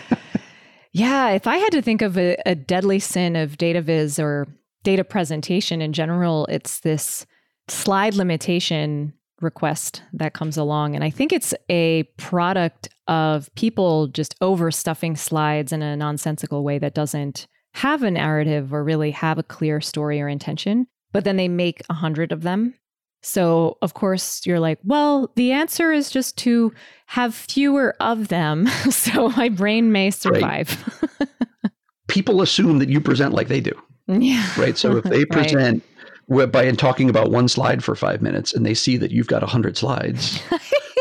yeah. 0.93 1.31
If 1.31 1.49
I 1.49 1.57
had 1.57 1.71
to 1.71 1.83
think 1.83 2.03
of 2.03 2.17
a, 2.17 2.37
a 2.47 2.55
deadly 2.55 3.01
sin 3.01 3.35
of 3.35 3.59
data 3.59 3.83
viz 3.83 4.21
or 4.21 4.47
data 4.83 5.05
presentation 5.05 5.81
in 5.81 5.93
general, 5.93 6.47
it's 6.47 6.81
this 6.81 7.27
slide 7.69 8.15
limitation 8.15 9.13
request 9.41 10.03
that 10.13 10.35
comes 10.35 10.57
along, 10.57 10.95
and 10.95 11.03
I 11.03 11.11
think 11.11 11.33
it's 11.33 11.55
a 11.69 12.05
product 12.17 12.89
of 13.09 13.53
people 13.55 14.07
just 14.09 14.39
overstuffing 14.41 15.19
slides 15.19 15.73
in 15.73 15.83
a 15.83 15.97
nonsensical 15.97 16.63
way 16.63 16.79
that 16.79 16.95
doesn't 16.95 17.47
have 17.75 18.03
a 18.03 18.11
narrative 18.11 18.73
or 18.73 18.85
really 18.85 19.11
have 19.11 19.39
a 19.39 19.43
clear 19.43 19.81
story 19.81 20.21
or 20.21 20.29
intention 20.29 20.87
but 21.13 21.25
then 21.25 21.37
they 21.37 21.49
make 21.49 21.83
a 21.89 21.95
hundred 21.95 22.33
of 22.33 22.43
them. 22.43 22.75
So, 23.23 23.79
of 23.83 23.95
course, 23.95 24.45
you're 24.45 24.59
like, 24.59 24.81
well, 24.83 25.31
the 25.37 25.53
answer 25.53 25.93
is 25.93 26.11
just 26.11 26.37
to 26.39 26.73
have 27.07 27.35
fewer 27.35 27.95
of 28.01 28.29
them 28.29 28.67
so 28.91 29.29
my 29.31 29.49
brain 29.49 29.93
may 29.93 30.11
survive. 30.11 31.01
Right. 31.21 31.29
People 32.09 32.43
assume 32.43 32.79
that 32.79 32.89
you 32.89 33.01
present 33.01 33.33
like 33.33 33.49
they 33.49 33.61
do. 33.61 33.73
Yeah. 34.21 34.47
Right. 34.59 34.77
So 34.77 34.97
if 34.97 35.05
they 35.05 35.25
present 35.31 35.83
right. 36.29 36.51
by 36.51 36.71
talking 36.73 37.09
about 37.09 37.31
one 37.31 37.49
slide 37.49 37.83
for 37.83 37.95
five 37.95 38.23
minutes 38.23 38.53
and 38.53 38.65
they 38.65 38.75
see 38.75 38.97
that 38.97 39.11
you've 39.11 39.27
got 39.27 39.43
a 39.43 39.47
100 39.47 39.77
slides 39.77 40.41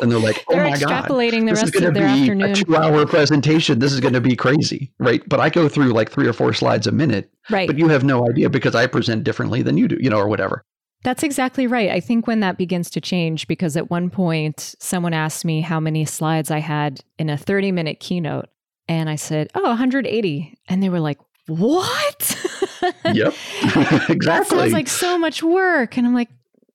and 0.01 0.11
they're 0.11 0.19
like 0.19 0.43
oh 0.49 0.55
they're 0.55 0.69
my 0.69 0.77
god 0.77 1.05
this 1.07 1.63
is 1.63 1.71
going 1.71 1.85
of 1.85 1.93
to 1.93 1.99
their 1.99 2.13
be 2.13 2.21
afternoon. 2.21 2.51
a 2.51 2.55
two 2.55 2.75
hour 2.75 3.05
presentation 3.05 3.79
this 3.79 3.93
is 3.93 3.99
going 3.99 4.13
to 4.13 4.21
be 4.21 4.35
crazy 4.35 4.91
right 4.99 5.21
but 5.29 5.39
i 5.39 5.49
go 5.49 5.69
through 5.69 5.93
like 5.93 6.11
three 6.11 6.27
or 6.27 6.33
four 6.33 6.53
slides 6.53 6.87
a 6.87 6.91
minute 6.91 7.31
right. 7.49 7.67
but 7.67 7.77
you 7.77 7.87
have 7.87 8.03
no 8.03 8.27
idea 8.27 8.49
because 8.49 8.75
i 8.75 8.87
present 8.87 9.23
differently 9.23 9.61
than 9.61 9.77
you 9.77 9.87
do 9.87 9.97
you 9.99 10.09
know 10.09 10.17
or 10.17 10.27
whatever 10.27 10.65
That's 11.03 11.23
exactly 11.23 11.65
right. 11.65 11.89
I 11.89 11.99
think 11.99 12.27
when 12.27 12.41
that 12.41 12.57
begins 12.57 12.91
to 12.91 13.01
change, 13.01 13.47
because 13.47 13.75
at 13.75 13.89
one 13.89 14.11
point 14.11 14.75
someone 14.79 15.13
asked 15.13 15.43
me 15.45 15.61
how 15.61 15.79
many 15.79 16.05
slides 16.05 16.51
I 16.51 16.59
had 16.59 17.01
in 17.17 17.27
a 17.29 17.37
30 17.37 17.71
minute 17.71 17.99
keynote. 17.99 18.49
And 18.87 19.09
I 19.09 19.15
said, 19.15 19.49
oh, 19.55 19.63
180. 19.63 20.59
And 20.67 20.83
they 20.83 20.89
were 20.89 20.99
like, 20.99 21.17
what? 21.47 22.37
yep 23.13 23.33
That 23.63 24.05
exactly 24.09 24.57
sounds 24.57 24.73
like 24.73 24.87
so 24.87 25.17
much 25.17 25.43
work. 25.43 25.97
And 25.97 26.07
I'm 26.07 26.13
like, 26.13 26.29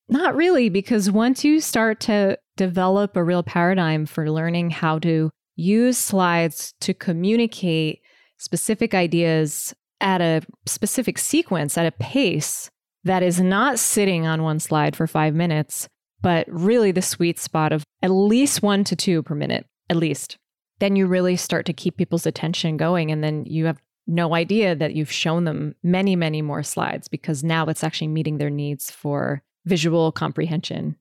not 0.09 0.37
really, 0.37 0.69
because 0.69 1.11
once 1.11 1.45
you 1.45 1.61
start 1.61 2.01
to 2.01 2.39
develop 2.57 3.17
a 3.17 3.25
real 3.25 3.43
paradigm 3.43 4.07
for 4.07 4.31
learning 4.31 4.71
how 4.71 4.99
to 5.01 5.31
use 5.57 5.99
slides 5.99 6.75
to 6.81 6.95
communicate 6.95 8.01
specific 8.39 8.95
ideas 8.95 9.75
at 10.01 10.21
a 10.21 10.43
specific 10.67 11.19
sequence, 11.19 11.77
at 11.77 11.87
a 11.87 11.93
pace 11.93 12.71
that 13.05 13.23
is 13.23 13.41
not 13.41 13.79
sitting 13.79 14.27
on 14.27 14.43
one 14.43 14.61
slide 14.61 14.95
for 14.95 15.07
five 15.07 15.35
minutes, 15.35 15.89
but 16.21 16.47
really 16.49 16.93
the 16.93 17.03
sweet 17.03 17.39
spot 17.39 17.73
of 17.73 17.85
at 18.03 18.11
least 18.11 18.63
one 18.63 18.85
to 18.85 18.97
two 18.97 19.23
per 19.23 19.35
minute, 19.35 19.67
at 19.89 19.97
least, 19.97 20.37
then 20.79 20.97
you 20.97 21.07
really 21.07 21.37
start 21.37 21.67
to 21.67 21.73
keep 21.73 21.97
people's 21.97 22.27
attention 22.27 22.77
going. 22.77 23.11
And 23.11 23.25
then 23.25 23.45
you 23.47 23.67
have 23.67 23.81
no 24.07 24.35
idea 24.35 24.75
that 24.75 24.95
you've 24.95 25.11
shown 25.11 25.45
them 25.45 25.75
many, 25.83 26.17
many 26.17 26.43
more 26.43 26.63
slides 26.63 27.09
because 27.09 27.43
now 27.43 27.67
it's 27.67 27.83
actually 27.85 28.09
meeting 28.09 28.39
their 28.39 28.51
needs 28.51 28.91
for 28.91 29.43
visual 29.65 30.13
comprehension. 30.13 30.97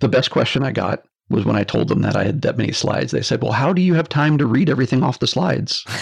the 0.00 0.08
best 0.08 0.32
question 0.32 0.64
i 0.64 0.72
got 0.72 1.04
was 1.30 1.44
when 1.44 1.54
i 1.54 1.62
told 1.62 1.86
them 1.86 2.02
that 2.02 2.16
i 2.16 2.24
had 2.24 2.42
that 2.42 2.58
many 2.58 2.72
slides 2.72 3.12
they 3.12 3.22
said 3.22 3.40
well 3.40 3.52
how 3.52 3.72
do 3.72 3.80
you 3.80 3.94
have 3.94 4.08
time 4.08 4.36
to 4.36 4.44
read 4.44 4.68
everything 4.68 5.04
off 5.04 5.20
the 5.20 5.26
slides 5.28 5.84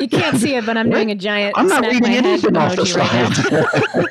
You 0.00 0.08
can't 0.08 0.36
see 0.36 0.54
it, 0.54 0.66
but 0.66 0.76
I'm 0.76 0.90
doing 0.90 1.10
a 1.10 1.14
giant. 1.14 1.54
I'm 1.56 1.66
not 1.66 1.82
reading 1.84 2.12
anything 2.12 2.56
off 2.56 2.76
the 2.76 2.82
emoji 2.82 4.04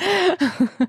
right 0.00 0.88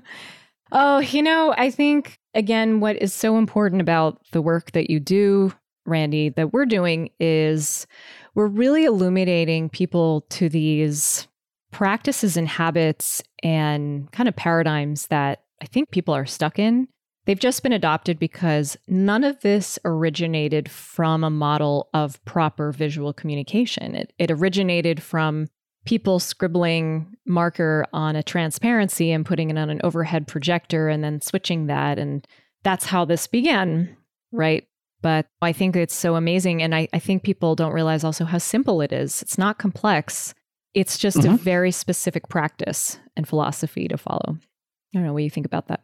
oh, 0.72 1.00
you 1.00 1.22
know, 1.22 1.52
I 1.56 1.70
think 1.70 2.19
again, 2.34 2.80
what 2.80 2.96
is 2.96 3.12
so 3.12 3.38
important 3.38 3.80
about 3.80 4.20
the 4.32 4.42
work 4.42 4.72
that 4.72 4.90
you 4.90 5.00
do, 5.00 5.52
Randy, 5.86 6.28
that 6.30 6.52
we're 6.52 6.66
doing 6.66 7.10
is 7.18 7.86
we're 8.34 8.46
really 8.46 8.84
illuminating 8.84 9.68
people 9.68 10.22
to 10.30 10.48
these 10.48 11.26
practices 11.70 12.36
and 12.36 12.48
habits 12.48 13.22
and 13.42 14.10
kind 14.12 14.28
of 14.28 14.36
paradigms 14.36 15.06
that 15.08 15.42
I 15.62 15.66
think 15.66 15.90
people 15.90 16.14
are 16.14 16.26
stuck 16.26 16.58
in. 16.58 16.88
They've 17.26 17.38
just 17.38 17.62
been 17.62 17.72
adopted 17.72 18.18
because 18.18 18.76
none 18.88 19.24
of 19.24 19.40
this 19.40 19.78
originated 19.84 20.70
from 20.70 21.22
a 21.22 21.30
model 21.30 21.88
of 21.94 22.22
proper 22.24 22.72
visual 22.72 23.12
communication. 23.12 23.94
It, 23.94 24.12
it 24.18 24.30
originated 24.30 25.02
from 25.02 25.48
people 25.90 26.20
scribbling 26.20 27.04
marker 27.26 27.84
on 27.92 28.14
a 28.14 28.22
transparency 28.22 29.10
and 29.10 29.26
putting 29.26 29.50
it 29.50 29.58
on 29.58 29.70
an 29.70 29.80
overhead 29.82 30.28
projector 30.28 30.88
and 30.88 31.02
then 31.02 31.20
switching 31.20 31.66
that. 31.66 31.98
And 31.98 32.24
that's 32.62 32.84
how 32.86 33.04
this 33.04 33.26
began, 33.26 33.96
right? 34.30 34.68
But 35.02 35.26
I 35.42 35.52
think 35.52 35.74
it's 35.74 35.94
so 35.96 36.14
amazing. 36.14 36.62
And 36.62 36.76
I, 36.76 36.86
I 36.92 37.00
think 37.00 37.24
people 37.24 37.56
don't 37.56 37.72
realize 37.72 38.04
also 38.04 38.24
how 38.24 38.38
simple 38.38 38.80
it 38.82 38.92
is. 38.92 39.20
It's 39.20 39.36
not 39.36 39.58
complex, 39.58 40.32
it's 40.74 40.96
just 40.96 41.16
a 41.24 41.30
Mhm. 41.30 41.40
very 41.40 41.72
specific 41.72 42.28
practice 42.28 42.96
and 43.16 43.26
philosophy 43.26 43.88
to 43.88 43.96
follow. 43.98 44.36
I 44.38 44.94
don't 44.94 45.02
know 45.04 45.12
what 45.12 45.24
you 45.24 45.30
think 45.30 45.46
about 45.46 45.66
that. 45.66 45.80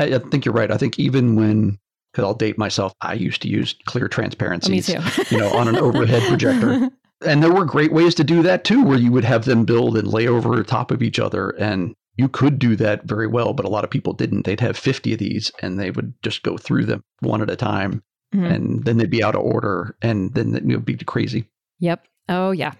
I, 0.00 0.14
I 0.16 0.18
think 0.18 0.44
you're 0.46 0.54
right. 0.54 0.72
I 0.72 0.76
think 0.78 0.98
even 0.98 1.36
when, 1.36 1.78
because 2.12 2.24
I'll 2.24 2.34
date 2.34 2.58
myself, 2.58 2.92
I 3.02 3.12
used 3.14 3.42
to 3.42 3.48
use 3.48 3.76
clear 3.86 4.06
Oh, 4.06 4.08
transparencies, 4.08 4.86
too. 4.86 4.98
you 5.30 5.38
know, 5.38 5.50
on 5.52 5.68
an 5.68 5.76
overhead 5.76 6.22
projector. 6.28 6.90
And 7.24 7.42
there 7.42 7.52
were 7.52 7.64
great 7.64 7.92
ways 7.92 8.14
to 8.16 8.24
do 8.24 8.42
that 8.42 8.64
too, 8.64 8.84
where 8.84 8.98
you 8.98 9.10
would 9.12 9.24
have 9.24 9.44
them 9.44 9.64
build 9.64 9.96
and 9.96 10.06
lay 10.06 10.28
over 10.28 10.62
top 10.62 10.90
of 10.90 11.02
each 11.02 11.18
other. 11.18 11.50
And 11.50 11.94
you 12.16 12.28
could 12.28 12.58
do 12.58 12.76
that 12.76 13.04
very 13.04 13.26
well, 13.26 13.52
but 13.54 13.64
a 13.66 13.68
lot 13.68 13.84
of 13.84 13.90
people 13.90 14.12
didn't. 14.12 14.44
They'd 14.44 14.60
have 14.60 14.76
50 14.76 15.12
of 15.12 15.18
these 15.18 15.50
and 15.60 15.78
they 15.78 15.90
would 15.90 16.14
just 16.22 16.42
go 16.42 16.56
through 16.56 16.86
them 16.86 17.02
one 17.20 17.42
at 17.42 17.50
a 17.50 17.56
time. 17.56 18.02
Mhm. 18.34 18.54
And 18.54 18.84
then 18.84 18.98
they'd 18.98 19.10
be 19.10 19.22
out 19.22 19.34
of 19.34 19.42
order. 19.42 19.96
And 20.02 20.34
then 20.34 20.54
it 20.54 20.64
would 20.64 20.84
be 20.84 20.96
crazy. 20.96 21.44
Yep. 21.80 22.04
Oh, 22.28 22.50
yeah. 22.50 22.72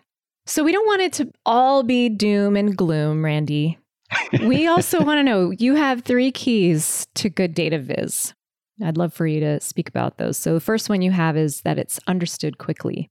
So 0.46 0.64
we 0.64 0.72
don't 0.72 0.86
want 0.86 1.02
it 1.02 1.12
to 1.14 1.30
all 1.46 1.82
be 1.82 2.08
doom 2.08 2.56
and 2.56 2.76
gloom, 2.76 3.24
Randy. 3.24 3.78
We 4.44 4.66
also 4.66 5.00
want 5.04 5.18
to 5.18 5.22
know 5.22 5.50
you 5.50 5.74
have 5.74 6.02
three 6.02 6.30
keys 6.32 7.06
to 7.14 7.28
good 7.28 7.54
data 7.54 7.78
viz. 7.78 8.34
I'd 8.82 8.96
love 8.96 9.12
for 9.12 9.26
you 9.26 9.40
to 9.40 9.60
speak 9.60 9.88
about 9.88 10.18
those. 10.18 10.36
So 10.36 10.54
the 10.54 10.60
first 10.60 10.88
one 10.88 11.02
you 11.02 11.10
have 11.10 11.36
is 11.36 11.62
that 11.62 11.78
it's 11.78 11.98
understood 12.06 12.58
quickly. 12.58 13.10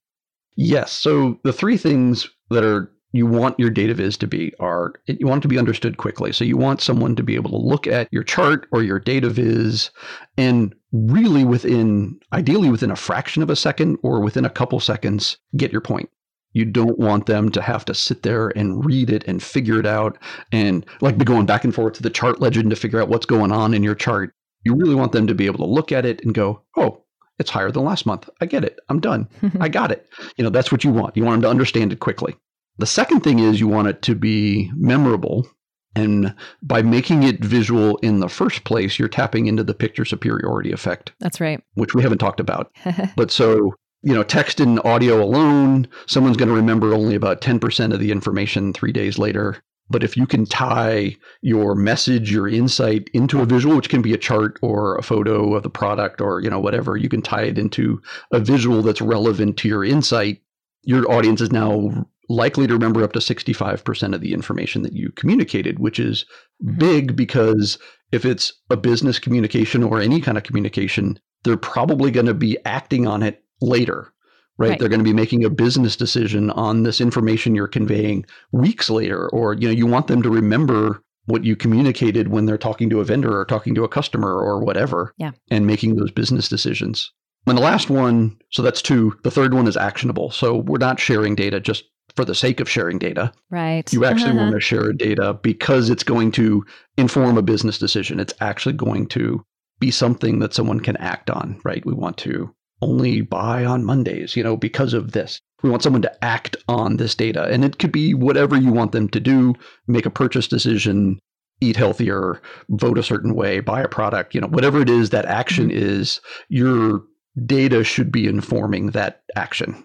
Yes. 0.58 0.92
So 0.92 1.40
the 1.44 1.54
three 1.54 1.78
things 1.78 2.28
that 2.50 2.66
are 2.66 2.92
you 3.14 3.26
want 3.26 3.58
your 3.60 3.70
data 3.70 3.94
viz 3.94 4.18
to 4.18 4.28
be 4.28 4.54
are 4.60 4.94
you 5.06 5.26
want 5.28 5.40
it 5.40 5.44
to 5.44 5.48
be 5.48 5.58
understood 5.58 5.98
quickly. 5.98 6.34
So 6.34 6.44
you 6.44 6.58
want 6.58 6.82
someone 6.82 7.16
to 7.16 7.24
be 7.24 7.36
able 7.36 7.52
to 7.52 7.58
look 7.58 7.88
at 7.88 8.10
your 8.12 8.24
chart 8.24 8.68
or 8.72 8.84
your 8.84 9.00
data 9.00 9.30
viz 9.30 9.92
and 10.38 10.76
really 10.92 11.46
within 11.46 12.20
ideally 12.34 12.70
within 12.70 12.92
a 12.92 12.96
fraction 12.96 13.42
of 13.42 13.50
a 13.50 13.56
second 13.56 13.98
or 14.04 14.20
within 14.20 14.46
a 14.46 14.50
couple 14.50 14.80
seconds 14.80 15.38
get 15.56 15.72
your 15.72 15.82
point. 15.82 16.10
You 16.54 16.66
don't 16.66 16.98
want 16.98 17.28
them 17.28 17.50
to 17.52 17.62
have 17.62 17.86
to 17.86 17.94
sit 17.94 18.24
there 18.24 18.50
and 18.50 18.84
read 18.84 19.10
it 19.12 19.24
and 19.28 19.42
figure 19.44 19.80
it 19.80 19.86
out 19.86 20.18
and 20.52 20.86
like 21.02 21.18
be 21.18 21.26
going 21.26 21.46
back 21.46 21.64
and 21.64 21.74
forth 21.74 21.94
to 21.94 22.04
the 22.04 22.10
chart 22.10 22.42
legend 22.42 22.72
to 22.72 22.76
figure 22.76 23.00
out 23.02 23.10
what's 23.10 23.28
going 23.28 23.52
on 23.52 23.74
in 23.74 23.84
your 23.84 23.96
chart. 23.96 24.34
You 24.64 24.76
really 24.76 24.96
want 24.96 25.12
them 25.12 25.28
to 25.28 25.36
be 25.36 25.46
able 25.46 25.60
to 25.60 25.72
look 25.72 25.92
at 25.92 26.06
it 26.06 26.24
and 26.26 26.34
go, 26.34 26.64
"Oh, 26.76 27.04
it's 27.40 27.50
higher 27.50 27.72
than 27.72 27.84
last 27.84 28.06
month. 28.06 28.30
I 28.42 28.46
get 28.46 28.64
it. 28.64 28.80
I'm 28.90 29.00
done. 29.00 29.28
I 29.60 29.70
got 29.70 29.92
it." 29.92 30.08
You 30.38 30.44
know, 30.44 30.50
that's 30.50 30.72
what 30.72 30.84
you 30.84 30.92
want. 30.92 31.18
You 31.18 31.24
want 31.24 31.36
them 31.36 31.42
to 31.44 31.50
understand 31.50 31.92
it 31.94 32.00
quickly. 32.00 32.36
The 32.78 32.86
second 32.86 33.22
thing 33.22 33.40
is 33.40 33.60
you 33.60 33.68
want 33.68 33.88
it 33.88 34.02
to 34.04 34.16
be 34.16 34.72
memorable. 34.76 35.48
And 35.96 36.36
by 36.62 36.84
making 36.84 37.24
it 37.24 37.44
visual 37.44 37.98
in 37.98 38.20
the 38.20 38.30
first 38.30 38.66
place, 38.66 39.00
you're 39.00 39.08
tapping 39.08 39.48
into 39.48 39.64
the 39.64 39.74
picture 39.74 40.06
superiority 40.06 40.72
effect, 40.72 41.12
That's 41.20 41.42
right. 41.42 41.60
which 41.74 41.96
we 41.96 42.04
haven't 42.04 42.20
talked 42.20 42.40
about. 42.40 42.72
But 43.16 43.32
so, 43.32 43.74
you 44.04 44.14
know, 44.14 44.22
text 44.22 44.60
and 44.60 44.80
audio 44.86 45.24
alone, 45.24 45.88
someone's 46.06 46.38
going 46.38 46.50
to 46.50 46.54
remember 46.56 46.94
only 46.94 47.16
about 47.16 47.42
10% 47.42 47.94
of 47.94 48.00
the 48.00 48.12
information 48.12 48.74
three 48.74 48.92
days 48.92 49.18
later. 49.18 49.58
But 49.90 50.04
if 50.04 50.18
you 50.18 50.28
can 50.28 50.46
tie 50.46 51.16
your 51.42 51.76
message, 51.76 52.32
your 52.32 52.48
insight 52.48 53.10
into 53.14 53.42
a 53.42 53.46
visual, 53.46 53.76
which 53.76 53.90
can 53.90 54.02
be 54.02 54.14
a 54.14 54.18
chart 54.18 54.60
or 54.62 54.98
a 54.98 55.04
photo 55.04 55.56
of 55.56 55.64
the 55.64 55.70
product 55.70 56.20
or, 56.20 56.42
you 56.42 56.50
know, 56.50 56.60
whatever, 56.60 56.98
you 56.98 57.10
can 57.10 57.22
tie 57.22 57.44
it 57.44 57.58
into 57.58 58.02
a 58.32 58.40
visual 58.40 58.82
that's 58.82 59.02
relevant 59.02 59.58
to 59.58 59.68
your 59.68 59.86
insight, 59.86 60.42
your 60.84 61.10
audience 61.12 61.42
is 61.42 61.52
now 61.52 62.06
likely 62.30 62.68
to 62.68 62.74
remember 62.74 63.04
up 63.04 63.14
to 63.14 63.20
65% 63.20 64.14
of 64.14 64.22
the 64.22 64.34
information 64.34 64.82
that 64.82 64.94
you 64.94 65.12
communicated, 65.12 65.80
which 65.80 66.00
is 66.00 66.26
mm-hmm. 66.64 66.78
big 66.78 67.16
because 67.16 67.78
if 68.12 68.26
it's 68.26 68.54
a 68.70 68.78
business 68.78 69.20
communication 69.20 69.84
or 69.84 70.02
any 70.02 70.22
kind 70.22 70.38
of 70.38 70.44
communication, 70.44 71.20
they're 71.44 71.58
probably 71.58 72.12
going 72.12 72.26
to 72.26 72.34
be 72.34 72.58
acting 72.66 73.08
on 73.08 73.24
it 73.24 73.44
later, 73.62 74.14
right? 74.58 74.70
Right. 74.72 74.80
They're 74.80 74.90
going 74.90 75.00
to 75.00 75.04
be 75.04 75.14
making 75.14 75.44
a 75.46 75.50
business 75.50 75.96
decision 75.96 76.50
on 76.52 76.84
this 76.84 77.00
information 77.02 77.56
you're 77.56 77.68
conveying 77.68 78.26
weeks 78.52 78.90
later, 78.90 79.30
or 79.30 79.54
you 79.54 79.68
know, 79.68 79.74
you 79.74 79.86
want 79.88 80.08
them 80.08 80.22
to 80.24 80.30
remember 80.30 81.02
what 81.26 81.44
you 81.44 81.56
communicated 81.56 82.30
when 82.30 82.46
they're 82.46 82.58
talking 82.58 82.90
to 82.90 83.02
a 83.02 83.04
vendor 83.04 83.38
or 83.38 83.44
talking 83.46 83.76
to 83.76 83.84
a 83.84 83.90
customer 83.90 84.34
or 84.34 84.64
whatever, 84.64 85.14
Yeah. 85.18 85.32
and 85.52 85.68
making 85.68 85.96
those 85.96 86.12
business 86.12 86.48
decisions. 86.48 87.12
And 87.46 87.58
the 87.58 87.62
last 87.62 87.90
one, 87.90 88.38
so 88.52 88.62
that's 88.62 88.82
two. 88.82 89.14
The 89.24 89.32
third 89.32 89.54
one 89.54 89.68
is 89.68 89.78
actionable. 89.78 90.32
So 90.32 90.56
we're 90.58 90.78
not 90.80 91.00
sharing 91.00 91.36
data 91.36 91.60
just 91.60 91.84
for 92.16 92.24
the 92.26 92.34
sake 92.36 92.60
of 92.60 92.70
sharing 92.70 92.98
data. 92.98 93.32
Right. 93.50 93.92
You 93.94 94.06
actually 94.06 94.32
Uh-huh. 94.38 94.40
want 94.40 94.54
to 94.56 94.60
share 94.62 94.92
data 94.94 95.38
because 95.44 95.90
it's 95.90 96.04
going 96.04 96.32
to 96.34 96.66
inform 96.98 97.38
a 97.38 97.42
business 97.42 97.78
decision. 97.78 98.20
It's 98.20 98.34
actually 98.42 98.74
going 98.74 99.08
to 99.08 99.44
be 99.80 99.92
something 99.92 100.40
that 100.40 100.54
someone 100.54 100.80
can 100.80 100.98
act 100.98 101.30
on, 101.30 101.60
right? 101.64 101.86
We 101.86 101.94
want 101.94 102.18
to 102.20 102.54
only 102.82 103.22
buy 103.22 103.66
on 103.66 103.84
Mondays, 103.84 104.36
you 104.36 104.44
know, 104.44 104.58
because 104.58 104.94
of 104.94 105.12
this. 105.12 105.40
We 105.64 105.70
want 105.70 105.82
someone 105.82 106.04
to 106.04 106.24
act 106.24 106.56
on 106.68 106.98
this 106.98 107.16
data. 107.16 107.46
And 107.46 107.66
it 107.66 107.80
could 107.80 107.92
be 107.92 108.14
whatever 108.14 108.56
you 108.56 108.72
want 108.72 108.92
them 108.92 109.10
to 109.10 109.20
do, 109.20 109.56
make 109.88 110.06
a 110.06 110.12
purchase 110.12 110.48
decision, 110.48 111.20
eat 111.62 111.76
healthier, 111.76 112.42
vote 112.70 112.98
a 112.98 113.04
certain 113.04 113.34
way, 113.34 113.60
buy 113.60 113.82
a 113.82 113.88
product, 113.88 114.36
you 114.36 114.42
know, 114.42 114.48
whatever 114.48 114.82
it 114.82 114.90
is 114.90 115.10
that 115.10 115.26
action 115.26 115.70
mm-hmm. 115.70 115.78
is, 115.78 116.22
your 116.50 117.04
data 117.46 117.84
should 117.84 118.12
be 118.12 118.28
informing 118.28 118.92
that 118.92 119.24
action. 119.36 119.84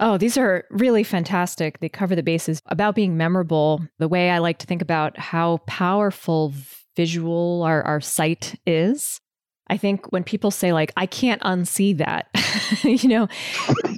Oh, 0.00 0.16
these 0.16 0.38
are 0.38 0.64
really 0.70 1.02
fantastic. 1.02 1.80
They 1.80 1.88
cover 1.88 2.14
the 2.14 2.22
bases 2.22 2.62
about 2.66 2.94
being 2.94 3.16
memorable. 3.16 3.84
The 3.98 4.06
way 4.06 4.30
I 4.30 4.38
like 4.38 4.58
to 4.58 4.66
think 4.66 4.82
about 4.82 5.18
how 5.18 5.58
powerful 5.66 6.54
visual 6.94 7.64
our, 7.64 7.82
our 7.82 8.00
site 8.00 8.54
is. 8.64 9.20
I 9.70 9.76
think 9.76 10.10
when 10.12 10.24
people 10.24 10.50
say 10.50 10.72
like 10.72 10.92
I 10.96 11.06
can't 11.06 11.42
unsee 11.42 11.96
that, 11.98 12.28
you 12.84 13.08
know, 13.08 13.28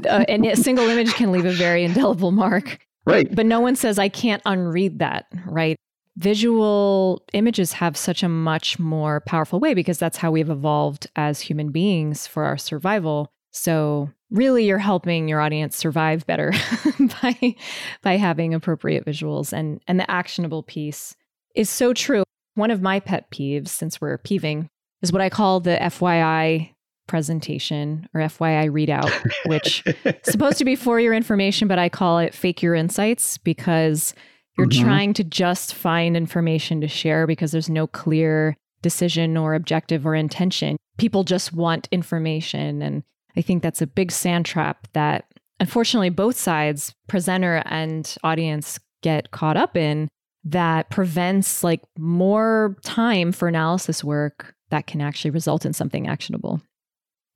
uh, 0.08 0.24
and 0.28 0.44
a 0.46 0.56
single 0.56 0.88
image 0.88 1.14
can 1.14 1.32
leave 1.32 1.44
a 1.44 1.52
very 1.52 1.84
indelible 1.84 2.32
mark. 2.32 2.78
Right. 3.06 3.34
But 3.34 3.46
no 3.46 3.60
one 3.60 3.76
says 3.76 3.98
I 3.98 4.08
can't 4.08 4.42
unread 4.44 4.98
that, 4.98 5.26
right? 5.46 5.76
Visual 6.16 7.24
images 7.32 7.72
have 7.72 7.96
such 7.96 8.22
a 8.22 8.28
much 8.28 8.78
more 8.78 9.20
powerful 9.20 9.58
way 9.58 9.74
because 9.74 9.98
that's 9.98 10.18
how 10.18 10.30
we've 10.30 10.50
evolved 10.50 11.06
as 11.16 11.40
human 11.40 11.70
beings 11.70 12.26
for 12.26 12.44
our 12.44 12.58
survival. 12.58 13.32
So 13.52 14.10
really 14.30 14.64
you're 14.66 14.78
helping 14.78 15.28
your 15.28 15.40
audience 15.40 15.76
survive 15.76 16.26
better 16.26 16.52
by 17.22 17.56
by 18.02 18.16
having 18.16 18.54
appropriate 18.54 19.04
visuals 19.04 19.52
and 19.52 19.80
and 19.88 19.98
the 19.98 20.10
actionable 20.10 20.62
piece 20.62 21.16
is 21.54 21.70
so 21.70 21.92
true. 21.92 22.22
One 22.54 22.70
of 22.70 22.82
my 22.82 23.00
pet 23.00 23.30
peeves 23.30 23.68
since 23.68 24.00
we're 24.00 24.18
peeving 24.18 24.68
is 25.02 25.12
what 25.12 25.22
I 25.22 25.28
call 25.28 25.60
the 25.60 25.76
FYI 25.80 26.70
presentation 27.06 28.08
or 28.14 28.20
FYI 28.20 28.70
readout, 28.70 29.10
which 29.46 29.82
is 29.86 30.14
supposed 30.22 30.58
to 30.58 30.64
be 30.64 30.76
for 30.76 31.00
your 31.00 31.12
information, 31.12 31.66
but 31.66 31.78
I 31.78 31.88
call 31.88 32.18
it 32.18 32.34
fake 32.34 32.62
your 32.62 32.74
insights 32.74 33.36
because 33.38 34.14
you're 34.56 34.68
mm-hmm. 34.68 34.84
trying 34.84 35.14
to 35.14 35.24
just 35.24 35.74
find 35.74 36.16
information 36.16 36.80
to 36.80 36.88
share 36.88 37.26
because 37.26 37.50
there's 37.50 37.68
no 37.68 37.86
clear 37.86 38.56
decision 38.82 39.36
or 39.36 39.54
objective 39.54 40.06
or 40.06 40.14
intention. 40.14 40.76
People 40.98 41.24
just 41.24 41.52
want 41.52 41.88
information. 41.90 42.80
And 42.80 43.02
I 43.36 43.42
think 43.42 43.62
that's 43.62 43.82
a 43.82 43.86
big 43.86 44.12
sand 44.12 44.46
trap 44.46 44.86
that 44.92 45.24
unfortunately 45.58 46.10
both 46.10 46.36
sides, 46.36 46.94
presenter 47.08 47.62
and 47.66 48.14
audience, 48.22 48.78
get 49.02 49.30
caught 49.30 49.56
up 49.56 49.76
in 49.76 50.08
that 50.44 50.90
prevents 50.90 51.64
like 51.64 51.80
more 51.98 52.76
time 52.82 53.32
for 53.32 53.48
analysis 53.48 54.04
work 54.04 54.54
that 54.70 54.86
can 54.86 55.00
actually 55.00 55.30
result 55.30 55.66
in 55.66 55.72
something 55.72 56.06
actionable. 56.06 56.60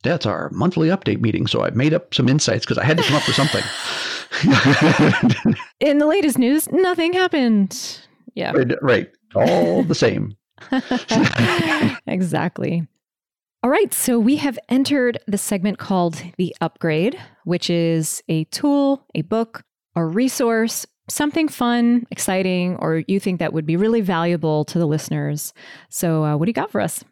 That's 0.03 0.26
our 0.26 0.51
monthly 0.51 0.89
update 0.89 1.20
meeting. 1.20 1.47
So 1.47 1.64
I 1.64 1.70
made 1.70 1.95
up 1.95 2.12
some 2.14 2.28
insights 2.28 2.64
because 2.64 2.78
I 2.78 2.85
had 2.85 2.99
to 2.99 3.03
come 3.05 3.16
up 3.16 3.26
with 3.26 3.37
something. 3.37 3.62
in 5.80 5.99
the 5.99 6.07
latest 6.07 6.39
news, 6.39 6.70
nothing 6.70 7.14
happened. 7.14 8.01
Yeah. 8.35 8.53
Right. 8.53 8.82
right. 8.82 9.11
All 9.35 9.82
the 9.82 9.95
same. 9.95 10.37
exactly. 12.07 12.87
All 13.62 13.70
right, 13.70 13.95
so 13.95 14.18
we 14.18 14.37
have 14.37 14.59
entered 14.68 15.18
the 15.26 15.39
segment 15.39 15.78
called 15.78 16.22
the 16.37 16.55
upgrade, 16.61 17.18
which 17.45 17.70
is 17.70 18.22
a 18.28 18.45
tool, 18.45 19.07
a 19.14 19.22
book, 19.22 19.62
a 19.97 20.05
resource, 20.05 20.85
something 21.09 21.49
fun, 21.49 22.07
exciting, 22.11 22.76
or 22.76 23.05
you 23.09 23.18
think 23.18 23.39
that 23.39 23.55
would 23.55 23.64
be 23.64 23.78
really 23.78 24.03
valuable 24.03 24.66
to 24.66 24.78
the 24.78 24.87
listeners. 24.87 25.55
So, 25.89 26.24
uh, 26.24 26.37
what 26.37 26.45
do 26.45 26.51
you 26.51 26.55
got 26.55 26.70
for 26.70 26.82
us? 26.82 27.05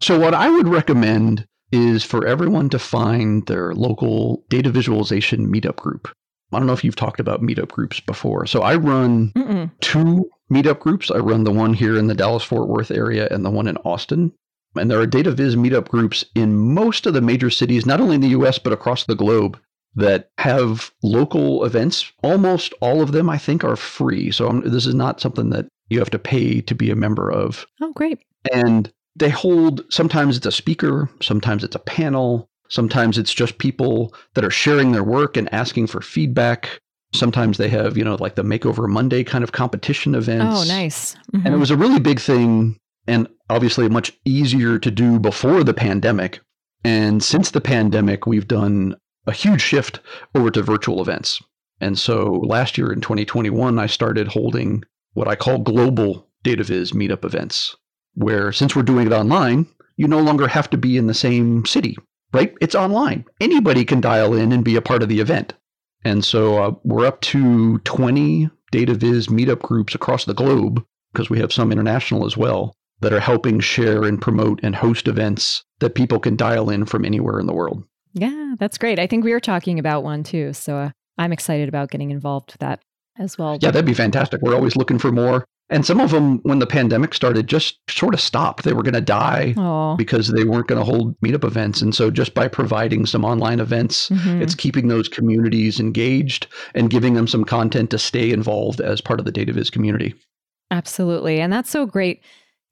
So, 0.00 0.18
what 0.18 0.34
I 0.34 0.50
would 0.50 0.68
recommend 0.68 1.46
is 1.72 2.04
for 2.04 2.26
everyone 2.26 2.68
to 2.70 2.78
find 2.78 3.46
their 3.46 3.74
local 3.74 4.44
data 4.48 4.70
visualization 4.70 5.52
meetup 5.52 5.76
group. 5.76 6.08
I 6.52 6.58
don't 6.58 6.66
know 6.66 6.72
if 6.72 6.84
you've 6.84 6.94
talked 6.96 7.20
about 7.20 7.42
meetup 7.42 7.68
groups 7.68 8.00
before. 8.00 8.46
So, 8.46 8.62
I 8.62 8.76
run 8.76 9.32
Mm-mm. 9.32 9.70
two 9.80 10.30
meetup 10.50 10.80
groups. 10.80 11.10
I 11.10 11.18
run 11.18 11.44
the 11.44 11.52
one 11.52 11.74
here 11.74 11.96
in 11.96 12.06
the 12.06 12.14
Dallas 12.14 12.44
Fort 12.44 12.68
Worth 12.68 12.90
area 12.90 13.28
and 13.30 13.44
the 13.44 13.50
one 13.50 13.66
in 13.66 13.76
Austin. 13.78 14.32
And 14.76 14.90
there 14.90 15.00
are 15.00 15.06
data 15.06 15.30
viz 15.30 15.56
meetup 15.56 15.88
groups 15.88 16.24
in 16.34 16.56
most 16.56 17.06
of 17.06 17.14
the 17.14 17.20
major 17.20 17.48
cities, 17.50 17.86
not 17.86 18.00
only 18.00 18.16
in 18.16 18.20
the 18.20 18.28
US, 18.28 18.58
but 18.58 18.72
across 18.72 19.04
the 19.04 19.14
globe, 19.14 19.58
that 19.94 20.30
have 20.38 20.90
local 21.02 21.64
events. 21.64 22.12
Almost 22.22 22.74
all 22.80 23.00
of 23.00 23.12
them, 23.12 23.30
I 23.30 23.38
think, 23.38 23.62
are 23.62 23.76
free. 23.76 24.30
So 24.30 24.48
I'm, 24.48 24.68
this 24.68 24.86
is 24.86 24.94
not 24.94 25.20
something 25.20 25.50
that 25.50 25.66
you 25.88 25.98
have 25.98 26.10
to 26.10 26.18
pay 26.18 26.60
to 26.62 26.74
be 26.74 26.90
a 26.90 26.96
member 26.96 27.30
of. 27.30 27.66
Oh, 27.80 27.92
great. 27.92 28.18
And 28.52 28.92
they 29.16 29.30
hold 29.30 29.84
sometimes 29.90 30.36
it's 30.36 30.46
a 30.46 30.52
speaker, 30.52 31.08
sometimes 31.20 31.64
it's 31.64 31.76
a 31.76 31.80
panel, 31.80 32.48
sometimes 32.68 33.18
it's 33.18 33.32
just 33.32 33.58
people 33.58 34.14
that 34.34 34.44
are 34.44 34.50
sharing 34.50 34.92
their 34.92 35.04
work 35.04 35.36
and 35.36 35.52
asking 35.52 35.86
for 35.86 36.00
feedback. 36.00 36.80
Sometimes 37.14 37.58
they 37.58 37.68
have, 37.68 37.96
you 37.96 38.04
know, 38.04 38.16
like 38.16 38.34
the 38.34 38.42
Makeover 38.42 38.88
Monday 38.88 39.22
kind 39.22 39.44
of 39.44 39.52
competition 39.52 40.16
events. 40.16 40.62
Oh, 40.62 40.64
nice. 40.64 41.14
Mm-hmm. 41.14 41.36
And 41.36 41.46
it 41.46 41.50
mm-hmm. 41.50 41.60
was 41.60 41.70
a 41.70 41.76
really 41.76 42.00
big 42.00 42.20
thing 42.20 42.76
and 43.06 43.28
obviously 43.50 43.88
much 43.88 44.12
easier 44.24 44.78
to 44.78 44.90
do 44.90 45.20
before 45.20 45.62
the 45.62 45.74
pandemic. 45.74 46.40
And 46.82 47.22
since 47.22 47.50
the 47.50 47.60
pandemic, 47.60 48.26
we've 48.26 48.48
done 48.48 48.96
a 49.26 49.32
huge 49.32 49.60
shift 49.60 50.00
over 50.34 50.50
to 50.50 50.62
virtual 50.62 51.00
events. 51.00 51.40
And 51.80 51.98
so 51.98 52.42
last 52.44 52.76
year 52.78 52.92
in 52.92 53.00
2021, 53.00 53.78
I 53.78 53.86
started 53.86 54.28
holding 54.28 54.82
what 55.12 55.28
I 55.28 55.34
call 55.34 55.58
global 55.58 56.28
DataViz 56.44 56.92
meetup 56.92 57.24
events, 57.24 57.76
where 58.14 58.52
since 58.52 58.74
we're 58.74 58.82
doing 58.82 59.06
it 59.06 59.12
online, 59.12 59.66
you 59.96 60.08
no 60.08 60.20
longer 60.20 60.48
have 60.48 60.70
to 60.70 60.76
be 60.76 60.96
in 60.96 61.06
the 61.06 61.14
same 61.14 61.64
city, 61.64 61.96
right? 62.32 62.54
It's 62.60 62.74
online. 62.74 63.24
Anybody 63.40 63.84
can 63.84 64.00
dial 64.00 64.34
in 64.34 64.52
and 64.52 64.64
be 64.64 64.76
a 64.76 64.82
part 64.82 65.02
of 65.02 65.08
the 65.08 65.20
event. 65.20 65.54
And 66.04 66.24
so 66.24 66.62
uh, 66.62 66.74
we're 66.84 67.06
up 67.06 67.20
to 67.22 67.78
20 67.78 68.50
DataViz 68.72 69.28
meetup 69.28 69.62
groups 69.62 69.94
across 69.94 70.24
the 70.24 70.34
globe 70.34 70.84
because 71.12 71.30
we 71.30 71.38
have 71.38 71.52
some 71.52 71.72
international 71.72 72.26
as 72.26 72.36
well 72.36 72.74
that 73.00 73.12
are 73.12 73.20
helping 73.20 73.60
share 73.60 74.04
and 74.04 74.20
promote 74.20 74.60
and 74.62 74.74
host 74.74 75.08
events 75.08 75.64
that 75.80 75.94
people 75.94 76.18
can 76.18 76.36
dial 76.36 76.70
in 76.70 76.84
from 76.84 77.04
anywhere 77.04 77.38
in 77.38 77.46
the 77.46 77.54
world. 77.54 77.84
Yeah, 78.12 78.54
that's 78.58 78.78
great. 78.78 78.98
I 78.98 79.06
think 79.06 79.24
we 79.24 79.32
were 79.32 79.40
talking 79.40 79.78
about 79.78 80.04
one 80.04 80.22
too. 80.22 80.52
So 80.52 80.76
uh, 80.76 80.90
I'm 81.18 81.32
excited 81.32 81.68
about 81.68 81.90
getting 81.90 82.10
involved 82.10 82.52
with 82.52 82.60
that 82.60 82.80
as 83.18 83.38
well. 83.38 83.58
Yeah, 83.60 83.70
that'd 83.70 83.86
be 83.86 83.94
fantastic. 83.94 84.40
We're 84.42 84.54
always 84.54 84.76
looking 84.76 84.98
for 84.98 85.12
more. 85.12 85.44
And 85.70 85.86
some 85.86 85.98
of 85.98 86.10
them, 86.10 86.40
when 86.42 86.58
the 86.58 86.66
pandemic 86.66 87.14
started, 87.14 87.46
just 87.46 87.78
sort 87.88 88.12
of 88.12 88.20
stopped. 88.20 88.64
They 88.64 88.74
were 88.74 88.82
going 88.82 88.94
to 88.94 89.00
die 89.00 89.54
Aww. 89.56 89.96
because 89.96 90.28
they 90.28 90.44
weren't 90.44 90.66
going 90.68 90.78
to 90.78 90.84
hold 90.84 91.18
meetup 91.20 91.44
events. 91.44 91.80
And 91.80 91.94
so, 91.94 92.10
just 92.10 92.34
by 92.34 92.48
providing 92.48 93.06
some 93.06 93.24
online 93.24 93.60
events, 93.60 94.10
mm-hmm. 94.10 94.42
it's 94.42 94.54
keeping 94.54 94.88
those 94.88 95.08
communities 95.08 95.80
engaged 95.80 96.46
and 96.74 96.90
giving 96.90 97.14
them 97.14 97.26
some 97.26 97.44
content 97.44 97.90
to 97.90 97.98
stay 97.98 98.30
involved 98.30 98.80
as 98.80 99.00
part 99.00 99.20
of 99.20 99.26
the 99.26 99.32
DataViz 99.32 99.72
community. 99.72 100.14
Absolutely. 100.70 101.40
And 101.40 101.52
that's 101.52 101.70
so 101.70 101.86
great 101.86 102.22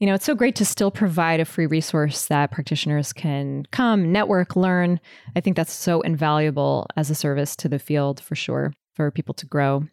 you 0.03 0.07
know, 0.07 0.14
it's 0.14 0.24
so 0.24 0.34
great 0.34 0.57
to 0.57 0.64
still 0.64 0.90
provide 0.90 1.38
a 1.38 1.45
free 1.45 1.66
resource 1.66 2.26
that 2.26 2.51
practitioners 2.51 3.12
can 3.12 3.64
come, 3.70 4.11
network, 4.11 4.57
learn. 4.57 4.99
I 5.36 5.40
think 5.40 5.55
that's 5.55 5.72
so 5.72 6.01
invaluable 6.01 6.88
as 6.97 7.09
a 7.09 7.14
service 7.14 7.55
to 7.55 7.68
the 7.68 7.78
field 7.78 8.18
for 8.18 8.34
sure, 8.34 8.72
for 8.97 9.12
people 9.12 9.32
to 9.34 9.47
grow. 9.47 9.84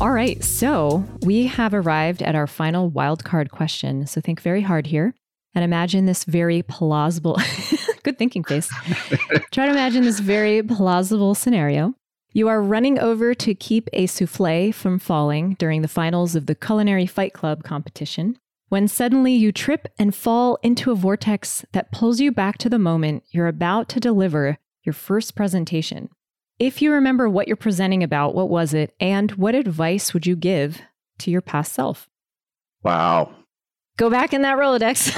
All 0.00 0.10
right, 0.10 0.42
so 0.42 1.04
we 1.22 1.46
have 1.46 1.72
arrived 1.72 2.22
at 2.22 2.34
our 2.34 2.46
final 2.46 2.90
wildcard 2.90 3.50
question. 3.50 4.06
So 4.06 4.20
think 4.20 4.40
very 4.40 4.62
hard 4.62 4.86
here 4.86 5.14
and 5.54 5.64
imagine 5.64 6.06
this 6.06 6.24
very 6.24 6.62
plausible, 6.62 7.38
good 8.02 8.18
thinking 8.18 8.44
face. 8.44 8.68
Try 9.52 9.66
to 9.66 9.72
imagine 9.72 10.02
this 10.02 10.20
very 10.20 10.62
plausible 10.62 11.34
scenario 11.34 11.94
you 12.36 12.48
are 12.48 12.60
running 12.60 12.98
over 12.98 13.32
to 13.32 13.54
keep 13.54 13.88
a 13.92 14.06
souffle 14.06 14.72
from 14.72 14.98
falling 14.98 15.54
during 15.54 15.82
the 15.82 15.88
finals 15.88 16.34
of 16.34 16.46
the 16.46 16.56
Culinary 16.56 17.06
Fight 17.06 17.32
Club 17.32 17.62
competition 17.62 18.36
when 18.70 18.88
suddenly 18.88 19.32
you 19.32 19.52
trip 19.52 19.86
and 20.00 20.12
fall 20.12 20.58
into 20.64 20.90
a 20.90 20.96
vortex 20.96 21.64
that 21.72 21.92
pulls 21.92 22.18
you 22.18 22.32
back 22.32 22.58
to 22.58 22.68
the 22.68 22.78
moment 22.78 23.22
you're 23.30 23.46
about 23.46 23.88
to 23.90 24.00
deliver 24.00 24.58
your 24.82 24.92
first 24.92 25.36
presentation. 25.36 26.08
If 26.58 26.80
you 26.80 26.92
remember 26.92 27.28
what 27.28 27.48
you're 27.48 27.56
presenting 27.56 28.02
about, 28.02 28.34
what 28.34 28.48
was 28.48 28.74
it, 28.74 28.94
and 29.00 29.30
what 29.32 29.54
advice 29.54 30.14
would 30.14 30.26
you 30.26 30.36
give 30.36 30.80
to 31.18 31.30
your 31.30 31.40
past 31.40 31.72
self? 31.72 32.08
Wow. 32.82 33.34
Go 33.96 34.10
back 34.10 34.32
in 34.32 34.42
that 34.42 34.58
Rolodex. 34.58 35.12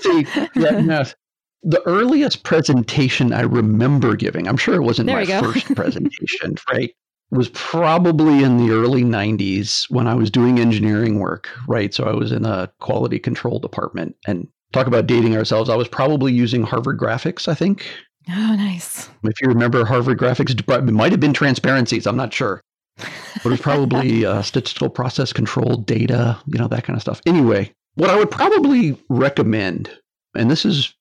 See, 0.02 0.26
yes 0.54 1.14
the 1.62 1.82
earliest 1.86 2.42
presentation 2.42 3.32
I 3.32 3.42
remember 3.42 4.16
giving, 4.16 4.48
I'm 4.48 4.56
sure 4.56 4.74
it 4.74 4.82
wasn't 4.82 5.08
there 5.08 5.16
my 5.16 5.40
first 5.40 5.66
presentation, 5.74 6.56
right? 6.70 6.90
Was 7.30 7.50
probably 7.50 8.42
in 8.42 8.56
the 8.56 8.72
early 8.72 9.04
90s 9.04 9.88
when 9.90 10.08
I 10.08 10.14
was 10.14 10.30
doing 10.30 10.58
engineering 10.58 11.20
work, 11.20 11.48
right? 11.68 11.94
So 11.94 12.04
I 12.04 12.12
was 12.12 12.32
in 12.32 12.44
a 12.44 12.72
quality 12.80 13.18
control 13.18 13.60
department 13.60 14.16
and 14.26 14.48
talk 14.72 14.86
about 14.86 15.06
dating 15.06 15.36
ourselves. 15.36 15.70
I 15.70 15.76
was 15.76 15.86
probably 15.86 16.32
using 16.32 16.62
Harvard 16.62 16.98
Graphics, 16.98 17.46
I 17.46 17.54
think. 17.54 17.86
Oh, 18.28 18.56
nice. 18.56 19.08
If 19.22 19.40
you 19.40 19.48
remember 19.48 19.84
Harvard 19.84 20.18
Graphics, 20.18 20.50
it 20.50 20.92
might 20.92 21.12
have 21.12 21.20
been 21.20 21.32
transparencies. 21.32 22.06
I'm 22.06 22.16
not 22.16 22.32
sure. 22.32 22.60
But 22.98 23.46
it 23.46 23.50
was 23.50 23.60
probably 23.60 24.24
uh, 24.26 24.42
statistical 24.42 24.90
process 24.90 25.32
control 25.32 25.76
data, 25.76 26.38
you 26.46 26.58
know, 26.58 26.68
that 26.68 26.84
kind 26.84 26.96
of 26.96 27.02
stuff. 27.02 27.20
Anyway, 27.26 27.72
what 27.94 28.10
I 28.10 28.16
would 28.16 28.30
probably 28.30 29.00
recommend, 29.08 29.90
and 30.34 30.50
this 30.50 30.64
is 30.64 30.94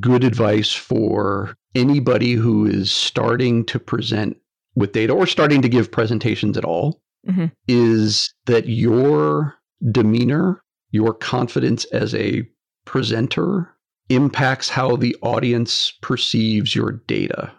good 0.00 0.24
advice 0.24 0.72
for 0.72 1.54
anybody 1.74 2.32
who 2.32 2.66
is 2.66 2.90
starting 2.90 3.64
to 3.66 3.78
present 3.78 4.36
with 4.74 4.92
data 4.92 5.12
or 5.12 5.26
starting 5.26 5.62
to 5.62 5.68
give 5.68 5.90
presentations 5.90 6.56
at 6.56 6.64
all 6.64 7.00
mm-hmm. 7.26 7.46
is 7.68 8.34
that 8.46 8.68
your 8.68 9.54
demeanor, 9.90 10.62
your 10.90 11.14
confidence 11.14 11.84
as 11.86 12.14
a 12.14 12.42
presenter 12.84 13.75
impacts 14.08 14.68
how 14.68 14.96
the 14.96 15.16
audience 15.22 15.92
perceives 16.00 16.74
your 16.74 16.92
data. 17.06 17.52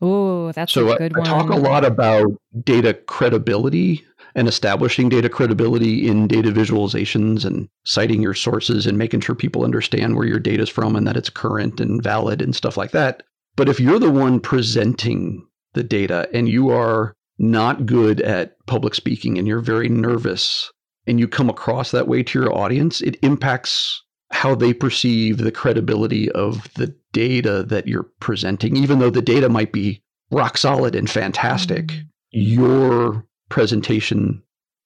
Oh, 0.00 0.50
that's 0.52 0.72
so 0.72 0.90
a 0.90 0.98
good 0.98 1.16
I, 1.16 1.20
one. 1.20 1.28
I 1.28 1.30
talk 1.30 1.50
a 1.50 1.56
lot 1.56 1.84
about 1.84 2.26
data 2.64 2.94
credibility 2.94 4.04
and 4.34 4.48
establishing 4.48 5.08
data 5.08 5.28
credibility 5.28 6.08
in 6.08 6.26
data 6.26 6.50
visualizations 6.50 7.44
and 7.44 7.68
citing 7.84 8.22
your 8.22 8.34
sources 8.34 8.86
and 8.86 8.98
making 8.98 9.20
sure 9.20 9.34
people 9.34 9.64
understand 9.64 10.16
where 10.16 10.26
your 10.26 10.40
data 10.40 10.62
is 10.62 10.68
from 10.68 10.96
and 10.96 11.06
that 11.06 11.16
it's 11.16 11.30
current 11.30 11.80
and 11.80 12.02
valid 12.02 12.42
and 12.42 12.56
stuff 12.56 12.76
like 12.76 12.90
that. 12.90 13.22
But 13.54 13.68
if 13.68 13.78
you're 13.78 13.98
the 13.98 14.10
one 14.10 14.40
presenting 14.40 15.46
the 15.74 15.82
data 15.82 16.28
and 16.32 16.48
you 16.48 16.70
are 16.70 17.14
not 17.38 17.86
good 17.86 18.20
at 18.22 18.56
public 18.66 18.94
speaking 18.94 19.38
and 19.38 19.46
you're 19.46 19.60
very 19.60 19.88
nervous 19.88 20.70
and 21.06 21.20
you 21.20 21.28
come 21.28 21.50
across 21.50 21.90
that 21.90 22.08
way 22.08 22.22
to 22.22 22.38
your 22.40 22.54
audience, 22.54 23.00
it 23.02 23.16
impacts 23.22 24.02
how 24.32 24.54
they 24.54 24.72
perceive 24.72 25.38
the 25.38 25.52
credibility 25.52 26.30
of 26.32 26.72
the 26.74 26.94
data 27.12 27.62
that 27.64 27.86
you're 27.86 28.08
presenting. 28.20 28.76
Even 28.76 28.98
though 28.98 29.10
the 29.10 29.22
data 29.22 29.48
might 29.48 29.72
be 29.72 30.02
rock 30.30 30.56
solid 30.56 30.94
and 30.94 31.08
fantastic, 31.08 31.86
mm-hmm. 31.88 32.02
your 32.32 33.26
presentation 33.50 34.42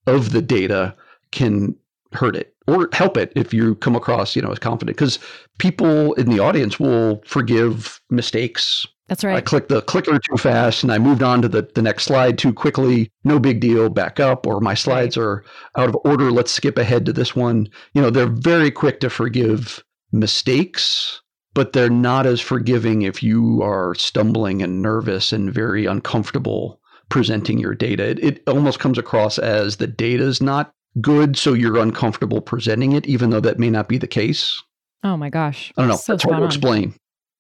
of 0.07 0.32
the 0.32 0.42
data 0.42 0.94
can 1.30 1.74
hurt 2.12 2.36
it 2.36 2.55
or 2.66 2.88
help 2.92 3.16
it 3.16 3.32
if 3.36 3.55
you 3.55 3.76
come 3.76 3.94
across, 3.94 4.34
you 4.34 4.42
know, 4.42 4.51
as 4.51 4.59
confident. 4.59 4.97
Because 4.97 5.18
people 5.59 6.12
in 6.14 6.28
the 6.28 6.40
audience 6.40 6.80
will 6.80 7.22
forgive 7.24 8.01
mistakes 8.11 8.86
that's 9.09 9.22
right. 9.22 9.36
I 9.36 9.40
clicked 9.40 9.68
the 9.68 9.82
clicker 9.82 10.18
too 10.18 10.36
fast 10.36 10.82
and 10.82 10.92
I 10.92 10.98
moved 10.98 11.22
on 11.22 11.40
to 11.42 11.48
the, 11.48 11.62
the 11.74 11.82
next 11.82 12.04
slide 12.04 12.38
too 12.38 12.52
quickly. 12.52 13.11
No 13.24 13.38
big 13.38 13.61
deal, 13.61 13.88
back 13.88 14.18
up, 14.18 14.46
or 14.46 14.61
my 14.61 14.74
slides 14.74 15.16
are 15.16 15.44
out 15.76 15.88
of 15.88 15.96
order. 16.04 16.32
Let's 16.32 16.50
skip 16.50 16.76
ahead 16.76 17.07
to 17.07 17.12
this 17.12 17.36
one. 17.36 17.68
You 17.94 18.02
know, 18.02 18.11
they're 18.11 18.26
very 18.26 18.70
quick 18.70 18.98
to 19.00 19.11
forgive 19.11 19.84
mistakes, 20.11 21.20
but 21.54 21.72
they're 21.72 21.88
not 21.88 22.26
as 22.26 22.40
forgiving 22.40 23.02
if 23.02 23.22
you 23.22 23.62
are 23.62 23.94
stumbling 23.94 24.61
and 24.61 24.82
nervous 24.82 25.32
and 25.32 25.52
very 25.54 25.86
uncomfortable 25.86 26.80
presenting 27.09 27.59
your 27.59 27.74
data. 27.74 28.11
It, 28.11 28.18
it 28.18 28.42
almost 28.48 28.80
comes 28.80 28.98
across 28.98 29.38
as 29.38 29.76
the 29.76 29.86
data 29.86 30.24
is 30.24 30.42
not 30.42 30.72
good, 31.00 31.36
so 31.36 31.52
you're 31.52 31.78
uncomfortable 31.78 32.40
presenting 32.40 32.92
it, 32.92 33.07
even 33.07 33.30
though 33.30 33.40
that 33.40 33.61
may 33.61 33.70
not 33.70 33.88
be 33.88 33.98
the 33.98 34.09
case. 34.09 34.61
Oh 35.04 35.16
my 35.16 35.30
gosh. 35.30 35.72
I 35.76 35.82
don't 35.82 35.90
know. 35.90 35.96
So 35.96 36.14
it's 36.14 36.24
hard 36.24 36.38
to 36.38 36.44
explain. 36.44 36.94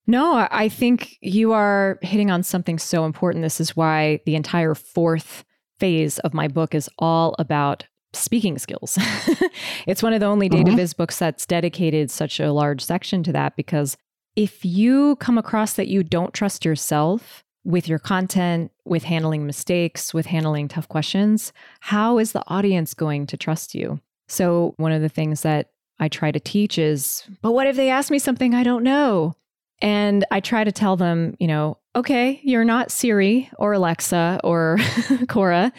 No, 0.06 0.46
I 0.50 0.68
think 0.68 1.16
you 1.20 1.52
are 1.52 1.98
hitting 2.02 2.30
on 2.30 2.42
something 2.42 2.78
so 2.78 3.04
important. 3.04 3.42
This 3.42 3.60
is 3.60 3.76
why 3.76 4.20
the 4.24 4.36
entire 4.36 4.74
fourth 4.74 5.44
phase 5.78 6.18
of 6.20 6.32
my 6.32 6.48
book 6.48 6.74
is 6.74 6.88
all 6.98 7.34
about 7.38 7.86
speaking 8.12 8.58
skills. 8.58 8.98
it's 9.86 10.02
one 10.02 10.12
of 10.12 10.20
the 10.20 10.26
only 10.26 10.48
data 10.48 10.64
mm-hmm. 10.64 10.76
viz 10.76 10.94
books 10.94 11.18
that's 11.18 11.44
dedicated 11.44 12.10
such 12.10 12.40
a 12.40 12.52
large 12.52 12.82
section 12.82 13.22
to 13.24 13.32
that 13.32 13.56
because 13.56 13.96
if 14.36 14.64
you 14.64 15.16
come 15.16 15.38
across 15.38 15.74
that 15.74 15.88
you 15.88 16.02
don't 16.02 16.34
trust 16.34 16.64
yourself 16.64 17.42
with 17.64 17.88
your 17.88 17.98
content, 17.98 18.70
with 18.84 19.02
handling 19.04 19.44
mistakes, 19.44 20.14
with 20.14 20.26
handling 20.26 20.68
tough 20.68 20.88
questions, 20.88 21.52
how 21.80 22.18
is 22.18 22.32
the 22.32 22.44
audience 22.46 22.94
going 22.94 23.26
to 23.26 23.36
trust 23.36 23.74
you? 23.74 24.00
So, 24.28 24.74
one 24.76 24.92
of 24.92 25.02
the 25.02 25.08
things 25.08 25.42
that 25.42 25.70
I 25.98 26.08
try 26.08 26.30
to 26.30 26.40
teach 26.40 26.78
is, 26.78 27.24
but 27.42 27.52
what 27.52 27.66
if 27.66 27.76
they 27.76 27.90
ask 27.90 28.10
me 28.10 28.18
something 28.18 28.54
I 28.54 28.62
don't 28.62 28.84
know? 28.84 29.34
And 29.80 30.24
I 30.30 30.40
try 30.40 30.64
to 30.64 30.72
tell 30.72 30.96
them, 30.96 31.36
you 31.38 31.46
know, 31.46 31.78
okay, 31.94 32.40
you're 32.42 32.64
not 32.64 32.90
Siri 32.90 33.50
or 33.58 33.72
Alexa 33.72 34.40
or 34.42 34.78
Cora. 35.28 35.72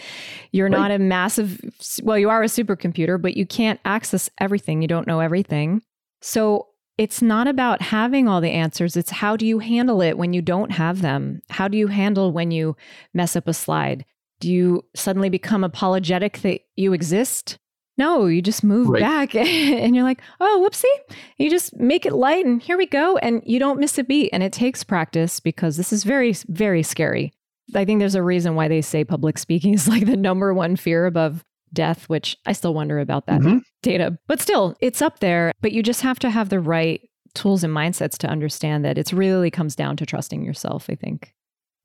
You're 0.52 0.70
right. 0.70 0.78
not 0.78 0.92
a 0.92 1.00
massive, 1.00 1.60
well, 2.04 2.18
you 2.18 2.30
are 2.30 2.44
a 2.44 2.48
supercomputer, 2.48 3.22
but 3.22 3.36
you 3.36 3.46
can't 3.46 3.80
access 3.86 4.30
everything. 4.40 4.82
You 4.82 4.88
don't 4.88 5.08
know 5.08 5.20
everything. 5.20 5.82
So 6.22 6.68
it's 6.98 7.22
not 7.22 7.48
about 7.48 7.82
having 7.82 8.28
all 8.28 8.42
the 8.42 8.52
answers. 8.52 8.98
It's 8.98 9.12
how 9.12 9.36
do 9.36 9.46
you 9.46 9.60
handle 9.60 10.02
it 10.02 10.18
when 10.18 10.34
you 10.34 10.42
don't 10.42 10.72
have 10.72 11.02
them? 11.02 11.42
How 11.50 11.68
do 11.68 11.78
you 11.78 11.88
handle 11.88 12.32
when 12.32 12.52
you 12.52 12.76
mess 13.14 13.36
up 13.36 13.48
a 13.48 13.54
slide? 13.54 14.06
Do 14.40 14.52
you 14.52 14.86
suddenly 14.96 15.30
become 15.30 15.64
apologetic 15.64 16.40
that 16.40 16.62
you 16.76 16.94
exist? 16.94 17.58
No, 17.98 18.28
you 18.28 18.42
just 18.42 18.64
move 18.64 18.90
right. 18.90 19.02
back 19.02 19.36
and 19.36 19.96
you're 19.96 20.04
like, 20.04 20.22
oh, 20.40 20.68
whoopsie. 20.68 21.16
You 21.38 21.50
just 21.50 21.76
make 21.78 22.06
it 22.06 22.14
light 22.14 22.46
and 22.46 22.62
here 22.62 22.78
we 22.78 22.86
go. 22.86 23.18
And 23.18 23.42
you 23.46 23.60
don't 23.60 23.80
miss 23.80 23.98
a 23.98 24.04
beat. 24.04 24.30
And 24.32 24.44
it 24.44 24.54
takes 24.54 24.84
practice 24.84 25.40
because 25.40 25.78
this 25.78 25.92
is 25.92 26.04
very, 26.04 26.34
very 26.48 26.84
scary. 26.84 27.34
I 27.76 27.86
think 27.86 28.00
there's 28.00 28.16
a 28.16 28.24
reason 28.24 28.56
why 28.56 28.68
they 28.68 28.82
say 28.82 29.04
public 29.04 29.38
speaking 29.38 29.74
is 29.74 29.88
like 29.88 30.06
the 30.06 30.18
number 30.18 30.54
one 30.54 30.76
fear 30.76 31.06
above 31.06 31.44
death, 31.74 32.08
which 32.08 32.38
I 32.46 32.54
still 32.54 32.74
wonder 32.74 33.00
about 33.00 33.26
that 33.28 33.42
mm-hmm. 33.42 33.58
data. 33.82 34.18
But 34.28 34.40
still, 34.40 34.76
it's 34.80 35.02
up 35.02 35.20
there. 35.20 35.52
But 35.62 35.72
you 35.72 35.84
just 35.84 36.02
have 36.02 36.20
to 36.20 36.30
have 36.30 36.50
the 36.50 36.60
right 36.60 37.02
tools 37.34 37.64
and 37.64 37.74
mindsets 37.74 38.18
to 38.20 38.28
understand 38.28 38.86
that 38.86 38.98
it 38.98 39.12
really 39.12 39.52
comes 39.52 39.76
down 39.76 39.98
to 39.98 40.06
trusting 40.06 40.44
yourself, 40.44 40.88
I 40.90 40.96
think. 40.96 41.34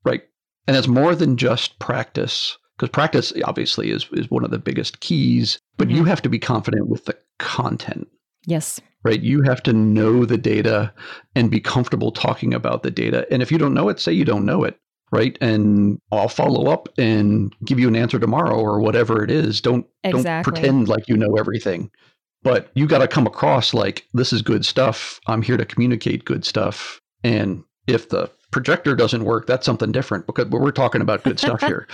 Right. 0.03 0.23
And 0.67 0.77
it's 0.77 0.87
more 0.87 1.15
than 1.15 1.37
just 1.37 1.79
practice 1.79 2.57
because 2.77 2.89
practice 2.89 3.33
obviously 3.45 3.91
is 3.91 4.07
is 4.13 4.29
one 4.29 4.43
of 4.43 4.51
the 4.51 4.59
biggest 4.59 4.99
keys 4.99 5.59
but 5.77 5.87
mm-hmm. 5.87 5.97
you 5.97 6.03
have 6.05 6.21
to 6.21 6.29
be 6.29 6.39
confident 6.39 6.87
with 6.87 7.05
the 7.05 7.17
content. 7.39 8.07
Yes. 8.45 8.79
Right? 9.03 9.21
You 9.21 9.41
have 9.43 9.63
to 9.63 9.73
know 9.73 10.25
the 10.25 10.37
data 10.37 10.93
and 11.35 11.51
be 11.51 11.59
comfortable 11.59 12.11
talking 12.11 12.53
about 12.53 12.83
the 12.83 12.91
data. 12.91 13.27
And 13.31 13.41
if 13.41 13.51
you 13.51 13.57
don't 13.57 13.73
know 13.73 13.89
it 13.89 13.99
say 13.99 14.13
you 14.13 14.25
don't 14.25 14.45
know 14.45 14.63
it 14.63 14.79
right? 15.11 15.37
And 15.41 15.99
i'll 16.11 16.27
follow 16.27 16.71
up 16.71 16.89
and 16.97 17.53
give 17.63 17.79
you 17.79 17.87
an 17.87 17.95
answer 17.95 18.17
tomorrow 18.17 18.55
or 18.55 18.79
whatever 18.79 19.23
it 19.23 19.29
is. 19.29 19.61
Don't 19.61 19.85
exactly. 20.03 20.23
don't 20.23 20.43
pretend 20.43 20.87
like 20.87 21.07
you 21.07 21.15
know 21.15 21.35
everything. 21.37 21.91
But 22.41 22.71
you 22.73 22.87
got 22.87 22.97
to 22.97 23.07
come 23.07 23.27
across 23.27 23.73
like 23.73 24.05
this 24.13 24.33
is 24.33 24.41
good 24.41 24.65
stuff. 24.65 25.19
I'm 25.27 25.41
here 25.41 25.55
to 25.55 25.65
communicate 25.65 26.25
good 26.25 26.43
stuff. 26.43 26.99
And 27.23 27.63
if 27.87 28.09
the 28.09 28.29
projector 28.51 28.95
doesn't 28.95 29.25
work 29.25 29.47
that's 29.47 29.65
something 29.65 29.91
different 29.91 30.27
because 30.27 30.45
we're 30.47 30.71
talking 30.71 31.01
about 31.01 31.23
good 31.23 31.39
stuff 31.39 31.59
here 31.61 31.87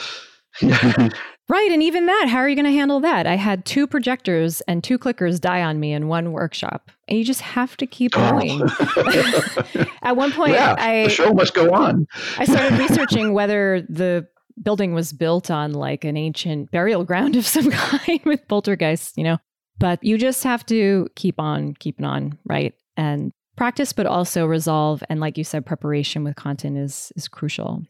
right. 0.62 1.72
And 1.72 1.84
even 1.84 2.06
that, 2.08 2.28
how 2.30 2.40
are 2.40 2.50
you 2.50 2.56
going 2.56 2.66
to 2.66 2.72
handle 2.72 3.00
that? 3.02 3.28
I 3.28 3.36
had 3.36 3.66
two 3.66 3.88
projectors 3.88 4.62
and 4.62 4.84
two 4.84 4.98
clickers 4.98 5.40
die 5.40 5.62
on 5.62 5.80
me 5.80 5.94
in 5.94 6.08
one 6.08 6.32
workshop. 6.32 6.92
And 7.08 7.18
you 7.18 7.24
just 7.24 7.42
have 7.42 7.78
to 7.78 7.88
keep 7.88 8.12
oh. 8.16 8.32
going. 8.32 8.62
At 10.04 10.16
one 10.16 10.32
point, 10.32 10.54
yeah, 10.54 10.76
I, 10.78 11.04
the 11.04 11.10
show 11.10 11.34
must 11.34 11.54
go 11.54 11.74
on. 11.74 12.08
I 12.38 12.46
started 12.46 12.80
researching 12.80 13.34
whether 13.34 13.82
the 13.90 14.28
building 14.62 14.94
was 14.94 15.14
built 15.14 15.50
on 15.50 15.74
like 15.74 16.04
an 16.04 16.18
ancient 16.18 16.72
burial 16.72 17.04
ground 17.04 17.36
of 17.36 17.46
some 17.46 17.72
kind 17.72 18.20
with 18.26 18.48
poltergeists, 18.48 19.14
you 19.18 19.24
know. 19.24 19.38
But 19.78 20.04
you 20.04 20.18
just 20.18 20.44
have 20.44 20.66
to 20.66 21.08
keep 21.16 21.40
on 21.40 21.74
keeping 21.76 22.06
on, 22.06 22.38
right? 22.46 22.74
And 22.98 23.32
practice, 23.56 23.94
but 23.94 24.06
also 24.06 24.46
resolve. 24.46 25.02
And 25.10 25.22
like 25.22 25.38
you 25.38 25.46
said, 25.46 25.66
preparation 25.66 26.24
with 26.24 26.36
content 26.36 26.78
is 26.78 27.14
is 27.16 27.28
crucial. 27.28 27.84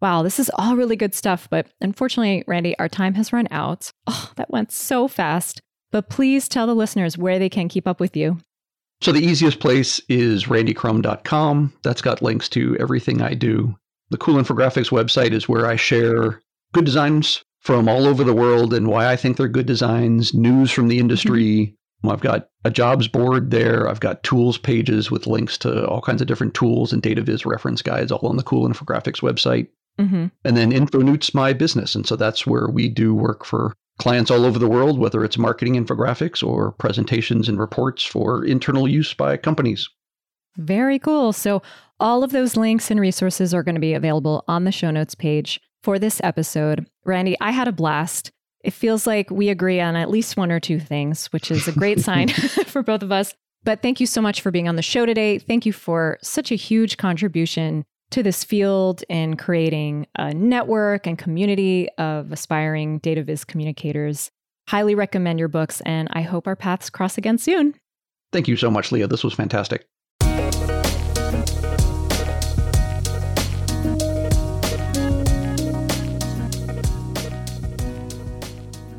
Wow, 0.00 0.22
this 0.22 0.38
is 0.38 0.50
all 0.54 0.76
really 0.76 0.96
good 0.96 1.14
stuff, 1.14 1.46
but 1.50 1.66
unfortunately, 1.80 2.42
Randy, 2.46 2.78
our 2.78 2.88
time 2.88 3.14
has 3.14 3.32
run 3.32 3.48
out. 3.50 3.90
Oh, 4.06 4.32
that 4.36 4.50
went 4.50 4.72
so 4.72 5.08
fast. 5.08 5.60
But 5.90 6.08
please 6.08 6.48
tell 6.48 6.66
the 6.66 6.74
listeners 6.74 7.18
where 7.18 7.38
they 7.38 7.48
can 7.48 7.68
keep 7.68 7.86
up 7.86 8.00
with 8.00 8.16
you. 8.16 8.38
So 9.02 9.12
the 9.12 9.24
easiest 9.24 9.60
place 9.60 10.00
is 10.08 10.44
randykrum.com. 10.44 11.72
That's 11.82 12.02
got 12.02 12.22
links 12.22 12.48
to 12.50 12.76
everything 12.78 13.22
I 13.22 13.34
do. 13.34 13.74
The 14.10 14.18
Cool 14.18 14.36
Infographics 14.36 14.90
website 14.90 15.32
is 15.32 15.48
where 15.48 15.66
I 15.66 15.76
share 15.76 16.40
good 16.72 16.84
designs 16.84 17.42
from 17.60 17.88
all 17.88 18.06
over 18.06 18.24
the 18.24 18.34
world 18.34 18.72
and 18.72 18.88
why 18.88 19.10
I 19.10 19.16
think 19.16 19.36
they're 19.36 19.48
good 19.48 19.66
designs, 19.66 20.32
news 20.34 20.70
from 20.70 20.88
the 20.88 20.98
industry. 20.98 21.74
Mm-hmm. 22.04 22.10
I've 22.10 22.20
got 22.20 22.48
a 22.64 22.70
jobs 22.70 23.08
board 23.08 23.50
there. 23.50 23.88
I've 23.88 24.00
got 24.00 24.22
tools 24.22 24.56
pages 24.56 25.10
with 25.10 25.26
links 25.26 25.58
to 25.58 25.86
all 25.86 26.00
kinds 26.00 26.22
of 26.22 26.28
different 26.28 26.54
tools 26.54 26.92
and 26.92 27.02
data 27.02 27.22
viz 27.22 27.44
reference 27.44 27.82
guides 27.82 28.10
all 28.10 28.26
on 28.26 28.36
the 28.36 28.42
Cool 28.42 28.68
Infographics 28.68 29.20
website. 29.20 29.68
Mm-hmm. 30.00 30.26
And 30.44 30.56
then 30.56 30.72
InfoNewt's 30.72 31.34
my 31.34 31.52
business. 31.52 31.94
And 31.94 32.06
so 32.06 32.16
that's 32.16 32.46
where 32.46 32.68
we 32.68 32.88
do 32.88 33.14
work 33.14 33.44
for 33.44 33.74
clients 33.98 34.30
all 34.30 34.44
over 34.44 34.58
the 34.58 34.68
world, 34.68 34.98
whether 34.98 35.22
it's 35.24 35.38
marketing 35.38 35.74
infographics 35.74 36.46
or 36.46 36.72
presentations 36.72 37.48
and 37.48 37.58
reports 37.58 38.02
for 38.02 38.44
internal 38.44 38.88
use 38.88 39.14
by 39.14 39.36
companies. 39.36 39.88
Very 40.56 40.98
cool. 40.98 41.32
So, 41.32 41.62
all 42.00 42.24
of 42.24 42.32
those 42.32 42.56
links 42.56 42.90
and 42.90 42.98
resources 42.98 43.52
are 43.52 43.62
going 43.62 43.74
to 43.74 43.80
be 43.80 43.92
available 43.92 44.42
on 44.48 44.64
the 44.64 44.72
show 44.72 44.90
notes 44.90 45.14
page 45.14 45.60
for 45.82 45.98
this 45.98 46.18
episode. 46.24 46.86
Randy, 47.04 47.36
I 47.40 47.50
had 47.50 47.68
a 47.68 47.72
blast. 47.72 48.30
It 48.64 48.72
feels 48.72 49.06
like 49.06 49.30
we 49.30 49.50
agree 49.50 49.80
on 49.80 49.96
at 49.96 50.10
least 50.10 50.36
one 50.36 50.50
or 50.50 50.60
two 50.60 50.80
things, 50.80 51.26
which 51.26 51.50
is 51.50 51.68
a 51.68 51.72
great 51.72 52.00
sign 52.00 52.28
for 52.66 52.82
both 52.82 53.02
of 53.02 53.12
us. 53.12 53.34
But 53.64 53.82
thank 53.82 54.00
you 54.00 54.06
so 54.06 54.22
much 54.22 54.40
for 54.40 54.50
being 54.50 54.68
on 54.68 54.76
the 54.76 54.82
show 54.82 55.04
today. 55.04 55.38
Thank 55.38 55.66
you 55.66 55.72
for 55.72 56.18
such 56.22 56.50
a 56.50 56.54
huge 56.54 56.96
contribution 56.96 57.84
to 58.10 58.22
this 58.22 58.44
field 58.44 59.02
in 59.08 59.36
creating 59.36 60.06
a 60.16 60.34
network 60.34 61.06
and 61.06 61.18
community 61.18 61.88
of 61.98 62.32
aspiring 62.32 62.98
data 62.98 63.22
viz 63.22 63.44
communicators. 63.44 64.30
Highly 64.68 64.94
recommend 64.94 65.38
your 65.38 65.48
books, 65.48 65.80
and 65.82 66.08
I 66.12 66.22
hope 66.22 66.46
our 66.46 66.56
paths 66.56 66.90
cross 66.90 67.18
again 67.18 67.38
soon. 67.38 67.74
Thank 68.32 68.46
you 68.46 68.56
so 68.56 68.70
much, 68.70 68.92
Lea. 68.92 69.06
This 69.06 69.24
was 69.24 69.34
fantastic. 69.34 69.86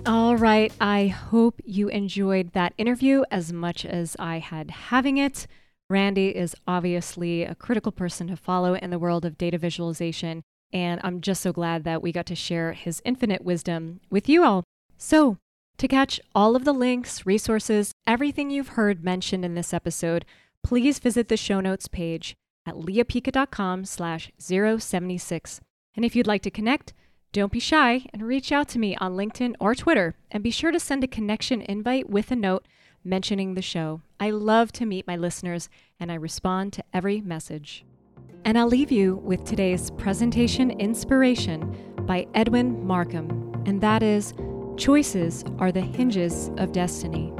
All 0.05 0.35
right. 0.35 0.73
I 0.81 1.07
hope 1.07 1.61
you 1.63 1.87
enjoyed 1.89 2.53
that 2.53 2.73
interview 2.77 3.23
as 3.31 3.53
much 3.53 3.85
as 3.85 4.15
I 4.17 4.39
had 4.39 4.71
having 4.71 5.17
it. 5.17 5.45
Randy 5.91 6.29
is 6.29 6.55
obviously 6.65 7.43
a 7.43 7.53
critical 7.53 7.91
person 7.91 8.27
to 8.27 8.37
follow 8.37 8.75
in 8.75 8.91
the 8.91 8.97
world 8.97 9.25
of 9.25 9.37
data 9.37 9.57
visualization, 9.57 10.41
and 10.71 11.01
I'm 11.03 11.19
just 11.19 11.41
so 11.41 11.51
glad 11.51 11.83
that 11.83 12.01
we 12.01 12.13
got 12.13 12.25
to 12.27 12.35
share 12.35 12.71
his 12.71 13.01
infinite 13.03 13.43
wisdom 13.43 13.99
with 14.09 14.29
you 14.29 14.45
all. 14.45 14.63
So, 14.97 15.37
to 15.77 15.87
catch 15.89 16.21
all 16.33 16.55
of 16.55 16.63
the 16.63 16.73
links, 16.73 17.25
resources, 17.25 17.91
everything 18.07 18.49
you've 18.49 18.69
heard 18.69 19.03
mentioned 19.03 19.43
in 19.43 19.55
this 19.55 19.73
episode, 19.73 20.23
please 20.63 20.97
visit 20.97 21.27
the 21.27 21.35
show 21.35 21.59
notes 21.59 21.89
page 21.89 22.35
at 22.65 22.75
leapica.com 22.75 23.83
slash 23.83 24.31
076. 24.39 25.59
And 25.95 26.05
if 26.05 26.15
you'd 26.15 26.27
like 26.27 26.43
to 26.43 26.51
connect, 26.51 26.93
don't 27.33 27.51
be 27.51 27.59
shy 27.59 28.05
and 28.13 28.23
reach 28.23 28.53
out 28.53 28.69
to 28.69 28.79
me 28.79 28.95
on 28.95 29.17
LinkedIn 29.17 29.55
or 29.59 29.75
Twitter, 29.75 30.15
and 30.29 30.41
be 30.41 30.51
sure 30.51 30.71
to 30.71 30.79
send 30.79 31.03
a 31.03 31.07
connection 31.07 31.61
invite 31.61 32.09
with 32.09 32.31
a 32.31 32.35
note 32.37 32.65
mentioning 33.03 33.53
the 33.53 33.61
show. 33.61 34.01
I 34.19 34.29
love 34.31 34.71
to 34.73 34.85
meet 34.85 35.07
my 35.07 35.15
listeners, 35.15 35.69
and 35.99 36.11
I 36.11 36.15
respond 36.15 36.73
to 36.73 36.83
every 36.93 37.21
message. 37.21 37.85
And 38.45 38.57
I'll 38.57 38.67
leave 38.67 38.91
you 38.91 39.15
with 39.17 39.43
today's 39.43 39.91
presentation 39.91 40.71
inspiration 40.71 41.75
by 42.07 42.27
Edwin 42.33 42.85
Markham, 42.85 43.63
and 43.65 43.81
that 43.81 44.03
is 44.03 44.33
Choices 44.77 45.43
are 45.59 45.71
the 45.71 45.81
hinges 45.81 46.49
of 46.57 46.71
destiny. 46.71 47.31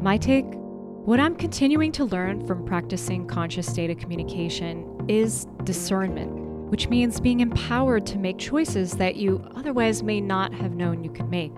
My 0.00 0.16
take? 0.16 0.46
What 0.46 1.20
I'm 1.20 1.36
continuing 1.36 1.92
to 1.92 2.04
learn 2.04 2.46
from 2.46 2.64
practicing 2.64 3.26
conscious 3.26 3.66
data 3.72 3.94
communication 3.94 5.04
is 5.08 5.46
discernment 5.64 6.46
which 6.68 6.88
means 6.88 7.20
being 7.20 7.40
empowered 7.40 8.04
to 8.06 8.18
make 8.18 8.38
choices 8.38 8.92
that 8.92 9.16
you 9.16 9.44
otherwise 9.54 10.02
may 10.02 10.20
not 10.20 10.52
have 10.52 10.72
known 10.72 11.04
you 11.04 11.10
could 11.10 11.30
make. 11.30 11.52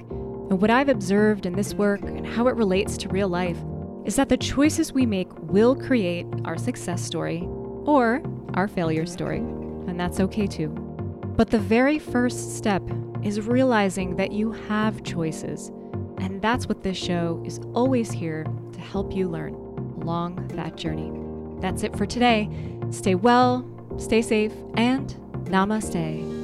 And 0.51 0.61
what 0.61 0.71
I've 0.71 0.89
observed 0.89 1.47
in 1.47 1.55
this 1.55 1.75
work 1.75 2.03
and 2.03 2.27
how 2.27 2.49
it 2.49 2.57
relates 2.57 2.97
to 2.99 3.09
real 3.09 3.29
life 3.29 3.59
is 4.05 4.17
that 4.17 4.29
the 4.29 4.37
choices 4.37 4.93
we 4.93 5.07
make 5.07 5.29
will 5.43 5.75
create 5.75 6.27
our 6.45 6.57
success 6.57 7.03
story 7.03 7.47
or 7.85 8.23
our 8.55 8.69
failure 8.69 9.07
story, 9.07 9.39
and 9.39 9.99
that's 9.99 10.21
okay 10.21 10.47
too. 10.47 10.69
But 11.37 11.51
the 11.51 11.59
very 11.59 11.99
first 11.99 12.57
step 12.57 12.83
is 13.23 13.47
realizing 13.47 14.17
that 14.17 14.33
you 14.33 14.53
have 14.53 15.03
choices, 15.03 15.69
and 16.19 16.41
that's 16.41 16.67
what 16.67 16.83
this 16.83 16.97
show 16.97 17.43
is 17.45 17.61
always 17.75 18.11
here 18.11 18.45
to 18.73 18.81
help 18.81 19.15
you 19.15 19.29
learn 19.29 19.55
along 20.01 20.49
that 20.55 20.77
journey. 20.77 21.13
That's 21.61 21.83
it 21.83 21.97
for 21.97 22.07
today. 22.07 22.49
Stay 22.91 23.15
well, 23.15 23.67
Stay 23.99 24.23
safe 24.23 24.53
and 24.75 25.09
namaste. 25.45 26.38